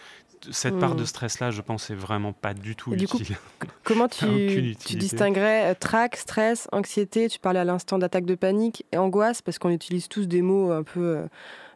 Cette 0.51 0.79
part 0.79 0.95
de 0.95 1.03
hmm. 1.03 1.07
stress-là, 1.07 1.51
je 1.51 1.61
pense, 1.61 1.89
est 1.89 1.95
vraiment 1.95 2.33
pas 2.33 2.53
du 2.53 2.75
tout 2.75 2.93
utile. 2.93 3.37
comment 3.83 4.07
tu, 4.07 4.75
tu 4.75 4.95
distinguerais 4.95 5.71
euh, 5.71 5.73
trac, 5.79 6.15
stress, 6.15 6.67
anxiété? 6.71 7.29
Tu 7.29 7.39
parlais 7.39 7.59
à 7.59 7.63
l'instant 7.63 7.97
d'attaque 7.97 8.25
de 8.25 8.35
panique 8.35 8.85
et 8.91 8.97
angoisse, 8.97 9.41
parce 9.41 9.59
qu'on 9.59 9.69
utilise 9.69 10.07
tous 10.07 10.27
des 10.27 10.41
mots 10.41 10.71
un 10.71 10.83
peu 10.83 11.01
euh, 11.01 11.27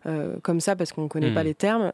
euh, 0.05 0.35
comme 0.41 0.59
ça, 0.59 0.75
parce 0.75 0.91
qu'on 0.91 1.03
ne 1.03 1.07
connaît 1.07 1.33
pas 1.33 1.43
hmm. 1.43 1.47
les 1.47 1.55
termes. 1.55 1.91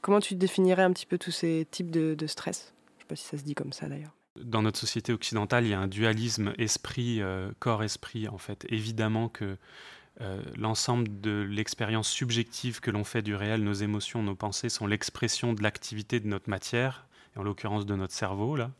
comment 0.00 0.20
tu 0.20 0.34
définirais 0.34 0.82
un 0.82 0.92
petit 0.92 1.06
peu 1.06 1.18
tous 1.18 1.32
ces 1.32 1.66
types 1.70 1.90
de, 1.90 2.26
stress? 2.26 2.72
Je 2.88 2.94
ne 2.96 3.00
sais 3.00 3.06
pas 3.08 3.16
si 3.16 3.24
ça 3.24 3.38
se 3.38 3.42
dit 3.42 3.54
comme 3.54 3.72
ça 3.72 3.88
d'ailleurs. 3.88 4.14
Dans 4.40 4.60
notre 4.60 4.78
société 4.78 5.12
occidentale, 5.12 5.64
il 5.64 5.70
y 5.70 5.74
a 5.74 5.80
un 5.80 5.86
dualisme 5.86 6.52
esprit, 6.58 7.22
corps-esprit, 7.58 8.28
en 8.28 8.38
fait. 8.38 8.66
Évidemment 8.68 9.28
que 9.28 9.56
euh, 10.22 10.42
l'ensemble 10.56 11.20
de 11.20 11.46
l'expérience 11.48 12.08
subjective 12.08 12.80
que 12.80 12.90
l'on 12.90 13.04
fait 13.04 13.20
du 13.20 13.34
réel, 13.34 13.62
nos 13.62 13.74
émotions, 13.74 14.22
nos 14.22 14.34
pensées, 14.34 14.70
sont 14.70 14.86
l'expression 14.86 15.52
de 15.52 15.62
l'activité 15.62 16.20
de 16.20 16.26
notre 16.26 16.48
matière, 16.48 17.06
et 17.34 17.38
en 17.38 17.42
l'occurrence 17.42 17.84
de 17.84 17.94
notre 17.94 18.14
cerveau. 18.14 18.56
Là. 18.56 18.70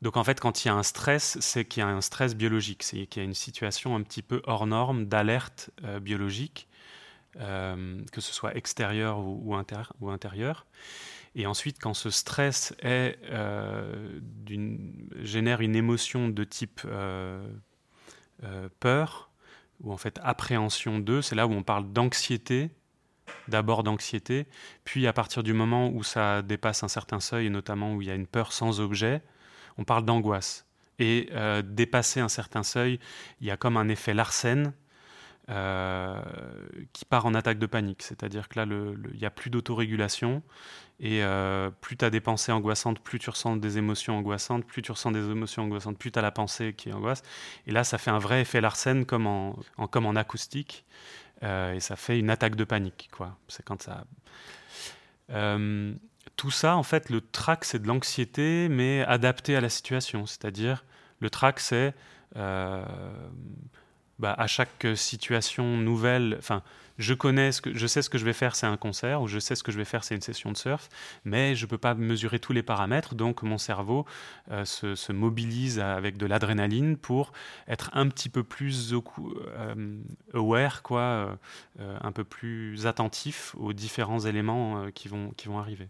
Donc 0.00 0.16
en 0.16 0.22
fait, 0.22 0.38
quand 0.38 0.64
il 0.64 0.68
y 0.68 0.70
a 0.70 0.74
un 0.74 0.84
stress, 0.84 1.38
c'est 1.40 1.64
qu'il 1.64 1.80
y 1.80 1.84
a 1.84 1.88
un 1.88 2.00
stress 2.00 2.36
biologique, 2.36 2.84
c'est 2.84 3.06
qu'il 3.06 3.20
y 3.20 3.24
a 3.24 3.28
une 3.28 3.34
situation 3.34 3.96
un 3.96 4.02
petit 4.02 4.22
peu 4.22 4.40
hors 4.44 4.68
norme 4.68 5.06
d'alerte 5.06 5.70
euh, 5.82 5.98
biologique, 5.98 6.68
euh, 7.40 8.00
que 8.12 8.20
ce 8.20 8.32
soit 8.32 8.56
extérieur 8.56 9.18
ou, 9.18 9.56
ou. 9.56 10.10
Et 11.34 11.46
ensuite, 11.46 11.80
quand 11.80 11.94
ce 11.94 12.10
stress 12.10 12.74
est, 12.80 13.18
génère 15.20 15.60
une 15.60 15.74
émotion 15.74 16.28
de 16.28 16.44
type 16.44 16.80
peur, 18.80 19.27
ou 19.80 19.92
en 19.92 19.96
fait 19.96 20.18
appréhension 20.22 20.98
d'eux, 20.98 21.22
c'est 21.22 21.34
là 21.34 21.46
où 21.46 21.52
on 21.52 21.62
parle 21.62 21.92
d'anxiété, 21.92 22.70
d'abord 23.46 23.82
d'anxiété, 23.82 24.46
puis 24.84 25.06
à 25.06 25.12
partir 25.12 25.42
du 25.42 25.52
moment 25.52 25.88
où 25.90 26.02
ça 26.02 26.42
dépasse 26.42 26.82
un 26.82 26.88
certain 26.88 27.20
seuil, 27.20 27.46
et 27.46 27.50
notamment 27.50 27.94
où 27.94 28.02
il 28.02 28.08
y 28.08 28.10
a 28.10 28.14
une 28.14 28.26
peur 28.26 28.52
sans 28.52 28.80
objet, 28.80 29.22
on 29.76 29.84
parle 29.84 30.04
d'angoisse. 30.04 30.66
Et 30.98 31.28
euh, 31.32 31.62
dépasser 31.62 32.18
un 32.20 32.28
certain 32.28 32.64
seuil, 32.64 32.98
il 33.40 33.46
y 33.46 33.50
a 33.50 33.56
comme 33.56 33.76
un 33.76 33.88
effet 33.88 34.14
Larsen 34.14 34.72
euh, 35.50 36.20
qui 36.92 37.06
part 37.06 37.24
en 37.24 37.32
attaque 37.32 37.58
de 37.58 37.64
panique. 37.64 38.02
C'est-à-dire 38.02 38.50
que 38.50 38.60
là, 38.60 38.66
il 38.68 39.18
n'y 39.18 39.24
a 39.24 39.30
plus 39.30 39.48
d'autorégulation, 39.48 40.42
et 41.00 41.22
euh, 41.22 41.70
plus 41.70 41.96
tu 41.96 42.04
as 42.04 42.10
des 42.10 42.20
pensées 42.20 42.52
angoissantes, 42.52 43.00
plus 43.00 43.18
tu 43.18 43.30
ressens 43.30 43.56
des 43.56 43.78
émotions 43.78 44.18
angoissantes, 44.18 44.66
plus 44.66 44.82
tu 44.82 44.92
ressens 44.92 45.10
des 45.10 45.24
émotions 45.30 45.62
angoissantes, 45.62 45.96
plus 45.96 46.12
tu 46.12 46.18
as 46.18 46.22
la 46.22 46.32
pensée 46.32 46.74
qui 46.74 46.92
angoisse. 46.92 47.22
Et 47.66 47.72
là, 47.72 47.82
ça 47.82 47.96
fait 47.96 48.10
un 48.10 48.18
vrai 48.18 48.42
effet 48.42 48.60
Larsen 48.60 49.06
comme 49.06 49.26
en, 49.26 50.16
acoustique. 50.16 50.84
Euh, 51.42 51.72
et 51.72 51.80
ça 51.80 51.96
fait 51.96 52.18
une 52.18 52.28
attaque 52.28 52.54
de 52.54 52.64
panique. 52.64 53.08
C'est 53.48 53.64
quand 53.64 53.80
ça. 53.82 54.04
Tout 56.36 56.50
ça, 56.50 56.76
en 56.76 56.82
fait, 56.82 57.08
le 57.08 57.22
trac, 57.22 57.64
c'est 57.64 57.80
de 57.80 57.88
l'anxiété, 57.88 58.68
mais 58.68 59.02
adapté 59.06 59.56
à 59.56 59.62
la 59.62 59.70
situation. 59.70 60.26
C'est-à-dire, 60.26 60.84
le 61.20 61.30
trac, 61.30 61.58
c'est 61.58 61.94
bah, 64.18 64.34
à 64.36 64.46
chaque 64.46 64.86
situation 64.94 65.76
nouvelle, 65.76 66.36
enfin, 66.38 66.62
je 66.98 67.14
sais 67.86 68.02
ce 68.02 68.10
que 68.10 68.18
je 68.18 68.24
vais 68.24 68.32
faire, 68.32 68.56
c'est 68.56 68.66
un 68.66 68.76
concert, 68.76 69.22
ou 69.22 69.28
je 69.28 69.38
sais 69.38 69.54
ce 69.54 69.62
que 69.62 69.70
je 69.70 69.78
vais 69.78 69.84
faire, 69.84 70.02
c'est 70.02 70.14
une 70.14 70.20
session 70.20 70.50
de 70.50 70.56
surf, 70.56 70.88
mais 71.24 71.54
je 71.54 71.64
ne 71.64 71.70
peux 71.70 71.78
pas 71.78 71.94
mesurer 71.94 72.38
tous 72.38 72.52
les 72.52 72.62
paramètres, 72.62 73.14
donc 73.14 73.42
mon 73.42 73.58
cerveau 73.58 74.04
euh, 74.50 74.64
se, 74.64 75.12
mobilise 75.12 75.78
avec 75.78 76.16
de 76.16 76.26
l'adrénaline 76.26 76.96
pour 76.96 77.32
être 77.68 77.90
un 77.92 78.08
petit 78.08 78.28
peu 78.28 78.42
plus 78.42 78.92
euh, 78.92 79.98
aware, 80.34 80.82
quoi, 80.82 81.38
euh, 81.80 81.98
un 82.00 82.12
peu 82.12 82.24
plus 82.24 82.86
attentif 82.86 83.54
aux 83.58 83.72
différents 83.72 84.20
éléments 84.20 84.90
qui, 84.94 85.08
vont, 85.08 85.30
qui 85.36 85.48
vont 85.48 85.58
arriver. 85.58 85.88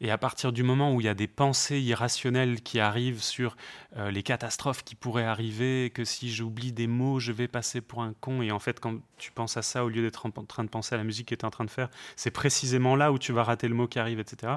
Et 0.00 0.10
à 0.10 0.18
partir 0.18 0.52
du 0.52 0.64
moment 0.64 0.92
où 0.92 1.00
il 1.00 1.04
y 1.04 1.08
a 1.08 1.14
des 1.14 1.28
pensées 1.28 1.80
irrationnelles 1.80 2.62
qui 2.62 2.80
arrivent 2.80 3.22
sur 3.22 3.56
euh, 3.96 4.10
les 4.10 4.22
catastrophes 4.24 4.82
qui 4.82 4.96
pourraient 4.96 5.24
arriver, 5.24 5.90
que 5.94 6.04
si 6.04 6.32
j'oublie 6.32 6.72
des 6.72 6.88
mots, 6.88 7.20
je 7.20 7.30
vais 7.30 7.46
passer 7.46 7.80
pour 7.80 8.02
un 8.02 8.12
con, 8.20 8.42
et 8.42 8.50
en 8.50 8.58
fait, 8.58 8.80
quand 8.80 8.96
tu 9.18 9.30
penses 9.30 9.56
à 9.56 9.62
ça, 9.62 9.84
au 9.84 9.88
lieu 9.88 10.02
d'être 10.02 10.26
en 10.26 10.30
train 10.30 10.64
de 10.64 10.68
penser 10.68 10.94
à 10.94 10.98
la 10.98 11.04
musique 11.04 11.28
que 11.28 11.34
tu 11.36 11.42
es 11.42 11.44
en 11.44 11.50
train 11.50 11.64
de 11.64 11.70
faire, 11.70 11.90
c'est 12.16 12.32
précisément 12.32 12.96
là 12.96 13.12
où 13.12 13.18
tu 13.18 13.32
vas 13.32 13.44
rater 13.44 13.68
le 13.68 13.74
mot 13.74 13.86
qui 13.86 14.00
arrive, 14.00 14.18
etc. 14.18 14.54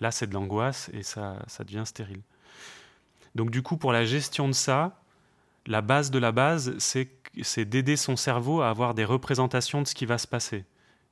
Là, 0.00 0.10
c'est 0.10 0.26
de 0.26 0.34
l'angoisse 0.34 0.90
et 0.92 1.02
ça, 1.02 1.38
ça 1.46 1.64
devient 1.64 1.84
stérile. 1.86 2.20
Donc, 3.34 3.50
du 3.50 3.62
coup, 3.62 3.78
pour 3.78 3.92
la 3.92 4.04
gestion 4.04 4.48
de 4.48 4.52
ça, 4.52 5.00
la 5.66 5.80
base 5.80 6.10
de 6.10 6.18
la 6.18 6.30
base, 6.30 6.76
c'est 6.78 7.64
d'aider 7.64 7.96
son 7.96 8.16
cerveau 8.16 8.60
à 8.60 8.68
avoir 8.68 8.94
des 8.94 9.04
représentations 9.04 9.80
de 9.80 9.88
ce 9.88 9.94
qui 9.94 10.04
va 10.04 10.18
se 10.18 10.26
passer 10.26 10.64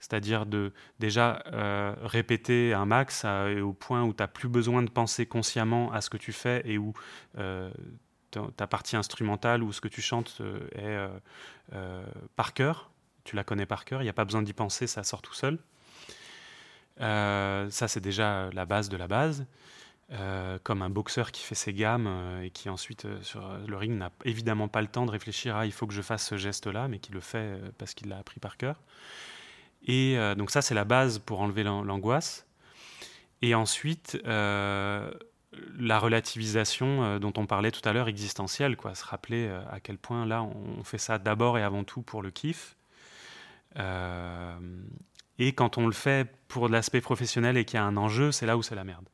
c'est-à-dire 0.03 0.47
de 0.47 0.73
déjà 0.99 1.45
euh, 1.53 1.95
répéter 2.03 2.75
un 2.75 2.85
max 2.85 3.25
au 3.25 3.73
point 3.73 4.03
où 4.03 4.13
tu 4.13 4.21
n'as 4.21 4.27
plus 4.27 4.49
besoin 4.49 4.83
de 4.83 4.91
penser 4.91 5.27
consciemment 5.27 5.93
à 5.93 6.01
ce 6.01 6.11
que 6.11 6.17
tu 6.17 6.33
fais 6.33 6.61
et 6.65 6.77
où 6.77 6.93
euh, 7.39 7.71
ta 8.57 8.67
partie 8.67 8.97
instrumentale 8.97 9.63
ou 9.63 9.73
ce 9.73 9.81
que 9.81 9.89
tu 9.89 10.03
chantes 10.03 10.39
euh, 10.41 10.59
est 10.75 11.79
par 12.35 12.53
cœur, 12.53 12.91
tu 13.23 13.37
la 13.37 13.45
connais 13.45 13.67
par 13.67 13.85
cœur, 13.85 14.03
il 14.03 14.05
n'y 14.05 14.11
a 14.11 14.15
pas 14.15 14.25
besoin 14.25 14.43
d'y 14.43 14.53
penser, 14.53 14.89
ça 14.89 15.05
sort 15.05 15.23
tout 15.23 15.35
seul. 15.35 15.59
ça, 16.99 17.87
c'est 17.87 18.01
déjà 18.01 18.51
la 18.53 18.67
base 18.67 18.89
de 18.89 18.97
la 18.97 19.07
base. 19.07 19.47
comme 20.65 20.83
un 20.83 20.91
boxeur 20.91 21.31
qui 21.31 21.43
fait 21.43 21.55
ses 21.55 21.73
gammes 21.73 22.41
et 22.43 22.51
qui 22.51 22.69
ensuite 22.69 23.07
sur 23.23 23.49
le 23.69 23.77
ring 23.77 23.97
n'a 23.97 24.11
évidemment 24.25 24.67
pas 24.67 24.81
le 24.81 24.89
temps 24.89 25.07
de 25.07 25.13
réfléchir 25.13 25.55
à 25.55 25.65
il 25.65 25.73
faut 25.73 25.87
que 25.87 25.95
je 25.95 26.03
fasse 26.03 26.27
ce 26.27 26.37
geste-là, 26.37 26.89
mais 26.89 26.99
qui 26.99 27.13
le 27.13 27.21
fait 27.21 27.61
parce 27.79 27.95
qu'il 27.95 28.09
l'a 28.09 28.19
appris 28.19 28.41
par 28.41 28.57
cœur. 28.57 28.81
Et 29.85 30.17
euh, 30.17 30.35
donc 30.35 30.51
ça, 30.51 30.63
c'est 30.63 30.75
la 30.75 30.85
base 30.85 31.19
pour 31.19 31.41
enlever 31.41 31.65
l'angoisse. 31.65 32.47
Et 33.41 33.55
ensuite, 33.55 34.19
euh, 34.27 35.11
la 35.79 35.99
relativisation 35.99 37.03
euh, 37.03 37.19
dont 37.19 37.33
on 37.37 37.47
parlait 37.47 37.73
tout 37.73 37.87
à 37.89 37.93
l'heure, 37.93 38.09
existentielle, 38.09 38.77
quoi, 38.77 38.95
se 38.95 39.05
rappeler 39.05 39.51
à 39.71 39.81
quel 39.81 39.99
point 39.99 40.27
là, 40.27 40.43
on 40.43 40.85
fait 40.85 40.99
ça 40.99 41.19
d'abord 41.19 41.59
et 41.59 41.63
avant 41.63 41.85
tout 41.85 42.03
pour 42.03 42.23
le 42.23 42.31
kiff. 42.31 42.77
et 45.39 45.53
quand 45.55 45.79
on 45.79 45.87
le 45.87 45.93
fait 45.93 46.31
pour 46.47 46.69
l'aspect 46.69 47.01
professionnel 47.01 47.57
et 47.57 47.65
qu'il 47.65 47.79
y 47.79 47.81
a 47.81 47.85
un 47.85 47.97
enjeu, 47.97 48.31
c'est 48.33 48.47
là 48.47 48.57
où 48.57 48.63
c'est 48.63 48.75
la 48.75 48.85
merde. 48.85 49.09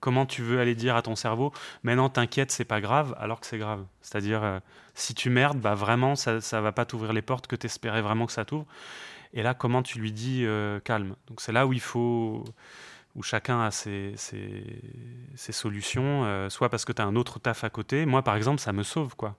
Comment 0.00 0.26
tu 0.26 0.42
veux 0.42 0.60
aller 0.60 0.74
dire 0.74 0.94
à 0.94 1.00
ton 1.00 1.16
cerveau, 1.16 1.52
maintenant 1.82 2.10
t'inquiète, 2.10 2.52
c'est 2.52 2.66
pas 2.66 2.82
grave, 2.82 3.16
alors 3.18 3.40
que 3.40 3.46
c'est 3.46 3.56
grave. 3.56 3.86
C'est-à-dire, 4.02 4.60
si 4.94 5.14
tu 5.14 5.30
merdes, 5.30 5.58
bah 5.58 5.74
vraiment, 5.74 6.14
ça, 6.14 6.42
ça 6.42 6.60
va 6.60 6.72
pas 6.72 6.84
t'ouvrir 6.84 7.14
les 7.14 7.22
portes 7.22 7.46
que 7.46 7.56
tu 7.56 7.64
espérais 7.64 8.02
vraiment 8.02 8.26
que 8.26 8.32
ça 8.32 8.44
t'ouvre. 8.44 8.66
Et 9.36 9.42
là, 9.42 9.52
comment 9.52 9.82
tu 9.82 9.98
lui 9.98 10.12
dis 10.12 10.44
euh, 10.46 10.80
calme? 10.80 11.14
Donc 11.28 11.42
c'est 11.42 11.52
là 11.52 11.66
où 11.66 11.74
il 11.74 11.80
faut, 11.80 12.42
où 13.14 13.22
chacun 13.22 13.60
a 13.60 13.70
ses, 13.70 14.14
solutions, 15.36 16.24
euh, 16.24 16.48
soit 16.48 16.70
parce 16.70 16.86
que 16.86 16.92
tu 16.92 17.02
as 17.02 17.04
un 17.04 17.16
autre 17.16 17.38
taf 17.38 17.62
à 17.62 17.68
côté. 17.68 18.06
Moi, 18.06 18.22
par 18.22 18.34
exemple, 18.34 18.60
ça 18.60 18.72
me 18.72 18.82
sauve, 18.82 19.14
quoi. 19.14 19.36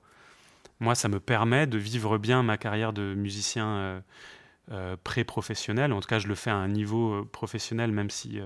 Moi, 0.79 0.93
ça 0.93 1.09
me 1.09 1.19
permet 1.19 1.65
de 1.65 1.79
vivre 1.79 2.19
bien 2.19 2.43
ma 2.43 2.57
carrière 2.57 2.93
de 2.93 3.15
musicien 3.15 4.03
pré-professionnel. 5.03 5.91
En 5.91 5.99
tout 6.01 6.07
cas, 6.07 6.19
je 6.19 6.27
le 6.27 6.35
fais 6.35 6.51
à 6.51 6.55
un 6.55 6.67
niveau 6.67 7.25
professionnel, 7.25 7.91
même 7.91 8.11
si 8.11 8.39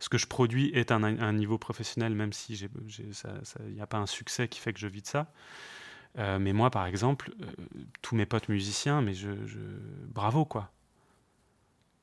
ce 0.00 0.10
que 0.10 0.18
je 0.18 0.26
produis 0.26 0.70
est 0.74 0.92
un, 0.92 1.02
un 1.02 1.32
niveau 1.32 1.56
professionnel, 1.56 2.14
même 2.14 2.34
si 2.34 2.52
il 2.54 3.74
n'y 3.74 3.80
a 3.80 3.86
pas 3.86 3.96
un 3.96 4.06
succès 4.06 4.48
qui 4.48 4.60
fait 4.60 4.74
que 4.74 4.80
je 4.80 4.88
vis 4.88 5.00
de 5.00 5.06
ça. 5.06 5.32
mais 6.18 6.52
moi, 6.52 6.70
par 6.70 6.84
exemple, 6.84 7.32
tous 8.02 8.14
mes 8.14 8.26
potes 8.26 8.50
musiciens, 8.50 9.00
mais 9.00 9.14
bravo 10.12 10.44
quoi. 10.44 10.70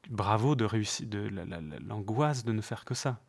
Bravo 0.10 0.56
de 0.56 0.66
réussir, 0.66 1.08
de 1.08 1.30
l'angoisse 1.88 2.46
de 2.46 2.52
ne 2.54 2.62
faire 2.62 2.86
que 2.86 2.94
ça. 2.94 3.20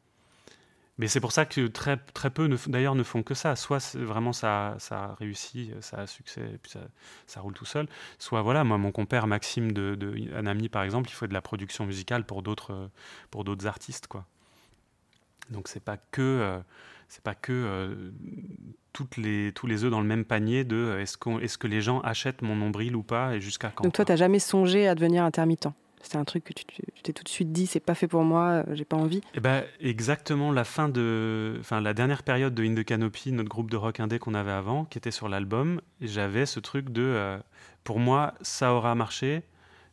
Mais 0.98 1.06
c'est 1.06 1.20
pour 1.20 1.30
ça 1.30 1.46
que 1.46 1.68
très, 1.68 1.96
très 1.96 2.30
peu, 2.30 2.48
d'ailleurs, 2.66 2.96
ne 2.96 3.04
font 3.04 3.22
que 3.22 3.34
ça. 3.34 3.54
Soit 3.54 3.94
vraiment 3.96 4.32
ça, 4.32 4.74
ça 4.78 5.14
réussit, 5.20 5.80
ça 5.80 5.98
a 5.98 6.06
succès, 6.08 6.50
et 6.54 6.58
puis 6.58 6.72
ça, 6.72 6.80
ça, 7.28 7.40
roule 7.40 7.54
tout 7.54 7.64
seul. 7.64 7.86
Soit, 8.18 8.42
voilà, 8.42 8.64
moi, 8.64 8.78
mon 8.78 8.90
compère 8.90 9.28
Maxime 9.28 9.70
de, 9.70 9.94
de 9.94 10.34
Anami, 10.34 10.68
par 10.68 10.82
exemple, 10.82 11.08
il 11.08 11.12
fait 11.12 11.28
de 11.28 11.34
la 11.34 11.40
production 11.40 11.86
musicale 11.86 12.24
pour 12.24 12.42
d'autres, 12.42 12.90
pour 13.30 13.44
d'autres 13.44 13.68
artistes, 13.68 14.08
quoi. 14.08 14.26
Donc 15.50 15.68
c'est 15.68 15.82
pas 15.82 15.96
que, 15.96 16.20
euh, 16.20 16.58
c'est 17.08 17.22
pas 17.22 17.34
que 17.34 17.52
euh, 17.52 18.10
toutes 18.92 19.16
les, 19.16 19.52
tous 19.52 19.66
les 19.66 19.84
œufs 19.84 19.90
dans 19.90 20.00
le 20.00 20.06
même 20.06 20.24
panier 20.24 20.64
de 20.64 20.76
euh, 20.76 21.00
est-ce, 21.00 21.16
est-ce 21.40 21.58
que 21.58 21.66
les 21.66 21.80
gens 21.80 22.00
achètent 22.00 22.42
mon 22.42 22.56
nombril 22.56 22.96
ou 22.96 23.02
pas 23.02 23.34
et 23.34 23.40
jusqu'à 23.40 23.70
quand. 23.70 23.84
Donc 23.84 23.94
toi, 23.94 24.04
tu 24.04 24.12
n'as 24.12 24.16
jamais 24.16 24.38
songé 24.38 24.88
à 24.88 24.94
devenir 24.94 25.24
intermittent? 25.24 25.68
C'était 26.02 26.16
un 26.16 26.24
truc 26.24 26.44
que 26.44 26.52
tu, 26.52 26.64
t'es 27.02 27.12
tout 27.12 27.24
de 27.24 27.28
suite 27.28 27.52
dit, 27.52 27.66
c'est 27.66 27.80
pas 27.80 27.94
fait 27.94 28.08
pour 28.08 28.22
moi, 28.22 28.64
euh, 28.68 28.74
j'ai 28.74 28.84
pas 28.84 28.96
envie. 28.96 29.20
Eh 29.34 29.40
ben, 29.40 29.64
exactement 29.80 30.52
la 30.52 30.64
fin 30.64 30.88
de, 30.88 31.56
enfin 31.60 31.80
la 31.80 31.94
dernière 31.94 32.22
période 32.22 32.54
de 32.54 32.64
In 32.64 32.74
the 32.74 32.84
Canopy, 32.84 33.32
notre 33.32 33.48
groupe 33.48 33.70
de 33.70 33.76
rock 33.76 34.00
indé 34.00 34.18
qu'on 34.18 34.34
avait 34.34 34.52
avant, 34.52 34.84
qui 34.84 34.98
était 34.98 35.10
sur 35.10 35.28
l'album, 35.28 35.80
j'avais 36.00 36.46
ce 36.46 36.60
truc 36.60 36.90
de, 36.90 37.02
euh, 37.02 37.38
pour 37.84 37.98
moi, 37.98 38.34
ça 38.42 38.74
aura 38.74 38.94
marché 38.94 39.42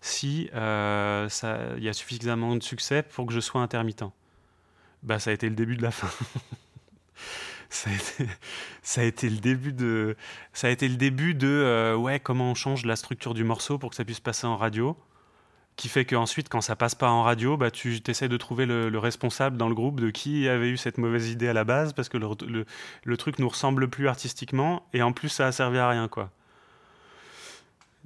si 0.02 0.50
euh, 0.54 1.28
il 1.78 1.84
y 1.84 1.90
a 1.90 1.94
suffisamment 1.94 2.56
de 2.56 2.64
succès 2.64 3.02
pour 3.02 3.26
que 3.26 3.34
je 3.34 3.40
sois 3.40 3.62
intermittent. 3.62 4.06
Bah, 5.02 5.20
ça 5.20 5.32
a 5.32 5.34
été 5.34 5.50
le 5.50 5.56
début 5.56 5.76
de 5.76 5.82
la 5.82 5.92
fin. 5.92 6.10
ça, 7.70 7.90
a 7.90 7.94
été, 7.94 8.28
ça 8.84 9.02
a 9.02 9.04
été, 9.04 9.30
le 9.30 9.38
début 9.38 9.74
de, 9.74 10.16
ça 10.54 10.68
a 10.68 10.70
été 10.70 10.88
le 10.88 10.96
début 10.96 11.34
de, 11.34 11.96
ouais, 11.98 12.20
comment 12.20 12.52
on 12.52 12.56
change 12.56 12.86
la 12.86 12.96
structure 12.96 13.34
du 13.34 13.44
morceau 13.44 13.80
pour 13.80 13.90
que 13.90 13.96
ça 13.96 14.06
puisse 14.06 14.20
passer 14.20 14.46
en 14.46 14.58
radio 14.58 14.96
qui 15.76 15.90
fait 15.90 16.06
qu'ensuite, 16.06 16.50
quand 16.50 16.62
ça 16.62 16.76
passe 16.76 16.96
pas 16.96 17.10
en 17.10 17.24
radio, 17.24 17.58
bah, 17.58 17.72
tu 17.72 18.02
essaies 18.08 18.30
de 18.30 18.38
trouver 18.38 18.66
le, 18.66 18.98
responsable 18.98 19.58
dans 19.58 19.68
le 19.68 19.76
groupe 19.76 20.00
de 20.00 20.10
qui 20.10 20.48
avait 20.48 20.70
eu 20.70 20.78
cette 20.78 20.98
mauvaise 20.98 21.30
idée 21.30 21.48
à 21.48 21.54
la 21.54 21.64
base, 21.64 21.94
parce 21.94 22.10
que 22.10 22.18
le, 22.18 22.28
le, 22.48 22.66
le 23.04 23.18
truc 23.18 23.40
nous 23.40 23.50
ressemble 23.50 23.90
plus 23.90 24.08
artistiquement, 24.08 24.88
et 24.94 25.02
en 25.02 25.12
plus, 25.12 25.30
ça 25.30 25.48
a 25.48 25.52
servi 25.52 25.78
à 25.78 25.90
rien, 25.90 26.08
quoi. 26.08 26.32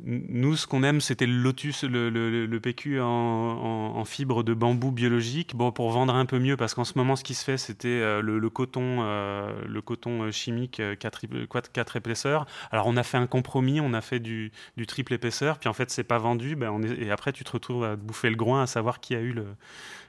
Nous, 0.06 0.56
ce 0.56 0.66
qu'on 0.66 0.84
aime, 0.84 1.02
c'était 1.02 1.26
le 1.26 1.34
Lotus, 1.34 1.84
le, 1.84 2.60
PQ 2.60 3.02
en, 3.02 4.04
fibre 4.06 4.44
de 4.44 4.54
bambou 4.54 4.92
biologique. 4.92 5.56
Bon, 5.56 5.72
pour 5.72 5.92
vendre 5.92 6.16
un 6.16 6.26
peu 6.26 6.40
mieux, 6.40 6.56
parce 6.56 6.74
qu'en 6.74 6.86
ce 6.86 6.98
moment, 6.98 7.16
ce 7.16 7.24
qui 7.24 7.34
se 7.34 7.44
fait, 7.44 7.58
c'était 7.58 7.88
euh, 7.88 8.22
le, 8.22 8.50
coton, 8.50 9.02
le 9.02 9.82
coton 9.82 10.24
euh, 10.24 10.32
chimique 10.32 10.82
4, 11.00 11.22
euh, 11.34 11.46
4, 11.74 11.96
épaisseurs. 11.98 12.46
Alors, 12.72 12.88
on 12.88 12.98
a 12.98 13.04
fait 13.04 13.18
un 13.18 13.28
compromis, 13.28 13.82
on 13.82 13.94
a 13.94 14.02
fait 14.02 14.20
du, 14.20 14.52
triple 14.88 15.14
épaisseur, 15.14 15.60
puis 15.60 15.70
en 15.70 15.74
fait, 15.74 15.92
c'est 15.92 16.04
pas 16.04 16.18
vendu. 16.18 16.56
Ben, 16.56 16.82
et 16.98 17.12
après, 17.12 17.34
tu 17.34 17.44
te 17.44 17.52
retrouves 17.52 17.84
à 17.84 17.96
bouffer 17.96 18.30
le 18.30 18.36
groin, 18.36 18.64
à 18.64 18.68
savoir 18.68 19.00
qui 19.00 19.16
a 19.16 19.20
eu, 19.20 19.34
le, 19.34 19.46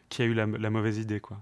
qui 0.09 0.23
a 0.23 0.25
eu 0.25 0.35
la, 0.35 0.47
la 0.47 0.71
mauvaise 0.71 0.99
idée, 0.99 1.21
quoi. 1.21 1.39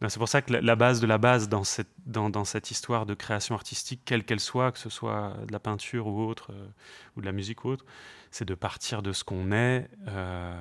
Ben, 0.00 0.10
c'est 0.10 0.18
pour 0.18 0.28
ça 0.28 0.42
que 0.42 0.52
la, 0.52 0.76
base 0.76 1.00
de 1.00 1.06
la 1.06 1.16
base 1.16 1.48
dans 1.48 1.64
cette, 1.64 1.88
dans, 2.04 2.28
dans 2.28 2.44
cette 2.44 2.70
histoire 2.70 3.06
de 3.06 3.14
création 3.14 3.54
artistique, 3.54 4.02
quelle 4.04 4.24
qu'elle 4.24 4.40
soit, 4.40 4.70
que 4.72 4.78
ce 4.78 4.90
soit 4.90 5.34
de 5.46 5.52
la 5.52 5.58
peinture 5.58 6.06
ou 6.06 6.22
autre, 6.22 6.52
euh, 6.52 6.66
ou 7.16 7.22
de 7.22 7.26
la 7.26 7.32
musique 7.32 7.64
ou 7.64 7.70
autre, 7.70 7.86
c'est 8.30 8.44
de 8.44 8.54
partir 8.54 9.02
de 9.02 9.12
ce 9.12 9.24
qu'on 9.24 9.52
est. 9.52 9.88
Euh, 10.08 10.54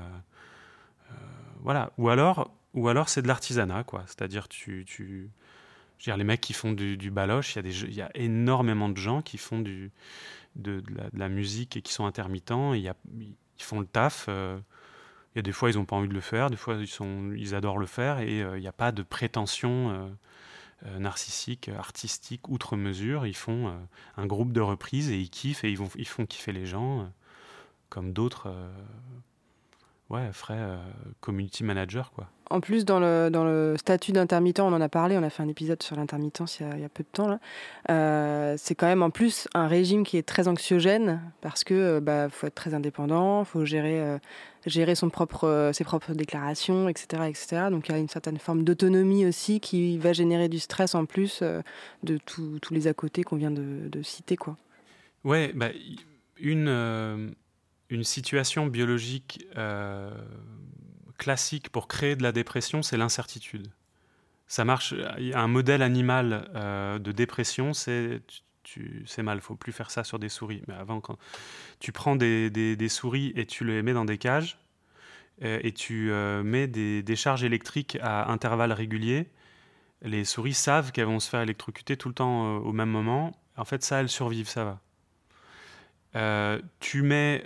euh, 1.11 1.15
voilà. 1.59 1.91
Ou 1.97 2.07
alors, 2.07 2.49
ou 2.73 2.87
alors 2.87 3.09
c'est 3.09 3.21
de 3.21 3.27
l'artisanat, 3.27 3.83
quoi. 3.83 4.03
C'est-à-dire, 4.07 4.47
tu, 4.47 4.85
tu, 4.87 5.29
je 5.97 6.05
veux 6.05 6.11
dire, 6.13 6.17
les 6.17 6.23
mecs 6.23 6.41
qui 6.41 6.53
font 6.53 6.71
du, 6.71 7.11
baloche, 7.11 7.57
il 7.57 7.67
y, 7.67 8.01
a 8.01 8.05
y 8.05 8.07
a 8.07 8.11
énormément 8.15 8.87
de 8.87 8.97
gens 8.97 9.21
qui 9.21 9.37
font 9.37 9.59
du, 9.59 9.91
de, 10.55 10.79
de, 10.79 11.09
la, 11.11 11.27
musique 11.27 11.75
et 11.75 11.81
qui 11.81 11.91
sont 11.91 12.05
intermittents. 12.05 12.73
Ils 12.73 12.95
font 13.59 13.81
le 13.81 13.85
taf. 13.85 14.29
A 15.35 15.41
des 15.41 15.51
fois, 15.51 15.69
ils 15.69 15.75
n'ont 15.77 15.85
pas 15.85 15.95
envie 15.95 16.07
de 16.07 16.13
le 16.13 16.21
faire, 16.21 16.49
des 16.49 16.55
fois, 16.55 16.77
ils, 16.77 17.55
adorent 17.55 17.77
le 17.77 17.85
faire, 17.85 18.19
et 18.19 18.41
euh, 18.41 18.57
il 18.57 18.61
n'y 18.61 18.67
a 18.67 18.73
pas 18.73 18.91
de 18.91 19.03
prétention 19.03 19.89
euh, 19.89 20.07
euh, 20.85 20.99
narcissique, 20.99 21.69
artistique, 21.69 22.47
outre 22.47 22.77
mesure. 22.77 23.25
Ils 23.25 23.35
font 23.35 23.73
un 24.17 24.25
groupe 24.25 24.53
de 24.53 24.61
reprises 24.61 25.09
et 25.09 25.19
ils 25.19 25.29
kiffent, 25.29 25.63
et 25.63 25.71
ils, 25.71 26.07
font 26.07 26.25
kiffer 26.25 26.51
les 26.51 26.65
gens, 26.65 27.11
comme 27.89 28.13
d'autres 28.13 28.53
ouais, 30.09 30.31
feraient 30.31 30.77
community 31.19 31.63
manager, 31.63 32.11
quoi. 32.11 32.29
En 32.51 32.59
plus, 32.59 32.85
dans 32.85 32.99
le, 32.99 33.75
statut 33.77 34.11
d'intermittent, 34.11 34.59
on 34.59 34.73
en 34.73 34.81
a 34.81 34.89
parlé, 34.89 35.17
on 35.17 35.23
a 35.23 35.29
fait 35.29 35.41
un 35.41 35.47
épisode 35.47 35.81
sur 35.81 35.95
l'intermittence 35.95 36.59
il, 36.59 36.79
y 36.79 36.85
a 36.85 36.89
peu 36.89 37.03
de 37.03 37.09
temps. 37.11 37.39
Euh, 37.89 38.55
c'est 38.57 38.75
quand 38.75 38.85
même 38.85 39.01
en 39.01 39.09
plus 39.09 39.47
un 39.55 39.67
régime 39.67 40.03
qui 40.03 40.17
est 40.17 40.27
très 40.27 40.47
anxiogène 40.47 41.21
parce 41.41 41.63
que 41.63 41.73
euh, 41.73 41.99
bah, 41.99 42.29
faut 42.29 42.45
être 42.47 42.55
très 42.55 42.73
indépendant, 42.73 43.41
il 43.41 43.45
faut 43.45 43.65
gérer, 43.65 43.99
euh, 43.99 44.19
gérer 44.65 44.95
son 44.95 45.09
propre, 45.09 45.71
ses 45.73 45.83
propres 45.83 46.13
déclarations, 46.13 46.89
etc., 46.89 47.23
etc. 47.27 47.67
Donc 47.69 47.87
il 47.87 47.91
y 47.91 47.95
a 47.95 47.97
une 47.97 48.09
certaine 48.09 48.37
forme 48.37 48.63
d'autonomie 48.63 49.25
aussi 49.25 49.59
qui 49.59 49.97
va 49.97 50.13
générer 50.13 50.49
du 50.49 50.59
stress 50.59 50.95
en 50.95 51.05
plus 51.05 51.43
de 52.03 52.17
tous 52.25 52.59
les 52.71 52.87
à 52.87 52.93
côté 52.93 53.23
qu'on 53.23 53.35
vient 53.35 53.51
de, 53.51 54.01
citer. 54.01 54.37
Quoi. 54.37 54.57
Ouais, 55.23 55.51
bah, 55.53 55.69
une, 56.37 57.35
une 57.89 58.03
situation 58.03 58.67
biologique 58.67 59.47
classique 61.17 61.69
pour 61.69 61.87
créer 61.87 62.15
de 62.15 62.23
la 62.23 62.31
dépression, 62.31 62.81
c'est 62.81 62.97
l'incertitude. 62.97 63.67
Ça 64.47 64.65
marche. 64.65 64.93
Un 65.33 65.47
modèle 65.47 65.81
animal 65.81 66.49
euh, 66.55 66.99
de 66.99 67.11
dépression, 67.11 67.73
c'est 67.73 68.21
c'est 69.05 69.23
mal, 69.23 69.41
faut 69.41 69.55
plus 69.55 69.71
faire 69.71 69.91
ça 69.91 70.03
sur 70.03 70.19
des 70.19 70.29
souris. 70.29 70.61
Mais 70.67 70.73
avant, 70.73 71.01
quand 71.01 71.17
tu 71.79 71.91
prends 71.91 72.15
des, 72.15 72.89
souris 72.89 73.33
et 73.35 73.45
tu 73.45 73.65
les 73.65 73.81
mets 73.81 73.93
dans 73.93 74.05
des 74.05 74.17
cages 74.17 74.59
euh, 75.43 75.59
et 75.63 75.71
tu 75.71 76.11
euh, 76.11 76.43
mets 76.43 76.67
des, 76.67 77.15
charges 77.15 77.43
électriques 77.43 77.97
à 78.01 78.31
intervalles 78.31 78.73
réguliers, 78.73 79.29
les 80.01 80.25
souris 80.25 80.53
savent 80.53 80.91
qu'elles 80.91 81.05
vont 81.05 81.19
se 81.19 81.29
faire 81.29 81.41
électrocuter 81.41 81.97
tout 81.97 82.09
le 82.09 82.15
temps 82.15 82.57
au 82.57 82.73
même 82.73 82.89
moment. 82.89 83.31
En 83.57 83.65
fait, 83.65 83.83
ça, 83.83 84.01
elles 84.01 84.09
survivent, 84.09 84.49
ça 84.49 84.79
va. 86.13 86.59
tu 86.79 87.01
mets 87.01 87.43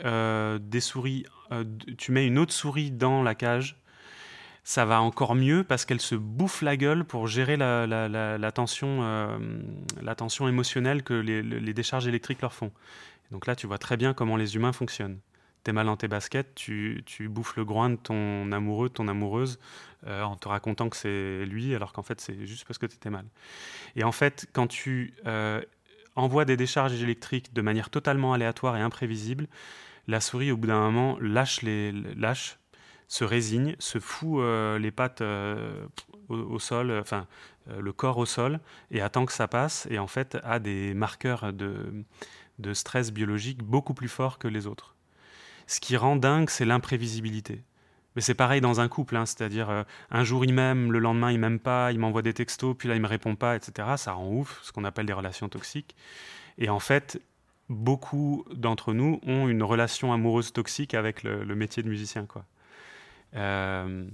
des 0.59 0.79
souris 0.81 1.25
euh, 1.51 1.63
tu 1.97 2.11
mets 2.11 2.27
une 2.27 2.37
autre 2.37 2.53
souris 2.53 2.91
dans 2.91 3.23
la 3.23 3.33
cage, 3.33 3.78
ça 4.63 4.85
va 4.85 5.01
encore 5.01 5.35
mieux 5.35 5.63
parce 5.63 5.85
qu'elle 5.85 6.01
se 6.01 6.15
bouffe 6.15 6.61
la 6.61 6.77
gueule 6.77 7.03
pour 7.05 7.27
gérer 7.27 7.57
la, 7.57 7.85
euh, 7.85 8.51
tension 8.51 10.47
émotionnelle 10.47 11.03
que 11.03 11.13
les, 11.13 11.73
décharges 11.73 12.07
électriques 12.07 12.41
leur 12.41 12.53
font. 12.53 12.71
Donc 13.31 13.47
là, 13.47 13.55
tu 13.55 13.67
vois 13.67 13.77
très 13.77 13.97
bien 13.97 14.13
comment 14.13 14.37
les 14.37 14.55
humains 14.55 14.73
fonctionnent. 14.73 15.19
T'es 15.63 15.73
mal 15.73 15.87
dans 15.87 15.97
tes 15.97 16.07
baskets, 16.07 16.55
tu, 16.55 17.03
bouffes 17.29 17.55
le 17.57 17.65
groin 17.65 17.89
de 17.89 17.95
ton 17.95 18.51
amoureux, 18.51 18.89
de 18.89 18.93
ton 18.93 19.07
amoureuse, 19.07 19.59
euh, 20.07 20.23
en 20.23 20.35
te 20.35 20.47
racontant 20.47 20.89
que 20.89 20.95
c'est 20.95 21.45
lui, 21.45 21.75
alors 21.75 21.91
qu'en 21.91 22.03
fait, 22.03 22.21
c'est 22.21 22.45
juste 22.45 22.65
parce 22.65 22.77
que 22.77 22.85
tu 22.85 22.95
étais 22.95 23.09
mal. 23.09 23.25
Et 23.95 24.03
en 24.03 24.11
fait, 24.11 24.47
quand 24.53 24.67
tu 24.67 25.13
envoies 26.15 26.45
des 26.45 26.57
décharges 26.57 27.01
électriques 27.01 27.53
de 27.53 27.61
manière 27.61 27.89
totalement 27.89 28.33
aléatoire 28.33 28.77
et 28.77 28.81
imprévisible, 28.81 29.47
la 30.07 30.21
souris, 30.21 30.51
au 30.51 30.57
bout 30.57 30.67
d'un 30.67 30.79
moment, 30.79 31.17
lâche, 31.21 31.61
les, 31.61 31.91
lâche 31.91 32.58
se 33.09 33.23
résigne, 33.25 33.75
se 33.79 33.99
fout 33.99 34.39
euh, 34.39 34.79
les 34.79 34.91
pattes 34.91 35.21
euh, 35.21 35.85
au, 36.29 36.59
sol, 36.59 36.91
enfin 37.01 37.27
euh, 37.69 37.81
le 37.81 37.91
corps 37.91 38.19
au 38.19 38.25
sol, 38.25 38.59
et 38.91 39.01
attend 39.01 39.25
que 39.25 39.33
ça 39.33 39.47
passe, 39.47 39.87
et 39.89 39.99
en 39.99 40.07
fait 40.07 40.37
a 40.43 40.59
des 40.59 40.93
marqueurs 40.93 41.51
de, 41.51 42.05
de 42.59 42.73
stress 42.73 43.11
biologique 43.11 43.63
beaucoup 43.63 43.95
plus 43.95 44.07
forts 44.07 44.37
que 44.37 44.47
les 44.47 44.67
autres. 44.67 44.95
Ce 45.65 45.79
qui 45.79 45.97
rend 45.97 46.15
dingue, 46.15 46.49
c'est 46.49 46.65
l'imprévisibilité. 46.65 47.63
Mais 48.15 48.21
c'est 48.21 48.35
pareil 48.35 48.61
dans 48.61 48.79
un 48.79 48.87
couple, 48.87 49.17
hein, 49.17 49.25
c'est-à-dire 49.25 49.85
un 50.09 50.23
jour 50.23 50.45
il 50.45 50.53
m'aime, 50.53 50.91
le 50.91 50.99
lendemain 50.99 51.31
il 51.31 51.39
m'aime 51.39 51.59
pas, 51.59 51.91
il 51.91 51.99
m'envoie 51.99 52.21
des 52.21 52.33
textos, 52.33 52.75
puis 52.77 52.89
là 52.89 52.95
il 52.95 53.01
me 53.01 53.07
répond 53.07 53.35
pas, 53.35 53.55
etc. 53.55 53.87
Ça 53.97 54.13
rend 54.13 54.29
ouf, 54.29 54.59
ce 54.63 54.71
qu'on 54.71 54.83
appelle 54.83 55.05
des 55.05 55.13
relations 55.13 55.47
toxiques. 55.47 55.95
Et 56.57 56.69
en 56.69 56.79
fait, 56.79 57.21
beaucoup 57.69 58.45
d'entre 58.53 58.93
nous 58.93 59.19
ont 59.25 59.47
une 59.47 59.63
relation 59.63 60.11
amoureuse 60.11 60.51
toxique 60.53 60.93
avec 60.93 61.23
le, 61.23 61.55
métier 61.55 61.83
de 61.83 61.89
musicien. 61.89 62.25
Quoi. 62.25 62.45
Euh, 63.35 64.05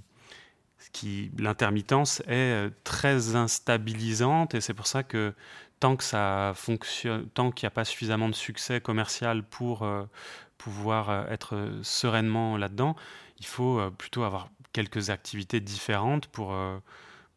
l'intermittence 1.37 2.21
est 2.21 2.53
euh, 2.53 2.69
très 2.83 3.35
instabilisante 3.35 4.55
et 4.55 4.61
c'est 4.61 4.73
pour 4.73 4.87
ça 4.87 5.03
que 5.03 5.33
tant 5.79 5.97
que 5.97 6.03
ça 6.03 6.53
fonctionne, 6.55 7.27
tant 7.29 7.51
qu'il 7.51 7.65
n'y 7.65 7.67
a 7.67 7.71
pas 7.71 7.85
suffisamment 7.85 8.29
de 8.29 8.35
succès 8.35 8.79
commercial 8.79 9.43
pour 9.43 9.83
euh, 9.83 10.05
pouvoir 10.57 11.29
être 11.31 11.79
sereinement 11.83 12.57
là-dedans, 12.57 12.95
il 13.39 13.45
faut 13.45 13.79
plutôt 13.91 14.23
avoir 14.23 14.49
quelques 14.71 15.09
activités 15.09 15.59
différentes 15.59 16.27
pour, 16.27 16.55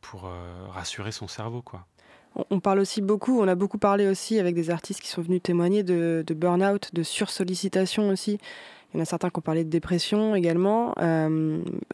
pour 0.01 0.31
rassurer 0.70 1.11
son 1.11 1.26
cerveau. 1.26 1.61
Quoi. 1.61 1.85
On 2.51 2.61
parle 2.61 2.79
aussi 2.79 3.01
beaucoup, 3.01 3.41
on 3.41 3.49
a 3.49 3.55
beaucoup 3.55 3.79
parlé 3.79 4.07
aussi 4.07 4.39
avec 4.39 4.55
des 4.55 4.70
artistes 4.70 5.01
qui 5.01 5.09
sont 5.09 5.22
venus 5.22 5.43
témoigner 5.43 5.83
de, 5.83 6.24
burn-out, 6.31 6.95
de 6.95 7.03
sursollicitation 7.03 8.11
aussi, 8.11 8.39
Il 8.93 8.97
y 8.97 9.01
en 9.01 9.03
a 9.03 9.05
certains 9.05 9.28
qui 9.30 9.39
ont 9.39 9.43
parlé 9.43 9.64
de 9.64 9.70
dépression 9.70 10.34
également. 10.34 10.95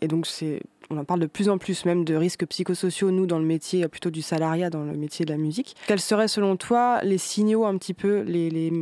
et 0.01 0.09
donc, 0.09 0.27
c'est, 0.27 0.61
on 0.91 0.99
en 0.99 1.05
parle 1.05 1.21
de 1.21 1.27
plus 1.27 1.49
en 1.49 1.59
plus 1.59 1.85
même 1.85 2.05
de 2.05 2.15
risques 2.15 2.47
psychosociaux, 2.47 3.11
nous, 3.11 3.27
dans 3.27 3.39
le 3.39 3.45
métier 3.45 3.87
plutôt 3.89 4.11
du 4.11 4.23
salariat, 4.23 4.71
dans 4.71 4.85
le 4.85 4.97
métier 4.97 5.25
de 5.25 5.31
la 5.31 5.39
musique. 5.39 5.75
Quels 5.87 6.01
seraient, 6.01 6.29
selon 6.29 6.57
toi, 6.57 7.01
les 7.03 7.19
signaux 7.19 7.65
un 7.65 7.77
petit 7.79 7.95
peu, 7.95 8.21
les, 8.21 8.49
les, 8.51 8.73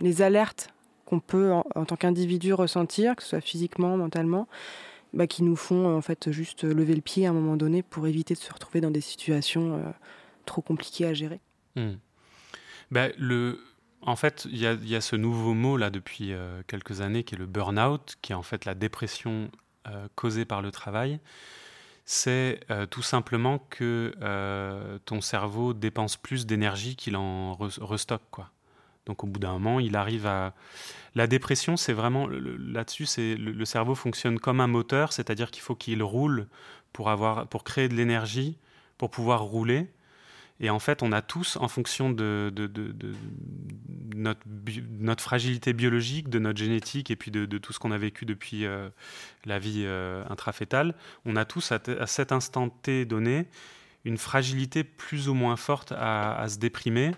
les 0.00 0.22
alertes 0.22 0.68
qu'on 1.06 1.20
peut, 1.20 1.52
en, 1.52 1.84
tant 1.84 1.96
qu'individu, 1.96 2.52
ressentir, 2.52 3.16
que 3.16 3.22
ce 3.22 3.30
soit 3.30 3.40
physiquement, 3.40 3.96
mentalement, 3.96 4.46
bah, 5.12 5.26
qui 5.26 5.42
nous 5.42 5.56
font 5.56 5.94
en 5.94 6.00
fait 6.00 6.30
juste 6.32 6.64
lever 6.64 6.94
le 6.94 7.00
pied 7.00 7.26
à 7.26 7.30
un 7.30 7.34
moment 7.34 7.56
donné 7.56 7.82
pour 7.82 8.06
éviter 8.06 8.34
de 8.34 8.38
se 8.38 8.52
retrouver 8.52 8.80
dans 8.80 8.90
des 8.90 9.00
situations 9.00 9.80
trop 10.44 10.62
compliquées 10.62 11.06
à 11.06 11.14
gérer? 11.14 11.40
Hmm. 11.76 11.94
bah, 12.90 13.08
le, 13.18 13.58
en 14.06 14.16
fait, 14.16 14.46
il 14.50 14.58
y, 14.58 14.96
a 14.96 15.00
ce 15.00 15.16
nouveau 15.16 15.54
mot 15.54 15.76
là 15.76 15.90
depuis 15.90 16.32
euh, 16.32 16.62
quelques 16.66 17.00
années 17.00 17.24
qui 17.24 17.34
est 17.34 17.38
le 17.38 17.46
burn-out, 17.46 18.16
qui 18.20 18.32
est 18.32 18.34
en 18.34 18.42
fait 18.42 18.66
la 18.66 18.74
dépression 18.74 19.50
euh, 19.88 20.08
causée 20.14 20.44
par 20.44 20.60
le 20.60 20.70
travail. 20.70 21.20
C'est 22.04 22.60
euh, 22.70 22.84
tout 22.84 23.02
simplement 23.02 23.58
que 23.70 24.12
ton 25.06 25.22
cerveau 25.22 25.72
dépense 25.72 26.18
plus 26.18 26.44
d'énergie 26.44 26.96
qu'il 26.96 27.16
en 27.16 27.54
restocke. 27.54 28.28
Quoi. 28.30 28.50
Donc 29.06 29.24
au 29.24 29.26
bout 29.26 29.40
d'un 29.40 29.52
moment, 29.52 29.80
il 29.80 29.96
arrive 29.96 30.26
à... 30.26 30.54
La 31.14 31.26
dépression, 31.26 31.76
c'est 31.76 31.92
vraiment... 31.92 32.26
Là-dessus, 32.26 33.06
c'est 33.06 33.36
le, 33.36 33.52
le, 33.52 33.64
cerveau 33.64 33.94
fonctionne 33.94 34.38
comme 34.38 34.60
un 34.60 34.66
moteur, 34.66 35.12
c'est-à-dire 35.12 35.50
qu'il 35.50 35.62
faut 35.62 35.76
qu'il 35.76 36.02
roule 36.02 36.48
pour, 36.92 37.08
avoir, 37.08 37.46
pour 37.46 37.64
créer 37.64 37.88
de 37.88 37.94
l'énergie, 37.94 38.58
pour 38.98 39.10
pouvoir 39.10 39.42
rouler. 39.42 39.88
Et 40.60 40.70
en 40.70 40.78
fait, 40.78 41.02
on 41.02 41.10
a 41.12 41.20
tous, 41.20 41.56
en 41.56 41.68
fonction 41.68 42.10
de, 42.10 42.52
notre, 44.14 44.40
notre, 45.00 45.22
fragilité 45.22 45.72
biologique, 45.72 46.28
de 46.28 46.38
notre 46.38 46.58
génétique 46.58 47.10
et 47.10 47.16
puis 47.16 47.30
de, 47.30 47.58
tout 47.58 47.72
ce 47.72 47.78
qu'on 47.78 47.90
a 47.90 47.98
vécu 47.98 48.24
depuis 48.24 48.64
euh, 48.64 48.88
la 49.44 49.58
vie 49.58 49.82
euh, 49.84 50.22
intrafétale, 50.30 50.94
on 51.24 51.36
a 51.36 51.44
tous, 51.44 51.72
à, 51.72 52.06
cet 52.06 52.30
instant 52.30 52.68
T 52.68 53.04
donné, 53.04 53.46
une 54.04 54.18
fragilité 54.18 54.84
plus 54.84 55.28
ou 55.28 55.34
moins 55.34 55.56
forte 55.56 55.92
à 55.92 56.46
se 56.48 56.58
déprimer 56.58 57.12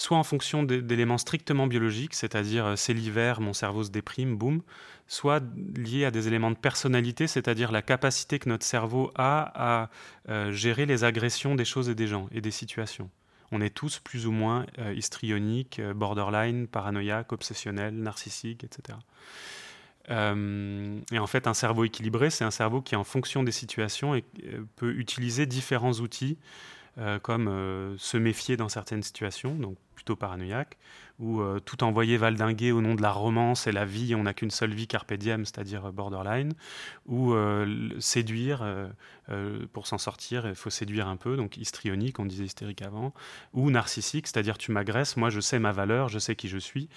soit 0.00 0.16
en 0.16 0.24
fonction 0.24 0.62
d'éléments 0.62 1.18
strictement 1.18 1.66
biologiques, 1.66 2.14
c'est-à-dire 2.14 2.64
euh, 2.64 2.76
c'est 2.76 2.94
l'hiver, 2.94 3.42
mon 3.42 3.52
cerveau 3.52 3.84
se 3.84 3.90
déprime, 3.90 4.34
boum, 4.34 4.62
soit 5.06 5.42
lié 5.76 6.06
à 6.06 6.10
des 6.10 6.26
éléments 6.26 6.50
de 6.50 6.56
personnalité, 6.56 7.26
c'est-à-dire 7.26 7.70
la 7.70 7.82
capacité 7.82 8.38
que 8.38 8.48
notre 8.48 8.64
cerveau 8.64 9.12
a 9.14 9.52
à 9.82 9.90
euh, 10.30 10.52
gérer 10.52 10.86
les 10.86 11.04
agressions 11.04 11.54
des 11.54 11.66
choses 11.66 11.90
et 11.90 11.94
des 11.94 12.06
gens 12.06 12.28
et 12.32 12.40
des 12.40 12.50
situations. 12.50 13.10
On 13.52 13.60
est 13.60 13.74
tous 13.74 13.98
plus 13.98 14.26
ou 14.26 14.32
moins 14.32 14.64
euh, 14.78 14.94
histrioniques, 14.94 15.82
borderline, 15.94 16.66
paranoïaques, 16.66 17.32
obsessionnels, 17.32 17.94
narcissiques, 17.94 18.64
etc. 18.64 18.98
et 20.08 21.18
en 21.18 21.26
fait, 21.28 21.46
un 21.46 21.54
cerveau 21.54 21.84
équilibré, 21.84 22.30
c'est 22.30 22.44
un 22.44 22.50
cerveau 22.50 22.80
qui, 22.80 22.96
en 22.96 23.04
fonction 23.04 23.44
des 23.44 23.52
situations, 23.52 24.20
peut 24.74 24.92
utiliser 24.94 25.46
différents 25.46 25.92
outils, 25.92 26.36
comme 27.22 27.96
se 27.98 28.16
méfier 28.16 28.56
dans 28.56 28.68
certaines 28.68 29.02
situations, 29.02 29.54
donc 29.54 29.76
plutôt 30.00 30.16
paranoïaque, 30.16 30.78
où 31.18 31.42
euh, 31.42 31.60
tout 31.60 31.84
envoyer 31.84 32.16
valdinguer 32.16 32.72
au 32.72 32.80
nom 32.80 32.94
de 32.94 33.02
la 33.02 33.12
romance 33.12 33.66
et 33.66 33.72
la 33.72 33.84
vie, 33.84 34.14
on 34.14 34.22
n'a 34.22 34.32
qu'une 34.32 34.50
seule 34.50 34.72
vie 34.72 34.86
carpe 34.86 35.12
diem, 35.12 35.44
c'est-à-dire 35.44 35.84
euh, 35.84 35.92
borderline, 35.92 36.54
ou 37.04 37.34
euh, 37.34 37.90
séduire, 38.00 38.64
pour 39.72 39.86
s'en 39.86 39.98
sortir, 39.98 40.48
il 40.48 40.54
faut 40.54 40.70
séduire 40.70 41.06
un 41.06 41.16
peu, 41.16 41.36
donc 41.36 41.58
histrionique, 41.58 42.18
on 42.18 42.24
disait 42.24 42.44
hystérique 42.44 42.80
avant, 42.80 43.12
ou 43.52 43.70
narcissique, 43.70 44.26
c'est-à-dire 44.26 44.56
tu 44.56 44.72
m'agresses, 44.72 45.16
moi 45.18 45.28
je 45.28 45.40
sais 45.40 45.58
ma 45.58 45.70
valeur, 45.70 46.08
je 46.08 46.18
sais 46.18 46.34
qui 46.34 46.48
je 46.48 46.58
suis, 46.58 46.88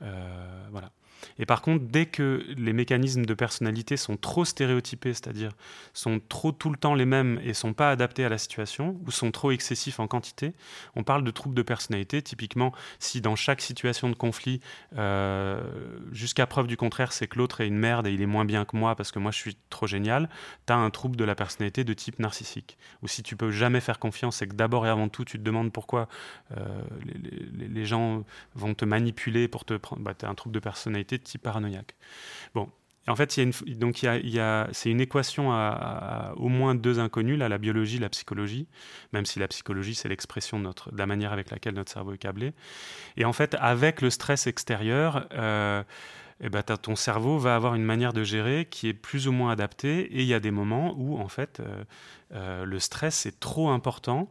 voilà. 0.00 0.92
Et 1.38 1.46
par 1.46 1.62
contre, 1.62 1.84
dès 1.84 2.06
que 2.06 2.44
les 2.56 2.72
mécanismes 2.72 3.24
de 3.24 3.34
personnalité 3.34 3.96
sont 3.96 4.16
trop 4.16 4.44
stéréotypés, 4.44 5.14
c'est-à-dire 5.14 5.52
sont 5.94 6.20
trop 6.28 6.52
tout 6.52 6.70
le 6.70 6.76
temps 6.76 6.94
les 6.94 7.04
mêmes 7.04 7.40
et 7.44 7.54
sont 7.54 7.72
pas 7.72 7.90
adaptés 7.90 8.24
à 8.24 8.28
la 8.28 8.38
situation, 8.38 9.00
ou 9.06 9.10
sont 9.10 9.30
trop 9.30 9.50
excessifs 9.50 10.00
en 10.00 10.06
quantité, 10.06 10.52
on 10.96 11.02
parle 11.02 11.24
de 11.24 11.30
troubles 11.30 11.54
de 11.54 11.62
personnalité. 11.62 12.22
Typiquement, 12.22 12.72
si 12.98 13.20
dans 13.20 13.36
chaque 13.36 13.60
situation 13.60 14.08
de 14.08 14.14
conflit, 14.14 14.60
euh, 14.96 15.60
jusqu'à 16.12 16.46
preuve 16.46 16.66
du 16.66 16.76
contraire, 16.76 17.12
c'est 17.12 17.26
que 17.26 17.38
l'autre 17.38 17.60
est 17.60 17.68
une 17.68 17.78
merde 17.78 18.06
et 18.06 18.12
il 18.12 18.22
est 18.22 18.26
moins 18.26 18.44
bien 18.44 18.64
que 18.64 18.76
moi 18.76 18.96
parce 18.96 19.12
que 19.12 19.18
moi 19.18 19.30
je 19.30 19.38
suis 19.38 19.56
trop 19.68 19.86
génial, 19.86 20.28
tu 20.66 20.72
as 20.72 20.76
un 20.76 20.90
trouble 20.90 21.16
de 21.16 21.24
la 21.24 21.34
personnalité 21.34 21.84
de 21.84 21.92
type 21.92 22.18
narcissique. 22.18 22.78
Ou 23.02 23.08
si 23.08 23.22
tu 23.22 23.36
peux 23.36 23.50
jamais 23.50 23.80
faire 23.80 23.98
confiance 23.98 24.40
c'est 24.40 24.46
que 24.46 24.54
d'abord 24.54 24.86
et 24.86 24.88
avant 24.88 25.08
tout, 25.08 25.24
tu 25.24 25.38
te 25.38 25.42
demandes 25.42 25.72
pourquoi 25.72 26.08
euh, 26.56 26.82
les, 27.54 27.84
gens 27.84 28.24
vont 28.54 28.74
te 28.74 28.84
manipuler 28.84 29.48
pour 29.48 29.64
te 29.64 29.74
prendre, 29.74 30.02
bah, 30.02 30.14
tu 30.14 30.26
un 30.26 30.34
trouble 30.34 30.54
de 30.54 30.60
personnalité 30.60 31.09
de 31.18 31.24
type 31.24 31.42
paranoïaque. 31.42 31.94
Bon, 32.54 32.68
en 33.08 33.16
fait, 33.16 33.38
donc 33.78 34.06
c'est 34.72 34.90
une 34.90 35.00
équation 35.00 35.52
à, 35.52 36.32
au 36.36 36.48
moins 36.48 36.74
deux 36.74 36.98
inconnus, 36.98 37.38
là, 37.38 37.48
la 37.48 37.58
biologie, 37.58 37.98
la 37.98 38.08
psychologie, 38.08 38.68
même 39.12 39.26
si 39.26 39.38
la 39.38 39.48
psychologie, 39.48 39.94
c'est 39.94 40.08
l'expression 40.08 40.60
de, 40.60 40.68
de 40.68 40.98
la 40.98 41.06
manière 41.06 41.32
avec 41.32 41.50
laquelle 41.50 41.74
notre 41.74 41.90
cerveau 41.90 42.12
est 42.12 42.18
câblé. 42.18 42.52
Et 43.16 43.24
en 43.24 43.32
fait, 43.32 43.56
avec 43.58 44.02
le 44.02 44.10
stress 44.10 44.46
extérieur, 44.46 45.26
euh, 45.32 45.82
eh 46.42 46.48
ben, 46.48 46.62
ton 46.62 46.96
cerveau 46.96 47.38
va 47.38 47.54
avoir 47.54 47.74
une 47.74 47.84
manière 47.84 48.12
de 48.12 48.22
gérer 48.22 48.66
qui 48.70 48.88
est 48.88 48.94
plus 48.94 49.28
ou 49.28 49.32
moins 49.32 49.52
adaptée. 49.52 50.00
Et 50.00 50.20
il 50.20 50.26
y 50.26 50.34
a 50.34 50.40
des 50.40 50.50
moments 50.50 50.94
où, 50.96 51.18
en 51.18 51.28
fait, 51.28 51.60
euh, 51.60 51.84
euh, 52.32 52.64
le 52.64 52.78
stress 52.78 53.26
est 53.26 53.40
trop 53.40 53.70
important 53.70 54.28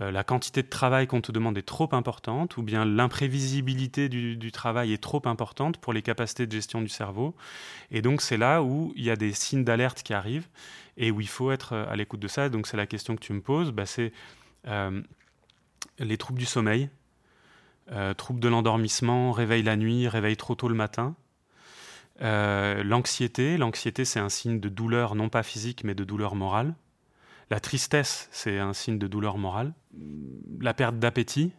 euh, 0.00 0.12
la 0.12 0.22
quantité 0.22 0.62
de 0.62 0.68
travail 0.68 1.06
qu'on 1.06 1.20
te 1.20 1.32
demande 1.32 1.58
est 1.58 1.62
trop 1.62 1.88
importante, 1.92 2.56
ou 2.56 2.62
bien 2.62 2.84
l'imprévisibilité 2.84 4.08
du, 4.08 4.52
travail 4.52 4.92
est 4.92 5.02
trop 5.02 5.22
importante 5.24 5.78
pour 5.78 5.92
les 5.92 6.02
capacités 6.02 6.46
de 6.46 6.52
gestion 6.52 6.80
du 6.82 6.88
cerveau. 6.88 7.34
Et 7.90 8.00
donc 8.02 8.20
c'est 8.20 8.36
là 8.36 8.62
où 8.62 8.92
il 8.96 9.04
y 9.04 9.10
a 9.10 9.16
des 9.16 9.32
signes 9.32 9.64
d'alerte 9.64 10.02
qui 10.02 10.14
arrivent 10.14 10.48
et 10.96 11.10
où 11.10 11.20
il 11.20 11.28
faut 11.28 11.50
être 11.50 11.72
euh, 11.72 11.90
à 11.90 11.96
l'écoute 11.96 12.20
de 12.20 12.28
ça. 12.28 12.48
Donc 12.48 12.66
c'est 12.66 12.76
la 12.76 12.86
question 12.86 13.16
que 13.16 13.20
tu 13.20 13.32
me 13.32 13.40
poses, 13.40 13.72
bah, 13.72 13.86
c'est 13.86 14.12
euh, 14.68 15.02
les 15.98 16.16
troubles 16.16 16.38
du 16.38 16.46
sommeil, 16.46 16.90
troubles 18.18 18.40
de 18.40 18.48
l'endormissement, 18.48 19.32
réveil 19.32 19.62
la 19.62 19.74
nuit, 19.74 20.08
réveil 20.08 20.36
trop 20.36 20.54
tôt 20.54 20.68
le 20.68 20.74
matin. 20.74 21.14
l'anxiété, 22.20 23.56
l'anxiété 23.56 24.04
c'est 24.04 24.20
un 24.20 24.28
signe 24.28 24.60
de 24.60 24.68
douleur 24.68 25.14
non 25.14 25.30
pas 25.30 25.42
physique 25.42 25.84
mais 25.84 25.94
de 25.94 26.04
douleur 26.04 26.34
morale. 26.34 26.74
La 27.50 27.60
tristesse, 27.60 28.28
c'est 28.30 28.58
un 28.58 28.72
signe 28.72 28.98
de 28.98 29.06
douleur 29.06 29.38
morale. 29.38 29.72
La 30.60 30.74
perte 30.74 30.98
d'appétit, 30.98 31.52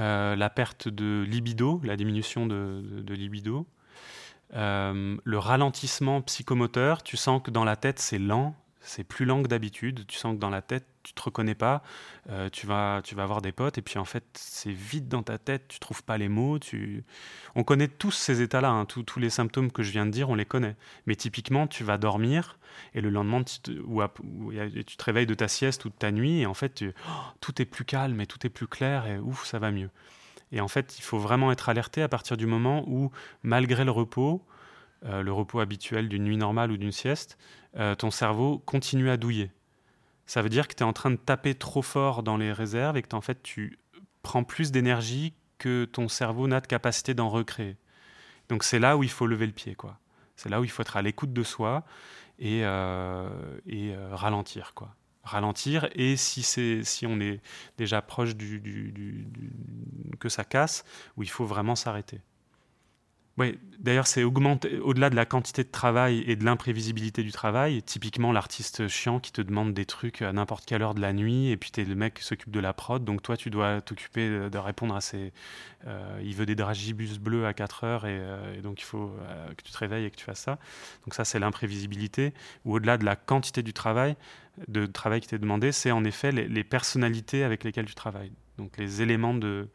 euh, 0.00 0.36
la 0.36 0.50
perte 0.50 0.88
de 0.88 1.24
libido, 1.28 1.80
la 1.84 1.96
diminution 1.96 2.46
de, 2.46 3.14
libido, 3.14 3.66
euh, 4.54 5.16
le 5.22 5.38
ralentissement 5.38 6.20
psychomoteur, 6.22 7.02
tu 7.02 7.16
sens 7.16 7.42
que 7.42 7.50
dans 7.50 7.64
la 7.64 7.76
tête 7.76 7.98
c'est 7.98 8.18
lent, 8.18 8.54
c'est 8.84 9.04
plus 9.04 9.24
lent 9.24 9.42
que 9.42 9.48
d'habitude. 9.48 10.06
Tu 10.06 10.16
sens 10.16 10.34
que 10.34 10.38
dans 10.38 10.50
la 10.50 10.62
tête, 10.62 10.86
tu 11.02 11.12
te 11.12 11.22
reconnais 11.22 11.54
pas. 11.54 11.82
Euh, 12.30 12.48
tu 12.50 12.66
vas, 12.66 13.00
tu 13.02 13.14
vas 13.14 13.22
avoir 13.22 13.42
des 13.42 13.52
potes 13.52 13.78
et 13.78 13.82
puis 13.82 13.98
en 13.98 14.04
fait, 14.04 14.24
c'est 14.34 14.72
vide 14.72 15.08
dans 15.08 15.22
ta 15.22 15.38
tête. 15.38 15.68
Tu 15.68 15.78
trouves 15.78 16.04
pas 16.04 16.18
les 16.18 16.28
mots. 16.28 16.58
Tu... 16.58 17.04
On 17.54 17.64
connaît 17.64 17.88
tous 17.88 18.10
ces 18.10 18.42
états-là. 18.42 18.70
Hein. 18.70 18.84
Tous, 18.84 19.02
tous 19.02 19.18
les 19.18 19.30
symptômes 19.30 19.72
que 19.72 19.82
je 19.82 19.90
viens 19.90 20.06
de 20.06 20.10
dire, 20.10 20.30
on 20.30 20.34
les 20.34 20.44
connaît. 20.44 20.76
Mais 21.06 21.16
typiquement, 21.16 21.66
tu 21.66 21.82
vas 21.82 21.98
dormir 21.98 22.58
et 22.94 23.00
le 23.00 23.10
lendemain, 23.10 23.42
tu 23.42 23.60
te, 23.60 23.70
ou, 23.70 24.02
tu 24.86 24.96
te 24.96 25.04
réveilles 25.04 25.26
de 25.26 25.34
ta 25.34 25.48
sieste 25.48 25.84
ou 25.84 25.88
de 25.88 25.94
ta 25.94 26.12
nuit 26.12 26.40
et 26.40 26.46
en 26.46 26.54
fait, 26.54 26.84
oh, 26.84 27.10
tout 27.40 27.60
est 27.62 27.66
plus 27.66 27.84
calme 27.84 28.20
et 28.20 28.26
tout 28.26 28.44
est 28.46 28.50
plus 28.50 28.66
clair 28.66 29.06
et 29.06 29.18
ouf, 29.18 29.46
ça 29.46 29.58
va 29.58 29.70
mieux. 29.70 29.90
Et 30.52 30.60
en 30.60 30.68
fait, 30.68 30.98
il 30.98 31.02
faut 31.02 31.18
vraiment 31.18 31.50
être 31.52 31.68
alerté 31.68 32.02
à 32.02 32.08
partir 32.08 32.36
du 32.36 32.46
moment 32.46 32.84
où, 32.86 33.10
malgré 33.42 33.84
le 33.84 33.90
repos, 33.90 34.44
euh, 35.06 35.22
le 35.22 35.32
repos 35.32 35.60
habituel 35.60 36.08
d'une 36.08 36.24
nuit 36.24 36.36
normale 36.36 36.72
ou 36.72 36.76
d'une 36.76 36.92
sieste, 36.92 37.38
euh, 37.76 37.94
ton 37.94 38.10
cerveau 38.10 38.58
continue 38.58 39.10
à 39.10 39.16
douiller. 39.16 39.50
Ça 40.26 40.40
veut 40.40 40.48
dire 40.48 40.68
que 40.68 40.74
tu 40.74 40.82
es 40.82 40.86
en 40.86 40.92
train 40.92 41.10
de 41.10 41.16
taper 41.16 41.54
trop 41.54 41.82
fort 41.82 42.22
dans 42.22 42.38
les 42.38 42.52
réserves 42.52 42.96
et 42.96 43.02
que 43.02 43.14
en 43.14 43.20
fait 43.20 43.42
tu 43.42 43.78
prends 44.22 44.44
plus 44.44 44.72
d'énergie 44.72 45.34
que 45.58 45.84
ton 45.84 46.08
cerveau 46.08 46.48
n'a 46.48 46.60
de 46.60 46.66
capacité 46.66 47.12
d'en 47.12 47.28
recréer. 47.28 47.76
Donc 48.48 48.64
c'est 48.64 48.78
là 48.78 48.96
où 48.96 49.02
il 49.02 49.10
faut 49.10 49.26
lever 49.26 49.46
le 49.46 49.52
pied, 49.52 49.74
quoi. 49.74 49.98
C'est 50.36 50.48
là 50.48 50.60
où 50.60 50.64
il 50.64 50.70
faut 50.70 50.82
être 50.82 50.96
à 50.96 51.02
l'écoute 51.02 51.32
de 51.32 51.42
soi 51.42 51.84
et, 52.38 52.60
euh, 52.64 53.28
ralentir, 54.12 54.72
quoi. 54.74 54.94
Ralentir 55.22 55.88
et 55.94 56.16
si 56.16 56.42
c'est 56.42 56.84
si 56.84 57.06
on 57.06 57.18
est 57.20 57.40
déjà 57.78 58.02
proche 58.02 58.36
du, 58.36 59.26
que 60.18 60.28
ça 60.28 60.44
casse, 60.44 60.84
où 61.16 61.22
il 61.22 61.30
faut 61.30 61.46
vraiment 61.46 61.76
s'arrêter. 61.76 62.20
Oui, 63.36 63.58
d'ailleurs, 63.80 64.06
c'est 64.06 64.22
augmenter 64.22 64.78
au-delà 64.78 65.10
de 65.10 65.16
la 65.16 65.26
quantité 65.26 65.64
de 65.64 65.68
travail 65.68 66.22
et 66.28 66.36
de 66.36 66.44
l'imprévisibilité 66.44 67.24
du 67.24 67.32
travail. 67.32 67.82
Typiquement, 67.82 68.30
l'artiste 68.30 68.86
chiant 68.86 69.18
qui 69.18 69.32
te 69.32 69.42
demande 69.42 69.74
des 69.74 69.86
trucs 69.86 70.22
à 70.22 70.32
n'importe 70.32 70.64
quelle 70.66 70.82
heure 70.82 70.94
de 70.94 71.00
la 71.00 71.12
nuit, 71.12 71.50
et 71.50 71.56
puis 71.56 71.72
es 71.76 71.84
le 71.84 71.96
mec 71.96 72.14
qui 72.14 72.22
s'occupe 72.22 72.52
de 72.52 72.60
la 72.60 72.72
prod, 72.72 73.04
donc 73.04 73.22
toi, 73.22 73.36
tu 73.36 73.50
dois 73.50 73.80
t'occuper 73.80 74.48
de, 74.48 74.58
répondre 74.58 74.94
à 74.94 75.00
ses. 75.00 75.32
Euh, 75.86 76.20
il 76.22 76.34
veut 76.36 76.46
des 76.46 76.54
dragibus 76.54 77.18
bleus 77.18 77.44
à 77.44 77.54
4 77.54 77.84
heures, 77.84 78.02
euh, 78.04 78.56
et, 78.56 78.62
donc 78.62 78.80
il 78.80 78.84
faut 78.84 79.12
euh, 79.28 79.48
que 79.48 79.62
tu 79.64 79.72
te 79.72 79.78
réveilles 79.78 80.04
et 80.04 80.10
que 80.10 80.16
tu 80.16 80.24
fasses 80.24 80.40
ça. 80.40 80.58
Donc, 81.04 81.14
ça, 81.14 81.24
c'est 81.24 81.40
l'imprévisibilité. 81.40 82.34
Ou 82.64 82.76
au-delà 82.76 82.98
de 82.98 83.04
la 83.04 83.16
quantité 83.16 83.64
du 83.64 83.72
travail, 83.72 84.14
de 84.68 84.86
travail 84.86 85.20
qui 85.20 85.26
t'est 85.26 85.38
demandé, 85.38 85.72
c'est 85.72 85.90
en 85.90 86.04
effet 86.04 86.30
les, 86.30 86.64
personnalités 86.64 87.42
avec 87.42 87.64
lesquelles 87.64 87.86
tu 87.86 87.96
travailles. 87.96 88.32
Donc, 88.58 88.78
les 88.78 89.02
éléments 89.02 89.34
de. 89.34 89.68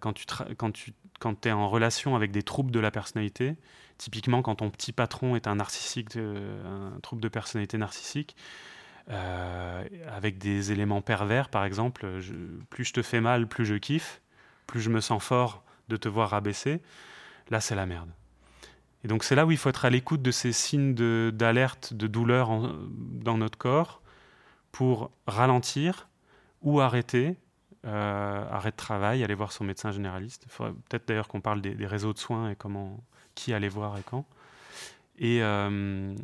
Quand 0.00 0.12
tu, 0.12 0.26
quand 0.56 0.72
tu 0.72 0.92
quand 1.18 1.46
es 1.46 1.52
en 1.52 1.68
relation 1.68 2.14
avec 2.16 2.30
des 2.30 2.42
troubles 2.42 2.70
de 2.70 2.80
la 2.80 2.90
personnalité, 2.90 3.56
typiquement 3.98 4.42
quand 4.42 4.56
ton 4.56 4.70
petit 4.70 4.92
patron 4.92 5.36
est 5.36 5.46
un 5.46 5.56
narcissique, 5.56 6.16
un 6.16 6.98
trouble 7.00 7.22
de 7.22 7.28
personnalité 7.28 7.78
narcissique, 7.78 8.36
avec 9.08 10.38
des 10.38 10.72
éléments 10.72 11.00
pervers, 11.00 11.48
par 11.48 11.64
exemple, 11.64 12.06
plus 12.68 12.84
je 12.84 12.92
te 12.92 13.02
fais 13.02 13.20
mal, 13.20 13.46
plus 13.46 13.64
je 13.64 13.76
kiffe, 13.76 14.20
plus 14.66 14.80
je 14.80 14.90
me 14.90 15.00
sens 15.00 15.22
fort 15.22 15.64
de 15.88 15.96
te 15.96 16.08
voir 16.08 16.30
rabaisser, 16.30 16.82
là 17.50 17.60
c'est 17.60 17.74
la 17.76 17.86
merde. 17.86 18.10
Et 19.04 19.08
donc 19.08 19.22
c'est 19.22 19.36
là 19.36 19.46
où 19.46 19.52
il 19.52 19.56
faut 19.56 19.68
être 19.68 19.84
à 19.84 19.90
l'écoute 19.90 20.22
de 20.22 20.30
ces 20.30 20.52
signes 20.52 20.94
d'alerte, 21.30 21.94
de, 21.94 22.06
douleur 22.06 22.50
dans 22.88 23.38
notre 23.38 23.56
corps 23.56 24.02
pour 24.72 25.12
ralentir 25.26 26.08
ou 26.62 26.80
arrêter, 26.80 27.28
euh, 27.28 27.32
arrêt 27.86 28.70
de 28.70 28.76
travail, 28.76 29.22
aller 29.22 29.34
voir 29.34 29.52
son 29.52 29.64
médecin 29.64 29.92
généraliste. 29.92 30.44
Il 30.46 30.50
faudrait 30.50 30.72
peut-être 30.88 31.06
d'ailleurs 31.08 31.28
qu'on 31.28 31.40
parle 31.40 31.60
des, 31.60 31.86
réseaux 31.86 32.12
de 32.12 32.18
soins 32.18 32.50
et 32.50 32.56
comment, 32.56 33.00
qui 33.34 33.52
aller 33.52 33.68
voir 33.68 33.96
et 33.98 34.02
quand. 34.04 34.24
Et, 35.18 35.42
euh, 35.42 36.14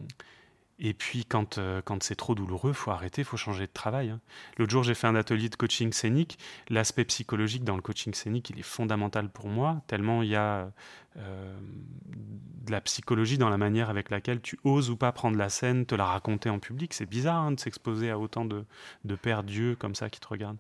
et 0.85 0.95
puis, 0.95 1.25
quand, 1.25 1.59
euh, 1.59 1.81
quand 1.85 2.03
c'est 2.03 2.17
trop 2.17 2.35
douloureux, 2.35 2.73
il 2.73 2.75
faut 2.75 2.91
arrêter, 2.91 3.23
il 3.23 3.25
faut 3.25 3.37
changer 3.37 3.69
de 3.69 3.73
travail. 3.73 4.11
Hein. 4.11 4.21
L'autre 4.59 4.73
jour, 4.73 4.83
j'ai 4.83 4.95
fait 4.95 5.07
un 5.07 5.15
atelier 5.15 5.49
de 5.49 5.55
coaching 5.55 5.93
scénique. 5.93 6.39
L'aspect 6.69 7.05
psychologique 7.05 7.63
dans 7.63 7.77
le 7.77 7.83
coaching 7.83 8.13
scénique, 8.15 8.51
il 8.51 8.59
est 8.59 8.65
fondamental 8.65 9.29
pour 9.29 9.47
moi, 9.47 9.83
tellement 9.87 10.23
il 10.23 10.31
y 10.31 10.35
a 10.35 10.73
euh, 11.19 11.57
de 12.67 12.73
la 12.73 12.81
psychologie 12.81 13.39
dans 13.39 13.49
la 13.49 13.59
manière 13.59 13.91
avec 13.91 14.11
laquelle 14.11 14.41
tu 14.41 14.59
oses 14.65 14.91
ou 14.91 14.97
pas 14.97 15.13
prendre 15.13 15.37
la 15.37 15.51
scène, 15.51 15.87
te 15.87 15.95
la 15.95 16.07
raconter 16.07 16.51
en 16.51 16.59
public. 16.59 16.95
C'est 16.95 17.07
bizarre 17.07 17.43
hein, 17.43 17.53
de 17.53 17.61
s'exposer 17.61 18.11
à 18.11 18.19
autant 18.19 18.45
de, 18.45 18.65
de 19.05 19.15
pères 19.15 19.45
comme 19.79 19.95
ça 19.95 20.11
qui 20.11 20.19
te 20.19 20.27
regardent. 20.27 20.59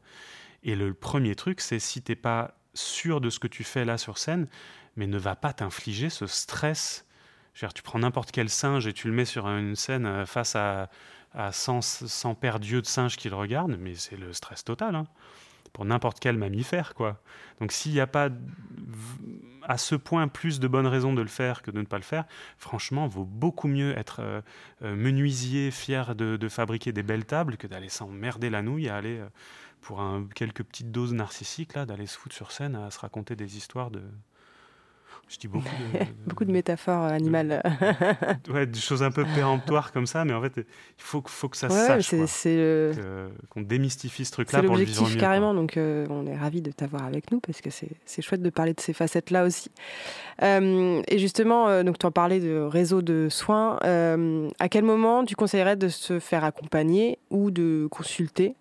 Et 0.63 0.77
le 0.77 0.95
premier 0.95 1.35
truc, 1.35 1.61
c'est 1.61 1.79
si 1.79 2.03
tu 2.03 2.13
n'es 2.13 2.17
pas 2.17 2.57
sûr 2.75 3.21
de 3.21 3.31
ce 3.31 3.39
que 3.39 3.49
tu 3.49 3.65
fais 3.65 3.85
là 3.85 3.99
sur 3.99 4.19
scène, 4.19 4.49
mais 4.97 5.07
ne 5.07 5.19
va 5.19 5.37
pas 5.37 5.53
t'infliger 5.53 6.11
ce 6.11 6.27
stress 6.27 7.07
tu 7.75 7.83
prends 7.83 7.99
n'importe 7.99 8.33
quel 8.33 8.49
singe 8.49 8.87
et 8.87 8.93
tu 8.93 9.09
le 9.09 9.15
mets 9.15 9.25
sur 9.25 9.47
une 9.47 9.77
scène 9.77 10.07
euh, 10.07 10.27
face 10.27 10.57
à, 10.57 10.89
à 11.35 11.53
100, 11.53 11.81
100 11.83 12.35
paires 12.35 12.61
d'yeux 12.61 12.83
de 12.83 12.87
singes 12.87 13.17
qui 13.17 13.29
le 13.29 13.37
regardent, 13.37 13.77
mais 13.79 13.95
c'est 13.95 14.17
le 14.17 14.33
stress 14.33 14.65
total. 14.65 14.95
Hein, 14.95 15.07
pour 15.73 15.87
n'importe 15.87 16.21
quel 16.21 16.37
mammifère, 16.37 16.93
quoi. 16.93 17.23
Donc 17.59 17.73
s'il 17.73 17.93
n'y 17.93 18.01
a 18.01 18.07
pas 18.07 18.29
à 19.63 19.79
ce 19.79 19.95
point 19.95 20.29
plus 20.29 20.61
de 20.61 20.69
bonnes 20.69 20.87
raisons 20.87 21.15
de 21.15 21.23
le 21.23 21.29
faire 21.29 21.63
que 21.63 21.71
de 21.71 21.81
ne 21.81 21.87
pas 21.87 21.97
le 21.97 22.03
faire, 22.03 22.25
franchement, 22.59 23.07
vaut 23.07 23.25
beaucoup 23.25 23.69
mieux 23.69 23.97
être 23.97 24.21
euh, 24.21 24.43
euh, 24.83 24.95
menuisier, 24.95 25.71
fier 25.71 26.15
de, 26.15 26.49
fabriquer 26.49 26.93
des 26.93 27.03
belles 27.03 27.25
tables, 27.25 27.57
que 27.57 27.67
d'aller 27.67 27.89
s'emmerder 27.89 28.51
la 28.51 28.61
nouille 28.61 28.91
à 28.91 28.97
aller, 28.97 29.23
pour 29.83 30.01
un, 30.01 30.27
quelques 30.35 30.63
petites 30.63 30.91
doses 30.91 31.13
narcissiques, 31.13 31.75
là, 31.75 31.85
d'aller 31.85 32.07
se 32.07 32.17
foutre 32.17 32.35
sur 32.35 32.53
scène 32.53 32.77
à 32.77 32.91
se 32.91 32.99
raconter 32.99 33.37
des 33.37 33.57
histoires 33.57 33.91
de, 33.91 34.03
je 35.33 35.39
dis 35.39 35.49
beaucoup 35.49 35.69
de, 35.69 36.05
beaucoup 36.27 36.45
de 36.45 36.53
métaphores 36.53 37.05
animales. 37.05 37.63
ouais, 38.53 38.67
des 38.67 38.79
choses 38.79 39.03
un 39.03 39.11
peu 39.11 39.25
péremptoires 39.35 39.93
comme 39.93 40.07
ça, 40.07 40.25
mais 40.25 40.35
en 40.35 40.43
fait, 40.43 40.53
il 40.57 40.65
faut, 40.99 41.23
faut 41.27 41.49
que 41.49 41.57
ça 41.57 41.71
se 41.71 41.75
sache. 41.75 42.15
C'est 42.27 42.93
qu'on 43.49 43.63
démystifie 43.63 44.25
ce 44.25 44.33
truc-là 44.33 44.63
pour 44.63 44.77
le 44.77 44.85
vivre 44.85 45.09
mieux. 45.09 45.17
carrément, 45.17 45.55
donc 45.55 45.77
euh, 45.77 46.07
on 46.11 46.27
est 46.27 46.37
ravis 46.37 46.61
de 46.61 46.71
t'avoir 46.71 47.05
avec 47.05 47.31
nous 47.31 47.41
parce 47.41 47.61
que 47.61 47.71
c'est 47.71 48.23
chouette 48.23 48.43
de 48.43 48.51
parler 48.51 48.75
de 48.75 48.81
ces 48.81 48.93
facettes-là 48.93 49.45
aussi. 49.45 49.71
Euh, 50.43 51.03
et 51.09 51.19
justement, 51.19 51.69
euh, 51.69 51.83
donc 51.83 51.99
tu 51.99 52.07
en 52.07 52.13
parlais 52.13 52.41
de 52.41 52.59
réseau 52.61 53.01
de 53.03 53.29
soins. 53.31 53.79
à 53.83 54.69
quel 54.69 54.85
moment 54.85 55.25
tu 55.25 55.35
conseillerais 55.35 55.77
de 55.77 55.89
se 55.89 56.19
faire 56.19 56.45
accompagner 56.45 57.19
ou 57.31 57.51
de 57.51 57.89
consulter 57.91 58.55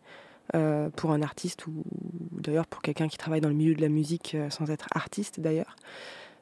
pour 0.96 1.12
un 1.12 1.22
artiste 1.22 1.66
ou 1.68 1.84
d'ailleurs 2.32 2.68
pour 2.68 2.82
quelqu'un 2.82 3.08
qui 3.08 3.18
travaille 3.18 3.42
dans 3.42 3.50
le 3.50 3.56
milieu 3.56 3.74
de 3.74 3.82
la 3.82 3.90
musique 3.90 4.36
sans 4.50 4.70
être 4.70 4.88
artiste 4.94 5.40
d'ailleurs 5.40 5.76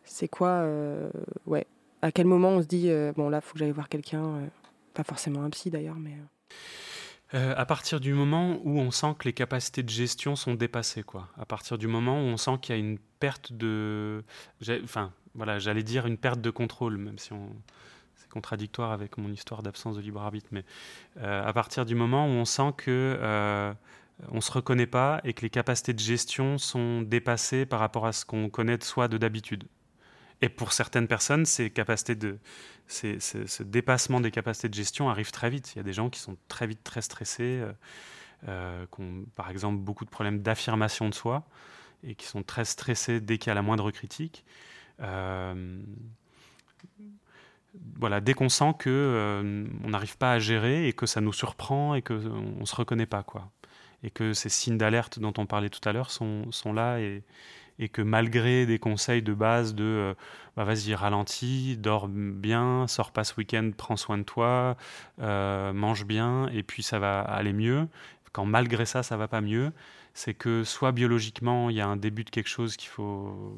c'est 0.10 0.28
quoi, 0.28 0.50
euh, 0.50 1.10
ouais, 1.46 1.68
à 2.02 2.12
quel 2.12 2.26
moment 2.26 2.50
on 2.50 2.62
se 2.62 2.68
dit, 2.68 2.90
euh, 2.90 3.14
bon 3.16 3.30
là, 3.30 3.38
il 3.38 3.42
faut 3.46 3.54
que 3.54 3.60
j'aille 3.60 3.72
voir 3.72 3.90
quelqu'un, 3.90 4.26
euh, 4.26 4.48
pas 4.94 5.04
forcément 5.04 5.44
un 5.44 5.50
psy 5.50 5.70
d'ailleurs, 5.70 5.98
mais... 5.98 6.18
à 7.34 7.66
partir 7.66 8.00
du 8.00 8.14
moment 8.14 8.60
où 8.64 8.80
on 8.80 8.92
sent 8.92 9.14
que 9.20 9.26
les 9.26 9.34
capacités 9.34 9.84
de 9.84 9.90
gestion 9.90 10.36
sont 10.36 10.56
dépassées, 10.56 11.04
quoi. 11.04 11.28
À 11.38 11.46
partir 11.46 11.78
du 11.78 11.88
moment 11.88 12.20
où 12.20 12.26
on 12.26 12.38
sent 12.38 12.58
qu'il 12.62 12.76
y 12.76 12.78
a 12.78 12.82
une 12.82 12.98
perte 13.20 13.54
de, 13.54 14.24
enfin, 14.84 15.14
voilà, 15.36 15.60
j'allais 15.60 15.84
dire 15.84 16.08
une 16.08 16.18
perte 16.18 16.42
de 16.42 16.50
contrôle, 16.50 16.98
même 16.98 17.20
si 17.20 17.30
c'est 18.16 18.30
contradictoire 18.30 18.92
avec 18.92 19.18
mon 19.18 19.32
histoire 19.32 19.62
d'absence 19.62 19.96
de 19.96 20.02
libre 20.02 20.22
arbitre, 20.22 20.50
mais 20.52 20.66
à 21.22 21.54
partir 21.54 21.86
du 21.86 21.94
moment 21.94 22.26
où 22.26 22.32
on 22.32 22.46
sent 22.46 22.74
que 22.78 23.76
on 24.28 24.42
se 24.42 24.52
reconnaît 24.52 24.88
pas 24.88 25.22
et 25.24 25.34
que 25.34 25.42
les 25.42 25.50
capacités 25.50 25.94
de 25.94 26.00
gestion 26.00 26.58
sont 26.58 27.02
dépassées 27.02 27.66
par 27.66 27.80
rapport 27.80 28.06
à 28.06 28.12
ce 28.12 28.26
qu'on 28.26 28.50
connaît 28.50 28.78
de 28.78 28.84
soi 28.84 29.08
de 29.08 29.18
d'habitude. 29.18 29.66
Et 30.42 30.50
pour 30.50 30.72
certaines 30.72 31.08
personnes, 31.08 31.46
ces 31.46 31.70
capacités 31.70 32.16
de, 32.16 32.38
ce 32.88 33.64
dépassement 33.64 34.22
des 34.22 34.32
capacités 34.32 34.70
de 34.70 34.74
gestion 34.74 35.10
arrive 35.10 35.32
très 35.32 35.50
vite. 35.50 35.74
Il 35.76 35.78
y 35.78 35.80
a 35.80 35.84
des 35.84 35.94
gens 35.94 36.10
qui 36.10 36.20
sont 36.20 36.38
très 36.48 36.66
vite 36.66 36.84
très 36.84 37.02
stressés, 37.02 37.60
euh, 37.62 37.72
euh, 38.48 38.86
qui 38.94 39.02
ont 39.02 39.26
par 39.36 39.50
exemple 39.50 39.78
beaucoup 39.80 40.06
de 40.06 40.10
problèmes 40.10 40.42
d'affirmation 40.42 41.10
de 41.10 41.14
soi 41.14 41.44
et 42.04 42.16
qui 42.16 42.26
sont 42.26 42.44
très 42.44 42.64
stressés 42.64 43.20
dès 43.20 43.38
qu'il 43.38 43.50
y 43.50 43.52
a 43.52 43.56
la 43.56 43.62
moindre 43.62 43.92
critique. 43.92 44.46
Euh, 45.02 45.82
voilà, 47.98 48.22
dès 48.22 48.34
qu'on 48.34 48.50
sent 48.50 48.74
que 48.80 49.70
on 49.84 49.90
n'arrive 49.90 50.18
pas 50.18 50.34
à 50.34 50.40
gérer 50.40 50.88
et 50.88 50.94
que 50.94 51.06
ça 51.06 51.22
nous 51.22 51.34
surprend 51.34 51.96
et 51.96 52.02
qu'on 52.02 52.16
ne 52.60 52.66
se 52.66 52.76
reconnaît 52.76 53.06
pas, 53.06 53.24
quoi. 53.24 53.52
Et 54.04 54.10
que 54.10 54.34
ces 54.34 54.50
signes 54.50 54.78
d'alerte 54.78 55.20
dont 55.20 55.34
on 55.38 55.46
parlait 55.46 55.70
tout 55.70 55.88
à 55.88 55.92
l'heure 55.92 56.12
sont, 56.12 56.46
là 56.74 57.00
et, 57.00 57.24
que 57.90 58.02
malgré 58.02 58.66
des 58.66 58.78
conseils 58.80 59.22
de 59.22 59.34
base 59.34 59.74
de 59.74 59.84
euh, 59.84 60.14
bah, 60.58 60.66
vas-y 60.66 60.94
ralentis, 60.94 61.78
dors 61.78 62.10
bien, 62.10 62.88
sors 62.88 63.12
pas 63.12 63.24
ce 63.24 63.36
week-end, 63.38 63.72
prends 63.76 63.96
soin 63.96 64.18
de 64.18 64.24
toi, 64.24 64.76
euh, 65.22 65.72
mange 65.72 66.06
bien 66.06 66.50
et 66.50 66.64
puis 66.64 66.84
ça 66.84 67.00
va 67.00 67.22
aller 67.22 67.54
mieux. 67.54 67.88
Quand 68.34 68.46
malgré 68.46 68.86
ça 68.86 69.02
ça 69.02 69.16
va 69.16 69.30
pas 69.30 69.42
mieux, 69.42 69.72
c'est 70.14 70.34
que 70.34 70.66
soit 70.66 70.92
biologiquement 70.92 71.70
il 71.70 71.78
y 71.78 71.82
a 71.82 71.88
un 71.88 71.96
début 71.96 72.26
de 72.26 72.30
quelque 72.30 72.50
chose 72.50 72.76
qu'il 72.76 72.90
faut 72.90 73.58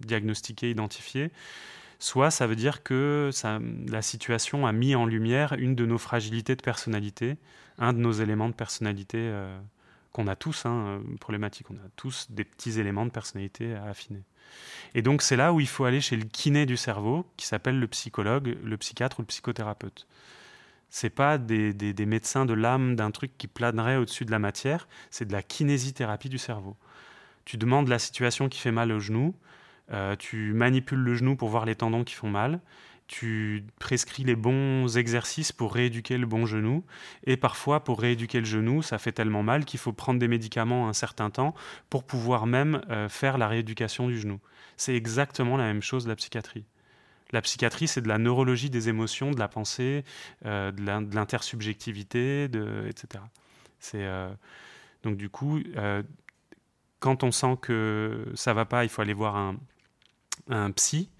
diagnostiquer, 0.00 0.70
identifier, 0.70 1.30
soit 1.98 2.30
ça 2.30 2.46
veut 2.46 2.56
dire 2.56 2.82
que 2.82 3.30
la 3.88 4.02
situation 4.02 4.66
a 4.66 4.72
mis 4.72 4.94
en 4.94 5.06
lumière 5.06 5.52
une 5.54 5.74
de 5.74 5.86
nos 5.86 5.98
fragilités 5.98 6.56
de 6.56 6.62
personnalité, 6.62 7.36
un 7.80 7.92
de 7.92 7.98
nos 7.98 8.12
éléments 8.12 8.48
de 8.48 8.54
personnalité. 8.54 9.18
Euh, 9.18 9.58
qu'on 10.12 10.26
a 10.26 10.36
tous, 10.36 10.66
hein, 10.66 11.00
problématique, 11.20 11.70
on 11.70 11.76
a 11.76 11.88
tous 11.96 12.26
des 12.30 12.44
petits 12.44 12.80
éléments 12.80 13.06
de 13.06 13.10
personnalité 13.10 13.74
à 13.74 13.84
affiner. 13.84 14.22
Et 14.94 15.02
donc 15.02 15.22
c'est 15.22 15.36
là 15.36 15.52
où 15.52 15.60
il 15.60 15.68
faut 15.68 15.84
aller 15.84 16.00
chez 16.00 16.16
le 16.16 16.24
kiné 16.24 16.66
du 16.66 16.76
cerveau, 16.76 17.26
qui 17.36 17.46
s'appelle 17.46 17.78
le 17.78 17.86
psychologue, 17.86 18.56
le 18.62 18.76
psychiatre 18.76 19.20
ou 19.20 19.22
le 19.22 19.26
psychothérapeute. 19.26 20.06
C'est 20.88 21.10
pas 21.10 21.38
des, 21.38 21.72
des, 21.72 22.06
médecins 22.06 22.44
de 22.44 22.52
l'âme 22.52 22.96
d'un 22.96 23.12
truc 23.12 23.38
qui 23.38 23.46
planerait 23.46 23.96
au-dessus 23.96 24.24
de 24.24 24.32
la 24.32 24.40
matière, 24.40 24.88
c'est 25.10 25.24
de 25.24 25.32
la 25.32 25.42
kinésithérapie 25.42 26.28
du 26.28 26.38
cerveau. 26.38 26.76
Tu 27.44 27.56
demandes 27.56 27.86
la 27.86 28.00
situation 28.00 28.48
qui 28.48 28.58
fait 28.58 28.72
mal 28.72 28.90
au 28.90 28.98
genou, 28.98 29.36
euh, 29.92 30.16
tu 30.16 30.52
manipules 30.52 31.00
le 31.00 31.14
genou 31.14 31.36
pour 31.36 31.48
voir 31.48 31.64
les 31.64 31.74
tendons 31.74 32.04
qui 32.04 32.14
font 32.14 32.30
mal, 32.30 32.60
tu 33.08 33.64
prescris 33.80 34.22
les 34.22 34.36
bons 34.36 34.96
exercices 34.96 35.50
pour 35.50 35.74
rééduquer 35.74 36.16
le 36.16 36.26
bon 36.26 36.46
genou. 36.46 36.84
Et 37.24 37.36
parfois, 37.36 37.82
pour 37.82 38.00
rééduquer 38.00 38.38
le 38.38 38.46
genou, 38.46 38.82
ça 38.82 38.98
fait 38.98 39.10
tellement 39.10 39.42
mal 39.42 39.64
qu'il 39.64 39.80
faut 39.80 39.92
prendre 39.92 40.20
des 40.20 40.28
médicaments 40.28 40.88
un 40.88 40.92
certain 40.92 41.28
temps 41.28 41.54
pour 41.88 42.04
pouvoir 42.04 42.46
même 42.46 42.82
euh, 42.88 43.08
faire 43.08 43.36
la 43.36 43.48
rééducation 43.48 44.06
du 44.06 44.18
genou. 44.18 44.38
C'est 44.76 44.94
exactement 44.94 45.56
la 45.56 45.64
même 45.64 45.82
chose 45.82 46.04
de 46.04 46.08
la 46.08 46.16
psychiatrie. 46.16 46.64
La 47.32 47.42
psychiatrie, 47.42 47.88
c'est 47.88 48.00
de 48.00 48.08
la 48.08 48.18
neurologie 48.18 48.70
des 48.70 48.88
émotions, 48.88 49.32
de 49.32 49.38
la 49.40 49.48
pensée, 49.48 50.04
euh, 50.46 50.70
de 50.70 51.14
l'intersubjectivité, 51.14 52.44
etc. 52.44 53.24
C'est 53.80 54.06
donc 55.02 55.16
du 55.16 55.30
coup, 55.30 55.60
quand 56.98 57.24
on 57.24 57.32
sent 57.32 57.56
que 57.62 58.26
ça 58.34 58.52
va 58.52 58.66
pas, 58.66 58.84
il 58.84 58.90
faut 58.90 59.00
aller 59.00 59.14
voir 59.14 59.36
un, 59.36 59.56
un 60.48 60.70
psy 60.70 61.10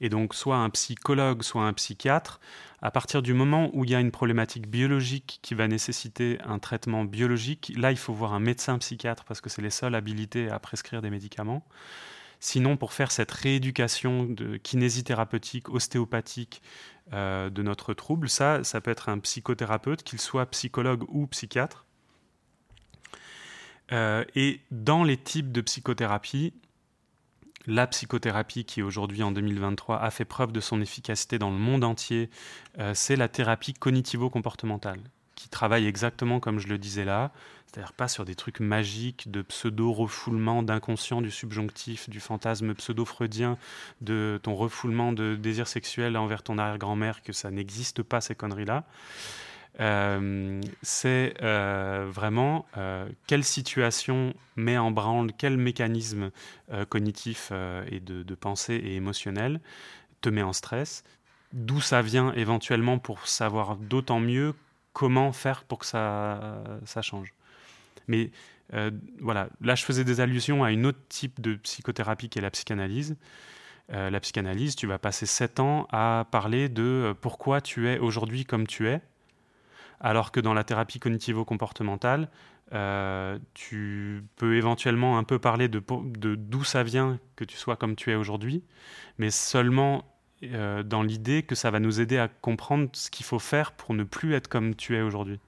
et 0.00 0.08
donc 0.08 0.34
soit 0.34 0.56
un 0.56 0.70
psychologue, 0.70 1.42
soit 1.42 1.64
un 1.64 1.72
psychiatre, 1.72 2.40
à 2.82 2.90
partir 2.90 3.20
du 3.20 3.34
moment 3.34 3.70
où 3.74 3.84
il 3.84 3.90
y 3.90 3.94
a 3.94 4.00
une 4.00 4.10
problématique 4.10 4.66
biologique 4.66 5.38
qui 5.42 5.54
va 5.54 5.68
nécessiter 5.68 6.38
un 6.44 6.58
traitement 6.58 7.04
biologique, 7.04 7.72
là 7.76 7.90
il 7.90 7.98
faut 7.98 8.14
voir 8.14 8.32
un 8.32 8.40
médecin 8.40 8.78
psychiatre 8.78 9.24
parce 9.24 9.40
que 9.40 9.50
c'est 9.50 9.62
les 9.62 9.70
seuls 9.70 9.94
habilités 9.94 10.48
à 10.48 10.58
prescrire 10.58 11.02
des 11.02 11.10
médicaments. 11.10 11.64
Sinon, 12.42 12.78
pour 12.78 12.94
faire 12.94 13.12
cette 13.12 13.30
rééducation 13.30 14.34
kinésithérapeutique, 14.62 15.68
ostéopathique 15.68 16.62
euh, 17.12 17.50
de 17.50 17.62
notre 17.62 17.92
trouble, 17.92 18.30
ça, 18.30 18.64
ça 18.64 18.80
peut 18.80 18.90
être 18.90 19.10
un 19.10 19.18
psychothérapeute, 19.18 20.02
qu'il 20.02 20.18
soit 20.18 20.46
psychologue 20.46 21.04
ou 21.08 21.26
psychiatre. 21.26 21.84
Euh, 23.92 24.24
et 24.34 24.60
dans 24.70 25.04
les 25.04 25.18
types 25.18 25.52
de 25.52 25.60
psychothérapie, 25.60 26.54
la 27.70 27.86
psychothérapie 27.86 28.64
qui 28.64 28.82
aujourd'hui 28.82 29.22
en 29.22 29.30
2023 29.30 30.02
a 30.02 30.10
fait 30.10 30.24
preuve 30.24 30.52
de 30.52 30.60
son 30.60 30.80
efficacité 30.80 31.38
dans 31.38 31.50
le 31.50 31.56
monde 31.56 31.84
entier, 31.84 32.28
euh, 32.78 32.92
c'est 32.94 33.16
la 33.16 33.28
thérapie 33.28 33.74
cognitivo-comportementale, 33.74 35.00
qui 35.36 35.48
travaille 35.48 35.86
exactement 35.86 36.40
comme 36.40 36.58
je 36.58 36.66
le 36.66 36.78
disais 36.78 37.04
là, 37.04 37.30
c'est-à-dire 37.66 37.92
pas 37.92 38.08
sur 38.08 38.24
des 38.24 38.34
trucs 38.34 38.58
magiques 38.58 39.30
de 39.30 39.42
pseudo-refoulement 39.42 40.64
d'inconscient 40.64 41.22
du 41.22 41.30
subjonctif, 41.30 42.10
du 42.10 42.18
fantasme 42.18 42.74
pseudo-freudien, 42.74 43.56
de 44.00 44.40
ton 44.42 44.56
refoulement 44.56 45.12
de 45.12 45.36
désir 45.36 45.68
sexuel 45.68 46.16
envers 46.16 46.42
ton 46.42 46.58
arrière-grand-mère, 46.58 47.22
que 47.22 47.32
ça 47.32 47.52
n'existe 47.52 48.02
pas 48.02 48.20
ces 48.20 48.34
conneries-là. 48.34 48.84
Euh, 49.80 50.60
c'est 50.82 51.34
euh, 51.42 52.06
vraiment 52.10 52.66
euh, 52.76 53.08
quelle 53.26 53.44
situation 53.44 54.34
met 54.56 54.76
en 54.76 54.90
branle, 54.90 55.30
quel 55.36 55.56
mécanisme 55.56 56.30
cognitif 56.88 57.52
et 57.90 58.00
de, 58.00 58.34
pensée 58.34 58.74
et 58.74 58.94
émotionnel 58.94 59.60
te 60.20 60.28
met 60.28 60.42
en 60.42 60.52
stress, 60.52 61.02
d'où 61.52 61.80
ça 61.80 62.02
vient 62.02 62.32
éventuellement 62.34 62.98
pour 62.98 63.26
savoir 63.26 63.76
d'autant 63.76 64.20
mieux 64.20 64.54
comment 64.92 65.32
faire 65.32 65.64
pour 65.64 65.78
que 65.78 65.86
ça, 65.86 66.62
ça 66.84 67.02
change? 67.02 67.32
Mais 68.06 68.30
voilà, 69.20 69.48
là 69.60 69.74
je 69.74 69.84
faisais 69.84 70.04
des 70.04 70.20
allusions 70.20 70.62
à 70.62 70.70
une 70.70 70.86
autre 70.86 71.00
type 71.08 71.40
de 71.40 71.54
psychothérapie 71.54 72.28
qui 72.28 72.38
est 72.38 72.42
la 72.42 72.50
psychanalyse. 72.50 73.16
La 73.88 74.20
psychanalyse, 74.20 74.76
tu 74.76 74.86
vas 74.86 74.98
passer 74.98 75.26
sept 75.26 75.58
ans 75.58 75.88
à 75.90 76.26
parler 76.30 76.68
de 76.68 77.16
pourquoi 77.20 77.60
tu 77.60 77.88
es 77.88 77.98
aujourd'hui 77.98 78.44
comme 78.44 78.68
tu 78.68 78.86
es, 78.86 79.00
alors 80.00 80.32
que 80.32 80.40
dans 80.40 80.54
la 80.54 80.64
thérapie 80.64 80.98
cognitivo-comportementale, 80.98 82.28
tu 83.54 84.24
peux 84.36 84.56
éventuellement 84.56 85.18
un 85.18 85.24
peu 85.24 85.38
parler 85.38 85.68
de, 85.68 85.82
d'où 86.36 86.64
ça 86.64 86.82
vient 86.82 87.18
que 87.36 87.44
tu 87.44 87.56
sois 87.56 87.76
comme 87.76 87.96
tu 87.96 88.10
es 88.10 88.14
aujourd'hui, 88.14 88.62
mais 89.18 89.30
seulement 89.30 90.04
dans 90.42 91.02
l'idée 91.02 91.42
que 91.42 91.54
ça 91.54 91.70
va 91.70 91.80
nous 91.80 92.00
aider 92.00 92.16
à 92.16 92.28
comprendre 92.28 92.88
ce 92.92 93.10
qu'il 93.10 93.26
faut 93.26 93.38
faire 93.38 93.72
pour 93.72 93.94
ne 93.94 94.04
plus 94.04 94.34
être 94.34 94.48
comme 94.48 94.74
tu 94.74 94.96
es 94.96 95.02
aujourd'hui. 95.02 95.40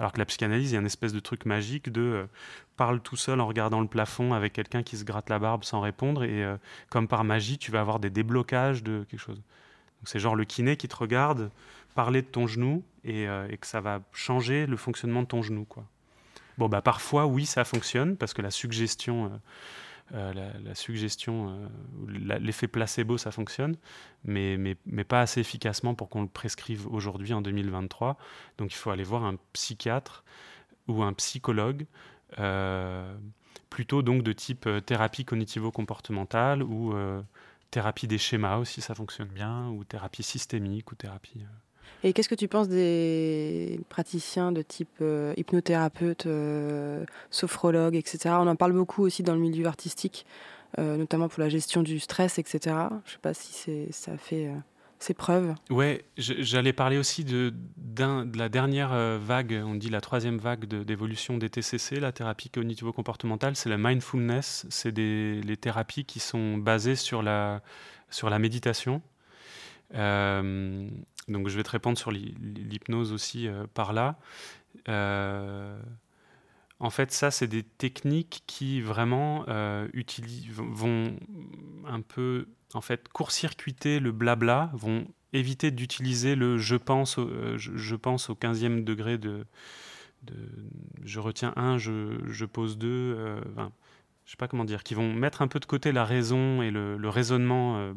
Alors 0.00 0.14
que 0.14 0.18
la 0.18 0.24
psychanalyse, 0.24 0.70
il 0.70 0.74
y 0.74 0.76
a 0.78 0.80
une 0.80 0.86
espèce 0.86 1.12
de 1.12 1.20
truc 1.20 1.44
magique 1.44 1.92
de 1.92 2.00
euh, 2.00 2.26
parle 2.78 3.00
tout 3.00 3.16
seul 3.16 3.38
en 3.38 3.46
regardant 3.46 3.82
le 3.82 3.86
plafond 3.86 4.32
avec 4.32 4.54
quelqu'un 4.54 4.82
qui 4.82 4.96
se 4.96 5.04
gratte 5.04 5.28
la 5.28 5.38
barbe 5.38 5.62
sans 5.62 5.82
répondre 5.82 6.24
et 6.24 6.42
euh, 6.42 6.56
comme 6.88 7.06
par 7.06 7.22
magie, 7.22 7.58
tu 7.58 7.70
vas 7.70 7.80
avoir 7.80 8.00
des 8.00 8.08
déblocages 8.08 8.82
de 8.82 9.04
quelque 9.10 9.20
chose. 9.20 9.42
c'est 10.04 10.18
genre 10.18 10.36
le 10.36 10.44
kiné 10.44 10.78
qui 10.78 10.88
te 10.88 10.96
regarde 10.96 11.50
parler 11.94 12.22
de 12.22 12.26
ton 12.26 12.46
genou 12.46 12.82
euh, 13.06 13.48
et, 13.48 13.56
que 13.56 13.66
ça 13.66 13.80
va 13.80 14.02
changer 14.12 14.66
le 14.66 14.76
fonctionnement 14.76 15.22
de 15.22 15.28
ton 15.28 15.42
genou. 15.42 15.64
Quoi. 15.64 15.84
Bah 16.58 16.82
parfois, 16.82 17.26
oui, 17.26 17.46
ça 17.46 17.64
fonctionne 17.64 18.16
parce 18.16 18.34
que 18.34 18.42
la 18.42 18.50
suggestion 18.50 19.40
euh, 20.14 20.32
la, 20.64 20.74
suggestion, 20.74 21.50
euh, 22.08 22.38
l'effet 22.40 22.66
placebo, 22.66 23.16
ça 23.16 23.30
fonctionne, 23.30 23.76
mais, 24.24 24.74
pas 25.04 25.20
assez 25.20 25.40
efficacement 25.40 25.94
pour 25.94 26.08
qu'on 26.08 26.22
le 26.22 26.28
prescrive 26.28 26.88
aujourd'hui 26.88 27.32
en 27.32 27.40
2023. 27.40 28.16
Donc 28.58 28.72
il 28.72 28.76
faut 28.76 28.90
aller 28.90 29.04
voir 29.04 29.24
un 29.24 29.36
psychiatre 29.52 30.24
ou 30.88 31.02
un 31.04 31.12
psychologue, 31.12 31.86
euh, 32.40 33.14
plutôt 33.68 34.02
donc 34.02 34.24
de 34.24 34.32
type 34.32 34.68
thérapie 34.84 35.24
cognitivo-comportementale 35.24 36.64
ou 36.64 36.92
thérapie 37.70 38.08
des 38.08 38.18
schémas 38.18 38.56
aussi, 38.56 38.80
ça 38.80 38.96
fonctionne 38.96 39.28
bien, 39.28 39.68
ou 39.68 39.84
thérapie 39.84 40.24
systémique 40.24 40.90
ou 40.90 40.96
thérapie. 40.96 41.44
Et 42.02 42.12
qu'est-ce 42.12 42.28
que 42.28 42.34
tu 42.34 42.48
penses 42.48 42.68
des 42.68 43.80
praticiens 43.88 44.52
de 44.52 44.62
type 44.62 44.88
euh, 45.02 45.34
hypnothérapeute, 45.36 46.26
euh, 46.26 47.04
sophrologue, 47.30 47.94
etc. 47.94 48.36
On 48.38 48.46
en 48.46 48.56
parle 48.56 48.72
beaucoup 48.72 49.02
aussi 49.02 49.22
dans 49.22 49.34
le 49.34 49.40
milieu 49.40 49.66
artistique, 49.66 50.24
euh, 50.78 50.96
notamment 50.96 51.28
pour 51.28 51.40
la 51.40 51.50
gestion 51.50 51.82
du 51.82 51.98
stress, 51.98 52.38
etc. 52.38 52.58
Je 52.64 52.72
ne 52.72 53.12
sais 53.12 53.18
pas 53.20 53.34
si 53.34 53.92
ça 53.92 54.16
fait 54.16 54.48
ses 54.98 55.12
preuves. 55.12 55.54
Ouais, 55.68 56.04
j'allais 56.16 56.72
parler 56.72 56.96
aussi 56.96 57.24
de, 57.24 57.52
de 57.76 58.38
la 58.38 58.48
dernière 58.48 59.18
vague, 59.18 59.62
on 59.64 59.74
dit 59.74 59.90
la 59.90 60.00
troisième 60.00 60.38
vague 60.38 60.66
d'évolution 60.66 61.38
des 61.38 61.50
TCC, 61.50 62.00
la 62.00 62.12
thérapie 62.12 62.50
cognitivo-comportementale, 62.50 63.56
c'est 63.56 63.70
la 63.70 63.78
mindfulness, 63.78 64.66
c'est 64.68 64.96
les 64.96 65.56
thérapies 65.56 66.04
qui 66.04 66.20
sont 66.20 66.56
basées 66.56 66.96
sur 66.96 67.22
la, 67.22 67.62
sur 68.10 68.30
la 68.30 68.38
méditation. 68.38 69.02
Donc 71.30 71.48
je 71.48 71.56
vais 71.56 71.62
te 71.62 71.70
répondre 71.70 71.96
sur 71.96 72.10
l'hypnose 72.10 73.12
aussi 73.12 73.46
euh, 73.46 73.66
par 73.72 73.92
là. 73.92 74.18
Euh, 74.88 75.80
en 76.80 76.90
fait, 76.90 77.12
ça, 77.12 77.30
c'est 77.30 77.46
des 77.46 77.62
techniques 77.62 78.42
qui 78.46 78.80
vraiment 78.80 79.44
vont 80.56 81.16
un 81.86 82.00
peu 82.00 82.48
en 82.72 82.80
fait 82.80 83.08
court-circuiter 83.08 84.00
le 84.00 84.12
blabla, 84.12 84.70
vont 84.72 85.06
éviter 85.34 85.70
d'utiliser 85.70 86.34
le 86.36 86.56
je 86.56 86.76
pense, 86.76 87.18
au, 87.18 87.28
je, 87.58 87.94
pense 87.96 88.30
au 88.30 88.34
15e 88.34 88.82
degré 88.82 89.18
de, 89.18 89.44
je 91.04 91.20
retiens 91.20 91.52
un, 91.56 91.76
je, 91.76 92.44
pose 92.46 92.78
deux. 92.78 93.38
Enfin, 93.52 93.72
je 94.24 94.30
sais 94.30 94.38
pas 94.38 94.48
comment 94.48 94.64
dire, 94.64 94.82
qui 94.82 94.94
vont 94.94 95.12
mettre 95.12 95.42
un 95.42 95.48
peu 95.48 95.60
de 95.60 95.66
côté 95.66 95.92
la 95.92 96.06
raison 96.06 96.62
et 96.62 96.70
le 96.70 97.08
raisonnement 97.10 97.92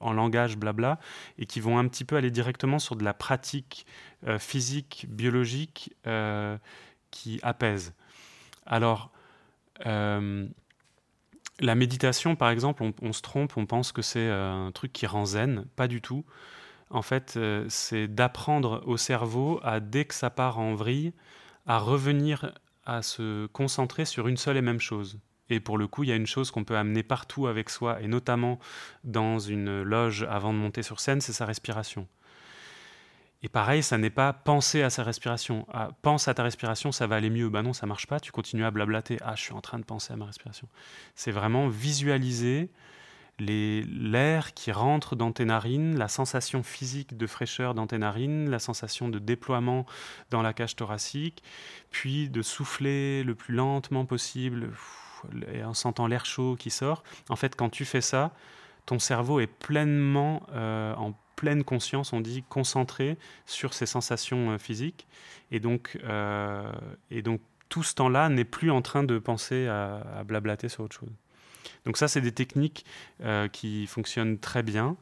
en 0.00 0.12
langage 0.12 0.56
blabla 0.56 0.98
et 1.38 1.46
qui 1.46 1.60
vont 1.60 1.78
un 1.78 1.86
petit 1.86 2.04
peu 2.04 2.16
aller 2.16 2.30
directement 2.30 2.78
sur 2.78 2.96
de 2.96 3.04
la 3.04 3.14
pratique 3.14 3.86
euh, 4.26 4.38
physique, 4.38 5.06
biologique 5.08 5.94
euh, 6.06 6.56
qui 7.10 7.38
apaise. 7.42 7.94
Alors, 8.66 9.10
euh, 9.86 10.46
la 11.60 11.74
méditation, 11.74 12.36
par 12.36 12.50
exemple, 12.50 12.82
on, 13.02 13.12
se 13.12 13.22
trompe, 13.22 13.56
on 13.56 13.66
pense 13.66 13.92
que 13.92 14.02
c'est 14.02 14.30
un 14.30 14.70
truc 14.72 14.92
qui 14.92 15.06
rend 15.06 15.26
zen. 15.26 15.66
Pas 15.76 15.88
du 15.88 16.00
tout. 16.00 16.24
En 16.88 17.02
fait, 17.02 17.38
c'est 17.68 18.08
d'apprendre 18.08 18.82
au 18.86 18.96
cerveau 18.96 19.60
à, 19.62 19.78
dès 19.78 20.06
que 20.06 20.14
ça 20.14 20.30
part 20.30 20.58
en 20.58 20.74
vrille, 20.74 21.12
à 21.66 21.78
revenir 21.78 22.52
à 22.86 23.02
se 23.02 23.46
concentrer 23.48 24.06
sur 24.06 24.26
une 24.26 24.38
seule 24.38 24.56
et 24.56 24.62
même 24.62 24.80
chose. 24.80 25.18
Et 25.50 25.60
pour 25.60 25.78
le 25.78 25.86
coup, 25.86 26.04
il 26.04 26.10
y 26.10 26.12
a 26.12 26.16
une 26.16 26.26
chose 26.26 26.50
qu'on 26.50 26.64
peut 26.64 26.76
amener 26.76 27.02
partout 27.02 27.46
avec 27.46 27.70
soi, 27.70 28.00
et 28.00 28.08
notamment 28.08 28.58
dans 29.04 29.38
une 29.38 29.82
loge 29.82 30.26
avant 30.30 30.52
de 30.52 30.58
monter 30.58 30.82
sur 30.82 31.00
scène, 31.00 31.20
c'est 31.20 31.32
sa 31.32 31.44
respiration. 31.44 32.06
Et 33.42 33.48
pareil, 33.48 33.82
ça 33.82 33.96
n'est 33.96 34.10
pas 34.10 34.32
penser 34.32 34.82
à 34.82 34.90
sa 34.90 35.02
respiration. 35.02 35.66
Ah, 35.72 35.90
pense 36.02 36.28
à 36.28 36.34
ta 36.34 36.42
respiration, 36.42 36.92
ça 36.92 37.06
va 37.06 37.16
aller 37.16 37.30
mieux. 37.30 37.48
Ben 37.48 37.62
non, 37.62 37.72
ça 37.72 37.86
marche 37.86 38.06
pas. 38.06 38.20
Tu 38.20 38.32
continues 38.32 38.66
à 38.66 38.70
blablater. 38.70 39.16
Ah, 39.22 39.34
je 39.34 39.40
suis 39.42 39.54
en 39.54 39.62
train 39.62 39.78
de 39.78 39.84
penser 39.84 40.12
à 40.12 40.16
ma 40.16 40.26
respiration. 40.26 40.68
C'est 41.14 41.30
vraiment 41.30 41.68
visualiser 41.68 42.70
l'air 43.38 44.52
qui 44.52 44.70
rentre 44.72 45.16
dans 45.16 45.32
tes 45.32 45.46
narines, 45.46 45.96
la 45.96 46.08
sensation 46.08 46.62
physique 46.62 47.16
de 47.16 47.26
fraîcheur 47.26 47.74
dans 47.74 47.86
tes 47.86 47.96
narines, 47.96 48.50
la 48.50 48.58
sensation 48.58 49.08
de 49.08 49.18
déploiement 49.18 49.86
dans 50.30 50.42
la 50.42 50.52
cage 50.52 50.76
thoracique, 50.76 51.42
puis 51.90 52.28
de 52.28 52.42
souffler 52.42 53.24
le 53.24 53.34
plus 53.34 53.54
lentement 53.54 54.04
possible 54.04 54.70
et 55.52 55.64
en 55.64 55.74
sentant 55.74 56.06
l'air 56.06 56.26
chaud 56.26 56.56
qui 56.58 56.70
sort, 56.70 57.02
en 57.28 57.36
fait, 57.36 57.56
quand 57.56 57.70
tu 57.70 57.84
fais 57.84 58.00
ça, 58.00 58.32
ton 58.86 58.98
cerveau 58.98 59.40
est 59.40 59.46
pleinement 59.46 60.42
euh, 60.52 60.94
en 60.94 61.14
pleine 61.36 61.64
conscience, 61.64 62.12
on 62.12 62.20
dit 62.20 62.42
concentré 62.48 63.16
sur 63.46 63.72
ses 63.72 63.86
sensations 63.86 64.50
euh, 64.50 64.58
physiques, 64.58 65.06
et 65.50 65.60
donc, 65.60 65.98
euh, 66.04 66.70
et 67.10 67.22
donc 67.22 67.40
tout 67.68 67.82
ce 67.82 67.94
temps-là 67.94 68.28
n'est 68.28 68.44
plus 68.44 68.70
en 68.70 68.82
train 68.82 69.04
de 69.04 69.18
penser 69.18 69.68
à, 69.68 70.24
blablater 70.24 70.68
sur 70.68 70.84
autre 70.84 70.96
chose. 70.96 71.12
Donc 71.84 71.96
ça, 71.96 72.08
c'est 72.08 72.20
des 72.20 72.32
techniques 72.32 72.84
qui 73.52 73.86
fonctionnent 73.86 74.38
très 74.38 74.64
bien, 74.64 74.96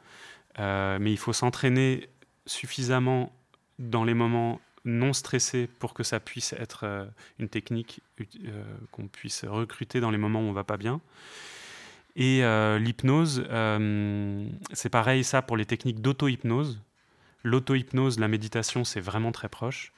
mais 0.59 1.11
il 1.11 1.17
faut 1.17 1.33
s'entraîner 1.33 2.11
suffisamment 2.45 3.33
dans 3.79 4.05
les 4.05 4.13
moments 4.13 4.61
non 4.89 5.13
stressé 5.13 5.69
pour 5.79 5.95
que 5.95 6.03
ça 6.03 6.19
puisse 6.19 6.53
être 6.55 6.85
euh, 6.85 7.05
une 7.39 7.49
technique 7.49 8.01
euh, 8.21 8.65
qu'on 8.91 9.07
puisse 9.07 9.45
recruter 9.45 10.01
dans 10.01 10.11
les 10.11 10.19
moments 10.19 10.41
où 10.41 10.45
on 10.45 10.53
va 10.53 10.65
pas 10.65 10.79
bien. 10.79 11.01
Et 12.17 12.43
euh, 12.43 12.79
l'hypnose, 12.79 13.47
c'est 14.73 14.89
pareil 14.89 15.23
ça 15.23 15.41
pour 15.43 15.57
les 15.57 15.67
techniques 15.67 16.01
d'auto-hypnose. 16.01 16.81
L'auto-hypnose, 17.45 18.19
la 18.19 18.29
méditation, 18.29 18.85
c'est 18.85 19.01
vraiment 19.01 19.33
très 19.33 19.49
proche. 19.49 19.93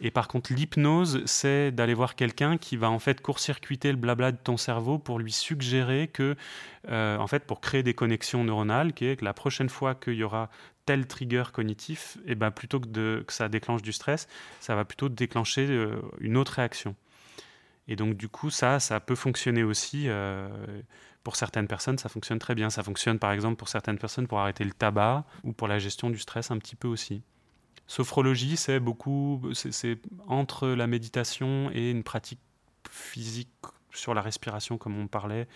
Et 0.00 0.10
par 0.10 0.28
contre, 0.28 0.52
l'hypnose, 0.52 1.22
c'est 1.26 1.70
d'aller 1.70 1.94
voir 1.94 2.14
quelqu'un 2.14 2.56
qui 2.56 2.76
va 2.76 2.90
en 2.90 2.98
fait 2.98 3.20
court-circuiter 3.20 3.90
le 3.90 3.98
blabla 3.98 4.32
de 4.32 4.36
ton 4.36 4.56
cerveau 4.56 4.98
pour 4.98 5.18
lui 5.18 5.32
suggérer 5.32 6.08
que, 6.08 6.36
en 6.88 7.26
fait, 7.26 7.44
pour 7.44 7.60
créer 7.60 7.82
des 7.82 7.94
connexions 7.94 8.42
neuronales, 8.44 8.92
qui 8.94 9.06
est 9.06 9.16
que 9.16 9.24
la 9.24 9.34
prochaine 9.34 9.68
fois 9.68 9.94
qu'il 9.94 10.14
y 10.14 10.22
aura 10.22 10.48
tel 10.88 11.06
trigger 11.06 11.44
cognitif, 11.52 12.16
et 12.24 12.32
eh 12.32 12.34
ben 12.34 12.50
plutôt 12.50 12.80
que, 12.80 12.88
de, 12.88 13.22
que 13.26 13.32
ça 13.34 13.50
déclenche 13.50 13.82
du 13.82 13.92
stress, 13.92 14.26
ça 14.58 14.74
va 14.74 14.86
plutôt 14.86 15.10
déclencher 15.10 15.66
euh, 15.68 16.00
une 16.18 16.38
autre 16.38 16.52
réaction. 16.52 16.96
Et 17.88 17.94
donc 17.94 18.16
du 18.16 18.30
coup, 18.30 18.48
ça, 18.48 18.80
ça 18.80 18.98
peut 18.98 19.14
fonctionner 19.14 19.62
aussi. 19.62 20.04
Euh, 20.08 20.48
pour 21.28 21.36
certaines 21.36 21.68
personnes, 21.68 21.98
ça 21.98 22.08
fonctionne 22.08 22.38
très 22.38 22.54
bien. 22.54 22.70
Ça 22.70 22.82
fonctionne 22.82 23.18
par 23.18 23.32
exemple 23.32 23.56
pour 23.56 23.68
certaines 23.68 23.98
personnes 23.98 24.26
pour 24.26 24.38
arrêter 24.38 24.64
le 24.64 24.70
tabac 24.70 25.26
ou 25.44 25.52
pour 25.52 25.68
la 25.68 25.78
gestion 25.78 26.08
du 26.08 26.18
stress 26.18 26.50
un 26.50 26.56
petit 26.56 26.74
peu 26.74 26.88
aussi. 26.88 27.20
Sophrologie, 27.86 28.56
c'est 28.56 28.80
beaucoup, 28.80 29.42
c'est 29.52 29.98
entre 30.26 30.68
la 30.68 30.86
méditation 30.86 31.70
et 31.74 31.90
une 31.90 32.02
pratique 32.02 32.40
physique 32.90 33.50
sur 33.92 34.14
la 34.14 34.22
respiration, 34.22 34.78
comme 34.78 34.98
on 34.98 35.06
parlait. 35.06 35.48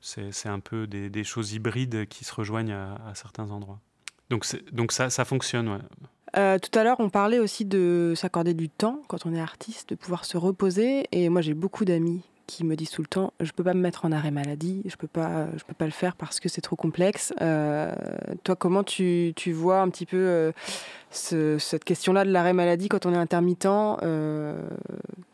C'est 0.00 0.48
un 0.48 0.60
peu 0.60 0.86
des, 0.86 1.24
choses 1.24 1.54
hybrides 1.54 2.06
qui 2.06 2.22
se 2.24 2.32
rejoignent 2.32 2.76
à 2.76 3.12
certains 3.16 3.50
endroits. 3.50 3.80
Donc, 4.30 4.46
donc 4.70 4.92
ça, 4.92 5.10
fonctionne, 5.24 5.70
ouais. 5.70 6.60
tout 6.60 6.78
à 6.78 6.84
l'heure, 6.84 7.00
on 7.00 7.10
parlait 7.10 7.40
aussi 7.40 7.64
de 7.64 8.12
s'accorder 8.14 8.54
du 8.54 8.68
temps 8.68 9.02
quand 9.08 9.26
on 9.26 9.34
est 9.34 9.40
artiste, 9.40 9.88
de 9.88 9.96
pouvoir 9.96 10.24
se 10.24 10.36
reposer. 10.36 11.08
Et 11.10 11.28
moi, 11.30 11.40
j'ai 11.40 11.54
beaucoup 11.54 11.84
d'amis 11.84 12.22
qui 12.50 12.64
me 12.64 12.76
disent 12.76 12.90
tout 12.90 13.02
le 13.02 13.08
temps 13.08 13.32
je 13.40 13.52
peux 13.52 13.64
pas 13.64 13.74
me 13.74 13.80
mettre 13.80 14.04
en 14.04 14.12
arrêt 14.12 14.30
maladie, 14.30 14.82
je 14.86 14.96
peux 14.96 15.06
pas, 15.06 15.46
je 15.56 15.64
peux 15.64 15.74
pas 15.74 15.84
le 15.84 15.90
faire 15.90 16.16
parce 16.16 16.40
que 16.40 16.48
c'est 16.48 16.60
trop 16.60 16.76
complexe. 16.76 17.32
Euh, 17.40 17.94
toi, 18.44 18.56
comment 18.56 18.84
tu, 18.84 19.32
tu, 19.36 19.52
vois 19.52 19.80
un 19.80 19.88
petit 19.88 20.06
peu 20.06 20.16
euh, 20.16 20.52
ce, 21.10 21.58
cette 21.58 21.84
question-là 21.84 22.24
de 22.24 22.30
l'arrêt 22.30 22.52
maladie 22.52 22.88
quand 22.88 23.06
on 23.06 23.12
est 23.12 23.18
intermittent 23.18 23.66
euh, 23.66 24.68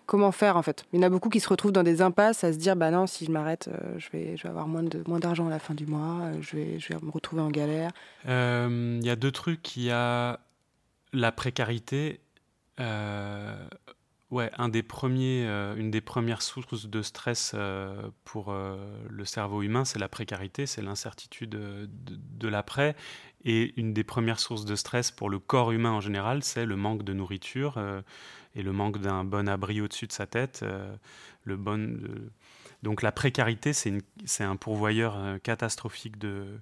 Comment 0.06 0.30
faire 0.30 0.56
en 0.56 0.62
fait? 0.62 0.84
Il 0.92 1.00
y 1.00 1.02
en 1.02 1.06
a 1.06 1.08
beaucoup 1.08 1.28
qui 1.28 1.40
se 1.40 1.48
retrouvent 1.48 1.72
dans 1.72 1.82
des 1.82 2.00
impasses 2.00 2.44
à 2.44 2.52
se 2.52 2.58
dire 2.58 2.76
bah 2.76 2.92
non, 2.92 3.08
si 3.08 3.24
je 3.24 3.32
m'arrête, 3.32 3.68
je 3.98 4.08
vais, 4.10 4.36
je 4.36 4.44
vais 4.44 4.48
avoir 4.48 4.68
moins 4.68 4.84
de 4.84 5.02
moins 5.08 5.18
d'argent 5.18 5.48
à 5.48 5.50
la 5.50 5.58
fin 5.58 5.74
du 5.74 5.84
mois, 5.84 6.30
je 6.40 6.56
vais, 6.56 6.78
je 6.78 6.88
vais 6.88 7.00
me 7.02 7.10
retrouver 7.10 7.42
en 7.42 7.50
galère. 7.50 7.90
Il 8.26 9.04
y 9.04 9.10
a 9.10 9.16
deux 9.16 9.32
trucs. 9.32 9.76
Il 9.76 9.82
y 9.82 9.90
a 9.90 10.38
la 11.12 11.32
précarité. 11.32 12.20
Ouais, 14.36 14.50
euh, 14.58 15.76
une 15.76 15.90
des 15.90 16.02
premières 16.02 16.42
sources 16.42 16.84
de 16.84 17.00
stress 17.00 17.52
euh, 17.54 18.10
pour 18.24 18.50
euh, 18.50 18.76
le 19.08 19.24
cerveau 19.24 19.62
humain, 19.62 19.86
c'est 19.86 19.98
la 19.98 20.10
précarité, 20.10 20.66
c'est 20.66 20.82
l'incertitude 20.82 21.48
de, 21.48 22.48
l'après. 22.48 22.96
Et 23.46 23.72
une 23.80 23.94
des 23.94 24.04
premières 24.04 24.38
sources 24.38 24.66
de 24.66 24.76
stress 24.76 25.10
pour 25.10 25.30
le 25.30 25.38
corps 25.38 25.72
humain 25.72 25.92
en 25.92 26.02
général, 26.02 26.42
c'est 26.42 26.66
le 26.66 26.76
manque 26.76 27.02
de 27.02 27.14
nourriture 27.14 27.82
et 28.54 28.62
le 28.62 28.72
manque 28.72 28.98
d'un 28.98 29.24
bon 29.24 29.48
abri 29.48 29.80
au-dessus 29.80 30.06
de 30.06 30.12
sa 30.12 30.26
tête. 30.26 30.62
Donc 32.82 33.02
la 33.02 33.12
précarité, 33.12 33.72
c'est 33.72 34.44
un 34.44 34.56
pourvoyeur 34.56 35.40
catastrophique 35.42 36.18
de 36.18 36.60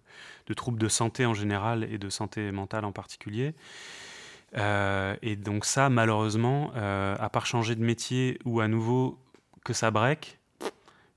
troubles 0.55 0.79
de 0.79 0.89
santé 0.89 1.27
en 1.27 1.35
général 1.35 1.83
et 1.91 1.99
de 1.99 2.09
santé 2.09 2.53
mentale 2.53 2.85
en 2.85 2.93
particulier. 2.93 3.55
Euh, 4.57 5.16
et 5.22 5.36
donc 5.36 5.64
ça, 5.64 5.88
malheureusement, 5.90 6.72
euh, 6.76 7.16
à 7.18 7.28
part 7.28 7.46
changer 7.46 7.74
de 7.74 7.84
métier 7.84 8.38
ou 8.44 8.61
à 8.61 8.68
nouveau 8.68 9.18
que 9.64 9.72
ça 9.72 9.90
break, 9.90 10.38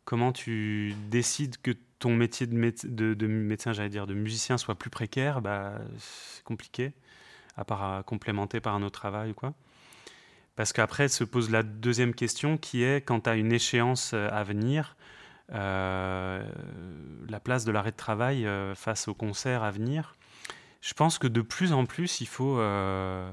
comment 0.05 0.31
tu 0.31 0.95
décides 1.09 1.57
que 1.61 1.71
ton 1.99 2.15
métier 2.15 2.47
de, 2.47 3.13
de, 3.13 3.27
médecin, 3.27 3.73
j'allais 3.73 3.89
dire, 3.89 4.07
de 4.07 4.13
musicien 4.13 4.57
soit 4.57 4.75
plus 4.75 4.89
précaire, 4.89 5.41
bah, 5.41 5.73
c'est 5.97 6.43
compliqué, 6.43 6.93
à 7.55 7.65
part 7.65 8.05
complémenter 8.05 8.59
par 8.59 8.75
un 8.75 8.83
autre 8.83 8.99
travail 8.99 9.31
ou 9.31 9.33
quoi. 9.33 9.53
Parce 10.55 10.73
qu'après 10.73 11.07
se 11.07 11.23
pose 11.23 11.51
la 11.51 11.61
deuxième 11.61 12.13
question 12.15 12.57
qui 12.57 12.83
est, 12.83 13.01
quand 13.01 13.21
tu 13.21 13.29
as 13.29 13.35
une 13.35 13.51
échéance 13.51 14.11
euh, 14.13 14.29
à 14.31 14.43
venir, 14.43 14.95
la 15.49 17.39
place 17.41 17.63
de 17.63 17.71
l'arrêt 17.71 17.91
de 17.91 17.95
travail 17.95 18.45
face 18.75 19.07
au 19.07 19.13
concert 19.13 19.63
à 19.63 19.71
venir, 19.71 20.16
je 20.87 20.93
pense 20.93 21.19
que 21.19 21.27
de 21.27 21.41
plus 21.41 21.73
en 21.73 21.85
plus, 21.85 22.21
il 22.21 22.27
faut, 22.27 22.59
euh, 22.59 23.29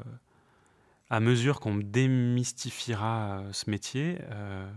à 1.08 1.20
mesure 1.20 1.60
qu'on 1.60 1.76
démystifiera 1.76 3.38
euh, 3.38 3.52
ce 3.52 3.70
métier, 3.70 4.18
euh, 4.32 4.68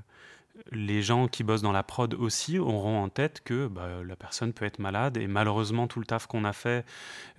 les 0.71 1.01
gens 1.01 1.27
qui 1.27 1.43
bossent 1.43 1.63
dans 1.63 1.71
la 1.71 1.81
prod 1.81 2.13
aussi 2.13 2.59
auront 2.59 3.01
en 3.01 3.09
tête 3.09 3.41
que 3.43 3.65
bah, 3.65 4.03
la 4.05 4.15
personne 4.15 4.53
peut 4.53 4.65
être 4.65 4.77
malade 4.77 5.17
et 5.17 5.25
malheureusement 5.25 5.87
tout 5.87 5.99
le 5.99 6.05
taf 6.05 6.27
qu'on 6.27 6.43
a 6.45 6.53
fait, 6.53 6.85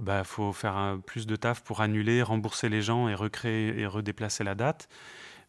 il 0.01 0.07
bah, 0.07 0.25
faut 0.25 0.53
faire 0.53 0.99
plus 1.07 1.29
de 1.29 1.37
taf 1.37 1.63
pour 1.63 1.83
annuler, 1.83 2.21
rembourser 2.21 2.69
les 2.69 2.83
gens 2.83 3.09
et 3.09 3.15
recréer 3.15 3.79
et 3.79 3.87
redéplacer 3.87 4.43
la 4.43 4.57
date. 4.57 4.89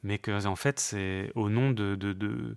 Mais 0.03 0.19
que 0.19 0.45
en 0.45 0.55
fait 0.55 0.79
c'est 0.79 1.31
au 1.33 1.49
nom 1.49 1.71
de, 1.71 2.55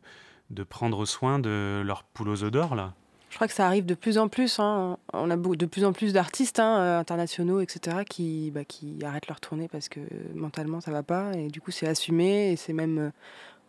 prendre 0.68 1.06
soin 1.06 1.38
de 1.38 1.82
leur 1.82 2.04
poule 2.04 2.28
aux 2.28 2.44
odeurs 2.44 2.74
là. 2.74 2.92
Je 3.32 3.36
crois 3.38 3.48
que 3.48 3.54
ça 3.54 3.66
arrive 3.66 3.86
de 3.86 3.94
plus 3.94 4.18
en 4.18 4.28
plus. 4.28 4.58
Hein. 4.58 4.98
On 5.14 5.30
a 5.30 5.38
de 5.38 5.64
plus 5.64 5.86
en 5.86 5.94
plus 5.94 6.12
d'artistes 6.12 6.60
hein, 6.60 6.76
euh, 6.76 6.98
internationaux, 6.98 7.60
etc., 7.60 8.04
qui, 8.06 8.50
bah, 8.50 8.66
qui 8.66 8.98
arrêtent 9.02 9.26
leur 9.26 9.40
tournée 9.40 9.68
parce 9.68 9.88
que 9.88 10.00
mentalement 10.34 10.82
ça 10.82 10.90
va 10.90 11.02
pas. 11.02 11.32
Et 11.32 11.48
du 11.48 11.62
coup, 11.62 11.70
c'est 11.70 11.88
assumé 11.88 12.52
et 12.52 12.56
c'est 12.56 12.74
même. 12.74 12.98
Euh, 12.98 13.10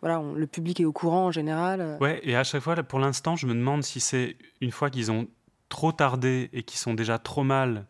voilà, 0.02 0.22
le 0.36 0.46
public 0.46 0.80
est 0.80 0.84
au 0.84 0.92
courant 0.92 1.24
en 1.24 1.30
général. 1.30 1.80
Euh. 1.80 1.96
Ouais, 1.96 2.20
et 2.24 2.36
à 2.36 2.44
chaque 2.44 2.60
fois, 2.60 2.74
pour 2.82 2.98
l'instant, 2.98 3.36
je 3.36 3.46
me 3.46 3.54
demande 3.54 3.82
si 3.82 4.00
c'est 4.00 4.36
une 4.60 4.70
fois 4.70 4.90
qu'ils 4.90 5.10
ont 5.10 5.28
trop 5.70 5.92
tardé 5.92 6.50
et 6.52 6.62
qu'ils 6.62 6.78
sont 6.78 6.92
déjà 6.92 7.18
trop 7.18 7.42
mal 7.42 7.86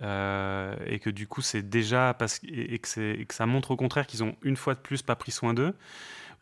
et 0.00 0.98
que 0.98 1.10
du 1.10 1.28
coup 1.28 1.42
c'est 1.42 1.62
déjà 1.62 2.12
parce 2.18 2.40
et 2.42 2.80
que 2.80 3.34
ça 3.34 3.46
montre 3.46 3.70
au 3.70 3.76
contraire 3.76 4.08
qu'ils 4.08 4.24
ont 4.24 4.34
une 4.42 4.56
fois 4.56 4.74
de 4.74 4.80
plus 4.80 5.00
pas 5.00 5.14
pris 5.14 5.30
soin 5.30 5.54
d'eux 5.54 5.76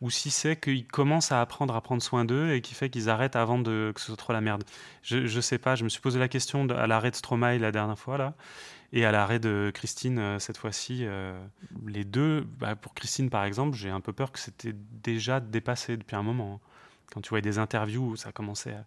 ou 0.01 0.09
si 0.09 0.31
c'est 0.31 0.55
qu'ils 0.59 0.87
commencent 0.87 1.31
à 1.31 1.41
apprendre 1.41 1.75
à 1.75 1.81
prendre 1.81 2.01
soin 2.01 2.25
d'eux 2.25 2.53
et 2.53 2.61
qui 2.61 2.73
fait 2.73 2.89
qu'ils 2.89 3.09
arrêtent 3.09 3.35
avant 3.35 3.59
de, 3.59 3.91
que 3.93 4.01
ce 4.01 4.07
soit 4.07 4.17
trop 4.17 4.33
la 4.33 4.41
merde. 4.41 4.63
Je, 5.03 5.17
ne 5.17 5.41
sais 5.41 5.59
pas, 5.59 5.75
je 5.75 5.83
me 5.83 5.89
suis 5.89 6.01
posé 6.01 6.19
la 6.19 6.27
question 6.27 6.67
à 6.69 6.87
l'arrêt 6.87 7.11
de 7.11 7.15
Stromae 7.15 7.59
la 7.59 7.71
dernière 7.71 7.99
fois, 7.99 8.17
là, 8.17 8.33
et 8.93 9.05
à 9.05 9.11
l'arrêt 9.11 9.39
de 9.39 9.71
Christine 9.73 10.19
euh, 10.19 10.39
cette 10.39 10.57
fois-ci. 10.57 11.05
Euh, 11.05 11.39
les 11.87 12.03
deux, 12.03 12.41
bah, 12.59 12.75
pour 12.75 12.93
Christine 12.95 13.29
par 13.29 13.45
exemple, 13.45 13.77
j'ai 13.77 13.89
un 13.89 14.01
peu 14.01 14.11
peur 14.11 14.31
que 14.31 14.39
c'était 14.39 14.73
déjà 14.73 15.39
dépassé 15.39 15.97
depuis 15.97 16.15
un 16.15 16.23
moment. 16.23 16.59
Hein. 16.61 16.67
Quand 17.13 17.21
tu 17.21 17.29
vois 17.29 17.41
des 17.41 17.59
interviews 17.59 18.15
ça 18.15 18.31
commençait 18.31 18.73
à 18.73 18.85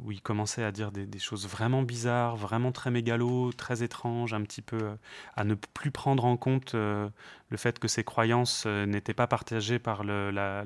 où 0.00 0.10
il 0.12 0.22
commençait 0.22 0.64
à 0.64 0.72
dire 0.72 0.90
des, 0.90 1.18
choses 1.18 1.46
vraiment 1.46 1.82
bizarres, 1.82 2.36
vraiment 2.36 2.72
très 2.72 2.90
mégalo, 2.90 3.52
très 3.52 3.82
étranges, 3.82 4.32
un 4.34 4.42
petit 4.42 4.62
peu 4.62 4.78
euh, 4.82 4.94
à 5.36 5.44
ne 5.44 5.54
plus 5.54 5.90
prendre 5.90 6.24
en 6.24 6.36
compte 6.36 6.74
euh, 6.74 7.08
le 7.50 7.56
fait 7.56 7.78
que 7.78 7.88
ses 7.88 8.04
croyances 8.04 8.64
euh, 8.66 8.86
n'étaient 8.86 9.14
pas 9.14 9.26
partagées 9.26 9.78
par 9.78 10.04
la, 10.04 10.64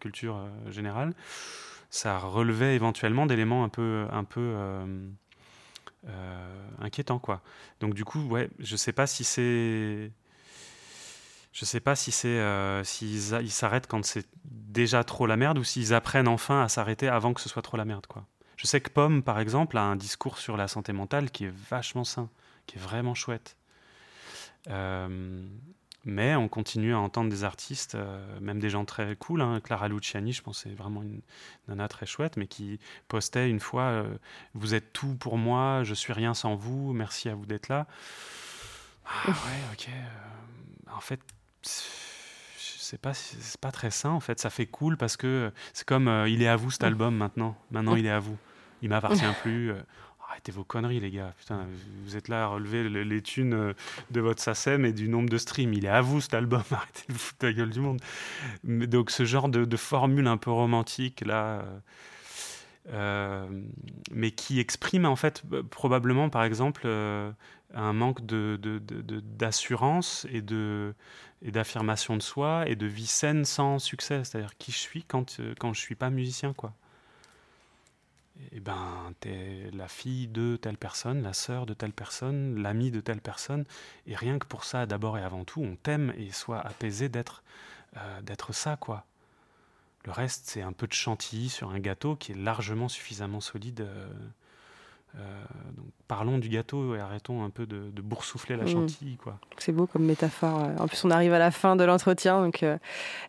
culture 0.00 0.46
générale. 0.68 1.12
Ça 1.90 2.18
relevait 2.18 2.74
éventuellement 2.74 3.26
d'éléments 3.26 3.64
un 3.64 3.68
peu, 3.68 4.06
inquiétants, 6.80 7.18
quoi. 7.18 7.42
Donc 7.80 7.94
du 7.94 8.04
coup, 8.04 8.20
ouais, 8.28 8.48
je 8.58 8.76
sais 8.76 8.92
pas 8.92 9.06
si 9.06 9.24
c'est 9.24 10.10
je 11.52 11.66
sais 11.66 11.80
pas 11.80 11.94
si 11.94 12.10
c'est 12.12 12.40
s'ils 12.84 13.50
s'arrêtent 13.50 13.86
quand 13.86 14.04
c'est 14.04 14.26
déjà 14.44 15.04
trop 15.04 15.26
la 15.26 15.36
merde 15.36 15.58
ou 15.58 15.64
s'ils 15.64 15.92
apprennent 15.92 16.28
enfin 16.28 16.62
à 16.62 16.68
s'arrêter 16.68 17.08
avant 17.08 17.34
que 17.34 17.42
ce 17.42 17.50
soit 17.50 17.62
trop 17.62 17.76
la 17.76 17.84
merde 17.84 18.06
quoi. 18.06 18.26
Je 18.62 18.68
sais 18.68 18.80
que 18.80 18.90
Pomme, 18.90 19.24
par 19.24 19.40
exemple, 19.40 19.76
a 19.76 19.82
un 19.82 19.96
discours 19.96 20.38
sur 20.38 20.56
la 20.56 20.68
santé 20.68 20.92
mentale 20.92 21.32
qui 21.32 21.46
est 21.46 21.52
vachement 21.68 22.04
sain, 22.04 22.30
qui 22.66 22.76
est 22.76 22.80
vraiment 22.80 23.12
chouette. 23.12 23.56
Euh, 24.68 25.44
mais 26.04 26.36
on 26.36 26.46
continue 26.46 26.94
à 26.94 27.00
entendre 27.00 27.28
des 27.28 27.42
artistes, 27.42 27.96
euh, 27.96 28.38
même 28.38 28.60
des 28.60 28.70
gens 28.70 28.84
très 28.84 29.16
cool. 29.16 29.40
Hein. 29.42 29.58
Clara 29.60 29.88
Luciani, 29.88 30.32
je 30.32 30.42
pense, 30.42 30.60
c'est 30.62 30.74
vraiment 30.74 31.02
une 31.02 31.22
nana 31.66 31.88
très 31.88 32.06
chouette, 32.06 32.36
mais 32.36 32.46
qui 32.46 32.78
postait 33.08 33.50
une 33.50 33.58
fois 33.58 33.82
euh, 33.82 34.16
Vous 34.54 34.74
êtes 34.74 34.92
tout 34.92 35.16
pour 35.16 35.38
moi, 35.38 35.82
je 35.82 35.94
suis 35.94 36.12
rien 36.12 36.32
sans 36.32 36.54
vous, 36.54 36.92
merci 36.92 37.28
à 37.28 37.34
vous 37.34 37.46
d'être 37.46 37.68
là. 37.68 37.88
Ah 39.04 39.30
ouais, 39.30 39.72
ok. 39.72 39.88
en 40.94 41.00
fait, 41.00 41.20
c'est 41.62 43.00
pas 43.00 43.14
c'est 43.14 43.60
pas 43.60 43.72
très 43.72 43.90
sain 43.90 44.10
en 44.10 44.20
fait 44.20 44.38
ça 44.38 44.50
fait 44.50 44.66
cool 44.66 44.96
parce 44.96 45.16
que 45.16 45.50
c'est 45.72 45.86
comme 45.86 46.08
il 46.28 46.42
est 46.42 46.48
à 46.48 46.56
vous 46.56 46.70
cet 46.70 46.84
album 46.84 47.16
maintenant 47.16 47.56
maintenant 47.70 47.96
il 47.96 48.04
est 48.04 48.10
à 48.10 48.18
vous 48.18 48.36
il 48.82 48.88
m'appartient 48.88 49.24
plus. 49.42 49.70
Euh, 49.70 49.80
arrêtez 50.28 50.52
vos 50.52 50.64
conneries, 50.64 51.00
les 51.00 51.10
gars. 51.10 51.32
Putain, 51.38 51.66
vous 52.04 52.16
êtes 52.16 52.28
là 52.28 52.44
à 52.44 52.46
relever 52.48 52.88
les 52.88 53.22
thunes 53.22 53.54
euh, 53.54 53.72
de 54.10 54.20
votre 54.20 54.42
SACEM 54.42 54.84
et 54.84 54.92
du 54.92 55.08
nombre 55.08 55.28
de 55.28 55.38
streams. 55.38 55.72
Il 55.72 55.84
est 55.84 55.88
à 55.88 56.00
vous, 56.00 56.20
cet 56.20 56.34
album. 56.34 56.62
Arrêtez 56.70 57.12
de 57.12 57.18
foutre 57.18 57.46
la 57.46 57.52
gueule 57.52 57.70
du 57.70 57.80
monde. 57.80 58.00
donc, 58.64 59.10
ce 59.10 59.24
genre 59.24 59.48
de, 59.48 59.76
formule 59.76 60.26
un 60.26 60.36
peu 60.36 60.50
romantique, 60.50 61.22
là, 61.24 61.64
euh, 62.92 63.46
mais 64.10 64.30
qui 64.32 64.58
exprime, 64.60 65.06
en 65.06 65.16
fait, 65.16 65.42
probablement, 65.70 66.28
par 66.28 66.44
exemple, 66.44 66.86
un 67.74 67.92
manque 67.92 68.20
d'assurance 69.36 70.26
et 70.30 70.42
d'affirmation 71.50 72.16
de 72.16 72.22
soi 72.22 72.64
et 72.66 72.76
de 72.76 72.86
vie 72.86 73.06
saine 73.06 73.44
sans 73.44 73.78
succès. 73.78 74.24
C'est-à-dire 74.24 74.56
qui 74.56 74.72
je 74.72 74.78
suis 74.78 75.04
quand, 75.04 75.40
quand 75.58 75.72
je 75.72 75.80
suis 75.80 75.94
pas 75.94 76.10
musicien, 76.10 76.52
quoi 76.54 76.74
eh 78.52 78.60
ben, 78.60 79.14
es 79.24 79.70
la 79.72 79.88
fille 79.88 80.28
de 80.28 80.56
telle 80.56 80.78
personne, 80.78 81.22
la 81.22 81.32
sœur 81.32 81.66
de 81.66 81.74
telle 81.74 81.92
personne, 81.92 82.60
l'ami 82.60 82.90
de 82.90 83.00
telle 83.00 83.20
personne, 83.20 83.64
et 84.06 84.16
rien 84.16 84.38
que 84.38 84.46
pour 84.46 84.64
ça, 84.64 84.86
d'abord 84.86 85.18
et 85.18 85.22
avant 85.22 85.44
tout, 85.44 85.62
on 85.62 85.76
t'aime 85.76 86.12
et 86.16 86.30
sois 86.32 86.60
apaisé 86.60 87.08
d'être 87.08 87.42
euh, 87.96 88.22
d'être 88.22 88.52
ça, 88.52 88.76
quoi. 88.76 89.04
Le 90.04 90.12
reste, 90.12 90.46
c'est 90.46 90.62
un 90.62 90.72
peu 90.72 90.86
de 90.86 90.92
chantilly 90.94 91.48
sur 91.48 91.70
un 91.70 91.78
gâteau 91.78 92.16
qui 92.16 92.32
est 92.32 92.34
largement 92.36 92.88
suffisamment 92.88 93.40
solide 93.40 93.82
euh, 93.82 94.08
donc, 95.14 95.86
parlons 96.08 96.38
du 96.38 96.48
gâteau 96.48 96.94
et 96.94 97.00
arrêtons 97.00 97.44
un 97.44 97.50
peu 97.50 97.66
de, 97.66 97.90
boursoufler 98.00 98.56
la 98.56 98.64
mm. 98.64 98.68
chantilly. 98.68 99.16
quoi. 99.16 99.38
C'est 99.58 99.72
beau 99.72 99.86
comme 99.86 100.04
métaphore. 100.04 100.70
En 100.78 100.88
plus, 100.88 101.04
on 101.04 101.10
arrive 101.10 101.32
à 101.32 101.38
la 101.38 101.50
fin 101.50 101.76
de 101.76 101.84
l'entretien. 101.84 102.40
Donc, 102.40 102.62
euh, 102.62 102.78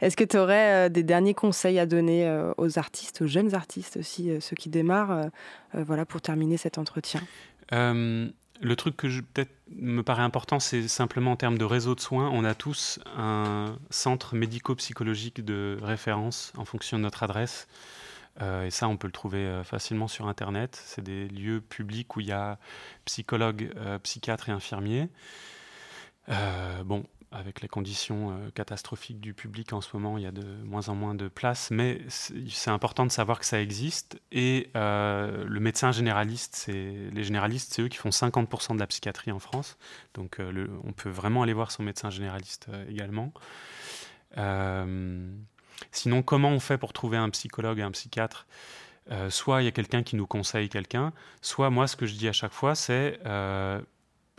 est-ce 0.02 0.16
que 0.16 0.24
tu 0.24 0.38
aurais 0.38 0.88
euh, 0.88 0.90
des 0.90 1.04
derniers 1.04 1.34
conseils 1.34 1.80
à 1.80 1.86
donner 1.86 2.30
aux 2.58 2.80
artistes, 2.80 3.22
aux 3.22 3.28
jeunes 3.28 3.54
artistes 3.54 3.98
aussi, 3.98 4.32
ceux 4.40 4.56
qui 4.56 4.70
démarrent, 4.70 5.30
voilà, 5.74 6.06
pour 6.06 6.22
terminer 6.22 6.58
cet 6.58 6.78
entretien? 6.78 7.22
Le 8.64 8.76
truc 8.78 8.96
que 8.96 9.08
peut-être 9.20 9.52
me 9.76 10.04
paraît 10.04 10.24
important, 10.24 10.60
c'est 10.60 10.88
simplement 10.88 11.34
en 11.34 11.36
termes 11.36 11.58
de 11.58 11.66
réseau 11.66 11.96
de 11.96 12.00
soins. 12.00 12.30
On 12.32 12.46
a 12.46 12.56
tous 12.56 13.00
un 13.18 13.78
centre 13.90 14.36
médico-psychologique 14.36 15.44
de 15.44 15.78
référence 15.82 16.54
en 16.58 16.64
fonction 16.64 16.98
de 16.98 17.04
notre 17.04 17.24
adresse. 17.24 17.68
Euh, 18.42 18.66
et 18.66 18.72
ça, 18.72 18.88
on 18.88 18.98
peut 18.98 19.08
le 19.08 19.14
trouver 19.14 19.46
euh, 19.46 19.64
facilement 19.64 20.08
sur 20.08 20.28
Internet. 20.28 20.82
C'est 20.86 21.04
des 21.04 21.28
lieux 21.28 21.62
publics 21.62 22.16
où 22.16 22.20
il 22.20 22.28
y 22.28 22.32
a 22.32 22.58
psychologues, 23.06 23.72
euh, 23.78 24.00
psychiatres 24.00 24.50
et 24.50 24.52
infirmiers. 24.52 25.10
bon, 26.86 27.06
avec 27.32 27.62
les 27.62 27.68
conditions 27.68 28.40
catastrophiques 28.54 29.20
du 29.20 29.34
public 29.34 29.74
en 29.74 29.82
ce 29.82 29.90
moment, 29.98 30.20
il 30.20 30.24
y 30.24 30.28
a 30.28 30.32
de 30.32 30.46
moins 30.64 30.88
en 30.90 30.94
moins 30.94 31.16
de 31.16 31.28
place, 31.28 31.72
mais 31.72 32.00
c'est 32.08 32.70
important 32.70 33.08
de 33.08 33.12
savoir 33.12 33.40
que 33.40 33.46
ça 33.46 33.60
existe. 33.60 34.22
Et 34.32 34.70
le 34.76 35.60
médecin 35.60 35.92
généraliste, 35.92 36.68
les 36.68 37.24
généralistes, 37.24 37.74
c'est 37.74 37.82
eux 37.82 37.88
qui 37.88 37.98
font 37.98 38.10
50% 38.10 38.76
de 38.76 38.80
la 38.80 38.86
psychiatrie 38.86 39.32
en 39.32 39.40
France. 39.40 39.78
Donc 40.14 40.40
on 40.40 40.94
peut 40.94 41.10
vraiment 41.10 41.42
aller 41.42 41.54
voir 41.54 41.72
son 41.72 41.82
médecin 41.82 42.12
généraliste 42.12 42.68
également. 42.88 43.34
Sinon, 45.92 46.22
comment 46.22 46.50
on 46.50 46.60
fait 46.60 46.78
pour 46.78 46.94
trouver 46.94 47.18
un 47.18 47.30
psychologue 47.30 47.80
et 47.80 47.84
un 47.84 47.92
psychiatre? 47.92 48.48
Soit 49.30 49.62
il 49.62 49.66
y 49.66 49.68
a 49.68 49.72
quelqu'un 49.72 50.02
qui 50.02 50.16
nous 50.16 50.26
conseille 50.26 50.70
quelqu'un, 50.70 51.12
soit 51.42 51.70
moi 51.70 51.88
ce 51.88 51.98
que 51.98 52.06
je 52.06 52.14
dis 52.14 52.30
à 52.30 52.32
chaque 52.32 52.54
fois 52.54 52.74
c'est 52.74 53.20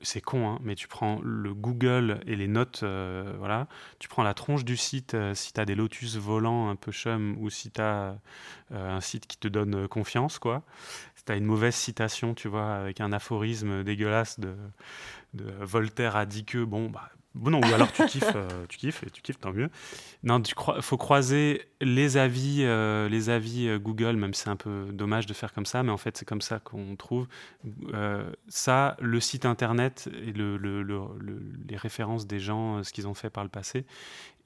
c'est 0.04 0.20
con, 0.20 0.48
hein, 0.48 0.58
mais 0.62 0.74
tu 0.74 0.88
prends 0.88 1.20
le 1.22 1.54
Google 1.54 2.20
et 2.26 2.36
les 2.36 2.48
notes, 2.48 2.80
euh, 2.82 3.34
voilà, 3.38 3.66
tu 3.98 4.08
prends 4.08 4.22
la 4.22 4.34
tronche 4.34 4.64
du 4.64 4.76
site 4.76 5.14
euh, 5.14 5.34
si 5.34 5.52
tu 5.52 5.60
as 5.60 5.64
des 5.64 5.74
lotus 5.74 6.16
volants 6.16 6.68
un 6.68 6.76
peu 6.76 6.92
chum 6.92 7.36
ou 7.38 7.50
si 7.50 7.70
tu 7.70 7.80
as 7.80 8.18
euh, 8.72 8.96
un 8.96 9.00
site 9.00 9.26
qui 9.26 9.38
te 9.38 9.48
donne 9.48 9.88
confiance, 9.88 10.38
quoi. 10.38 10.62
Si 11.16 11.24
tu 11.24 11.32
as 11.32 11.36
une 11.36 11.44
mauvaise 11.44 11.74
citation, 11.74 12.34
tu 12.34 12.48
vois, 12.48 12.74
avec 12.74 13.00
un 13.00 13.12
aphorisme 13.12 13.82
dégueulasse 13.84 14.40
de, 14.40 14.54
de 15.34 15.50
Voltaire 15.60 16.16
a 16.16 16.26
dit 16.26 16.44
que, 16.44 16.62
bon, 16.64 16.90
bah, 16.90 17.10
Bon, 17.34 17.50
non, 17.50 17.60
ou 17.60 17.74
alors 17.74 17.90
tu 17.92 18.06
kiffes, 18.06 18.36
euh, 18.36 18.64
tu 18.68 18.78
kiffes, 18.78 19.02
et 19.02 19.10
tu 19.10 19.20
kiffes, 19.20 19.40
tant 19.40 19.52
mieux. 19.52 19.68
Non, 20.22 20.40
il 20.40 20.82
faut 20.82 20.96
croiser 20.96 21.62
les 21.80 22.16
avis, 22.16 22.58
euh, 22.60 23.08
les 23.08 23.28
avis 23.28 23.66
euh, 23.66 23.78
Google, 23.78 24.14
même 24.14 24.32
si 24.34 24.42
c'est 24.42 24.50
un 24.50 24.56
peu 24.56 24.86
dommage 24.92 25.26
de 25.26 25.34
faire 25.34 25.52
comme 25.52 25.66
ça, 25.66 25.82
mais 25.82 25.90
en 25.90 25.96
fait, 25.96 26.16
c'est 26.16 26.24
comme 26.24 26.40
ça 26.40 26.60
qu'on 26.60 26.94
trouve. 26.94 27.26
ça, 28.48 28.96
le 29.00 29.18
site 29.18 29.46
internet 29.46 30.08
et 30.24 30.32
le, 30.32 30.56
les 31.68 31.76
références 31.76 32.26
des 32.26 32.38
gens, 32.38 32.84
ce 32.84 32.92
qu'ils 32.92 33.08
ont 33.08 33.14
fait 33.14 33.30
par 33.30 33.42
le 33.42 33.50
passé, 33.50 33.84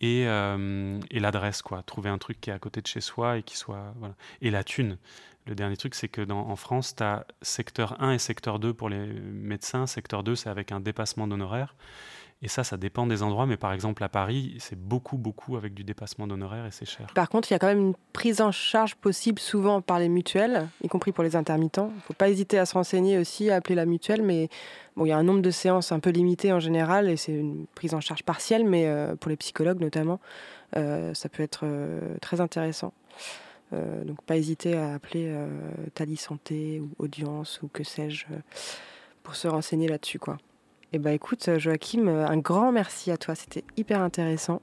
et, 0.00 0.22
et 0.22 1.20
l'adresse, 1.20 1.60
quoi. 1.60 1.82
Trouver 1.82 2.08
un 2.08 2.18
truc 2.18 2.40
qui 2.40 2.48
est 2.48 2.54
à 2.54 2.58
côté 2.58 2.80
de 2.80 2.86
chez 2.86 3.00
soi 3.00 3.38
et 3.38 3.42
qui 3.42 3.56
soit. 3.56 3.94
Et 4.40 4.50
la 4.50 4.64
thune. 4.64 4.96
Le 5.46 5.54
dernier 5.54 5.78
truc, 5.78 5.94
c'est 5.94 6.08
que 6.08 6.20
dans, 6.20 6.46
en 6.48 6.56
France, 6.56 6.94
tu 6.94 7.02
as 7.02 7.26
secteur 7.40 8.02
1 8.02 8.12
et 8.12 8.18
secteur 8.18 8.58
2 8.58 8.74
pour 8.74 8.90
les 8.90 9.06
médecins. 9.06 9.86
Secteur 9.86 10.22
2, 10.22 10.36
c'est 10.36 10.50
avec 10.50 10.72
un 10.72 10.80
dépassement 10.80 11.26
d'honoraires. 11.26 11.74
Et 12.40 12.46
ça, 12.46 12.62
ça 12.62 12.76
dépend 12.76 13.06
des 13.06 13.24
endroits, 13.24 13.46
mais 13.46 13.56
par 13.56 13.72
exemple 13.72 14.04
à 14.04 14.08
Paris, 14.08 14.54
c'est 14.60 14.78
beaucoup, 14.78 15.18
beaucoup 15.18 15.56
avec 15.56 15.74
du 15.74 15.82
dépassement 15.82 16.28
d'honoraires 16.28 16.66
et 16.66 16.70
c'est 16.70 16.86
cher. 16.86 17.08
Par 17.12 17.28
contre, 17.28 17.50
il 17.50 17.54
y 17.54 17.56
a 17.56 17.58
quand 17.58 17.66
même 17.66 17.80
une 17.80 17.94
prise 18.12 18.40
en 18.40 18.52
charge 18.52 18.94
possible 18.94 19.40
souvent 19.40 19.80
par 19.80 19.98
les 19.98 20.08
mutuelles, 20.08 20.68
y 20.82 20.88
compris 20.88 21.10
pour 21.10 21.24
les 21.24 21.34
intermittents. 21.34 21.90
Il 21.92 21.96
ne 21.96 22.00
faut 22.02 22.14
pas 22.14 22.28
hésiter 22.28 22.56
à 22.56 22.64
se 22.64 22.74
renseigner 22.74 23.18
aussi, 23.18 23.50
à 23.50 23.56
appeler 23.56 23.74
la 23.74 23.86
mutuelle, 23.86 24.22
mais 24.22 24.48
bon, 24.96 25.04
il 25.04 25.08
y 25.08 25.12
a 25.12 25.18
un 25.18 25.24
nombre 25.24 25.42
de 25.42 25.50
séances 25.50 25.90
un 25.90 25.98
peu 25.98 26.10
limité 26.10 26.52
en 26.52 26.60
général 26.60 27.08
et 27.08 27.16
c'est 27.16 27.32
une 27.32 27.66
prise 27.74 27.92
en 27.92 28.00
charge 28.00 28.22
partielle, 28.22 28.64
mais 28.64 28.86
euh, 28.86 29.16
pour 29.16 29.30
les 29.30 29.36
psychologues 29.36 29.80
notamment, 29.80 30.20
euh, 30.76 31.12
ça 31.14 31.28
peut 31.28 31.42
être 31.42 31.62
euh, 31.64 32.16
très 32.20 32.40
intéressant. 32.40 32.92
donc 33.72 34.22
pas 34.22 34.36
hésiter 34.36 34.76
à 34.76 34.94
appeler 34.94 35.34
Tali 35.94 36.16
Santé 36.16 36.80
ou 36.80 36.88
Audience 37.02 37.60
ou 37.62 37.68
que 37.68 37.82
sais-je 37.82 38.26
pour 39.24 39.34
se 39.34 39.48
renseigner 39.48 39.88
là-dessus. 39.88 40.20
Eh 40.94 40.98
ben 40.98 41.10
écoute, 41.10 41.50
Joachim, 41.58 42.08
un 42.08 42.38
grand 42.38 42.72
merci 42.72 43.10
à 43.10 43.18
toi, 43.18 43.34
c'était 43.34 43.62
hyper 43.76 44.00
intéressant. 44.00 44.62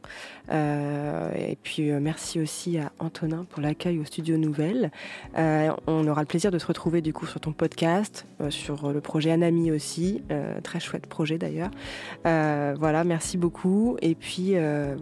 Euh, 0.49 1.31
et 1.35 1.55
puis 1.55 1.91
euh, 1.91 1.99
merci 2.01 2.39
aussi 2.39 2.79
à 2.79 2.91
Antonin 2.97 3.45
pour 3.47 3.61
l'accueil 3.61 3.99
au 3.99 4.05
Studio 4.05 4.35
Nouvelle. 4.35 4.91
Euh, 5.37 5.71
on 5.85 6.07
aura 6.07 6.21
le 6.21 6.27
plaisir 6.27 6.49
de 6.49 6.57
se 6.57 6.65
retrouver 6.65 7.01
du 7.01 7.13
coup 7.13 7.27
sur 7.27 7.39
ton 7.39 7.53
podcast, 7.53 8.25
sur 8.49 8.91
le 8.91 9.01
projet 9.01 9.31
Anami 9.31 9.71
aussi, 9.71 10.23
très 10.63 10.79
chouette 10.79 11.05
projet 11.05 11.37
d'ailleurs. 11.37 11.69
voilà, 12.23 13.03
merci 13.03 13.37
beaucoup. 13.37 13.97
Et 14.01 14.15
puis 14.15 14.53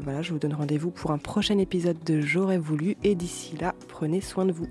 voilà, 0.04 0.22
je 0.22 0.34
vous 0.34 0.40
donne 0.40 0.54
rendez-vous 0.54 0.92
pour 0.92 1.12
un 1.12 1.18
prochain 1.18 1.58
épisode 1.58 2.04
de 2.04 2.20
J'aurais 2.20 2.58
voulu. 2.58 2.98
Et 3.04 3.16
d'ici 3.16 3.56
là, 3.58 3.74
prenez 3.88 4.20
soin 4.20 4.46
de 4.46 4.52
vous. 4.52 4.68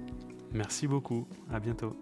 Merci 0.52 0.86
beaucoup, 0.86 1.26
à 1.50 1.60
bientôt. 1.60 1.96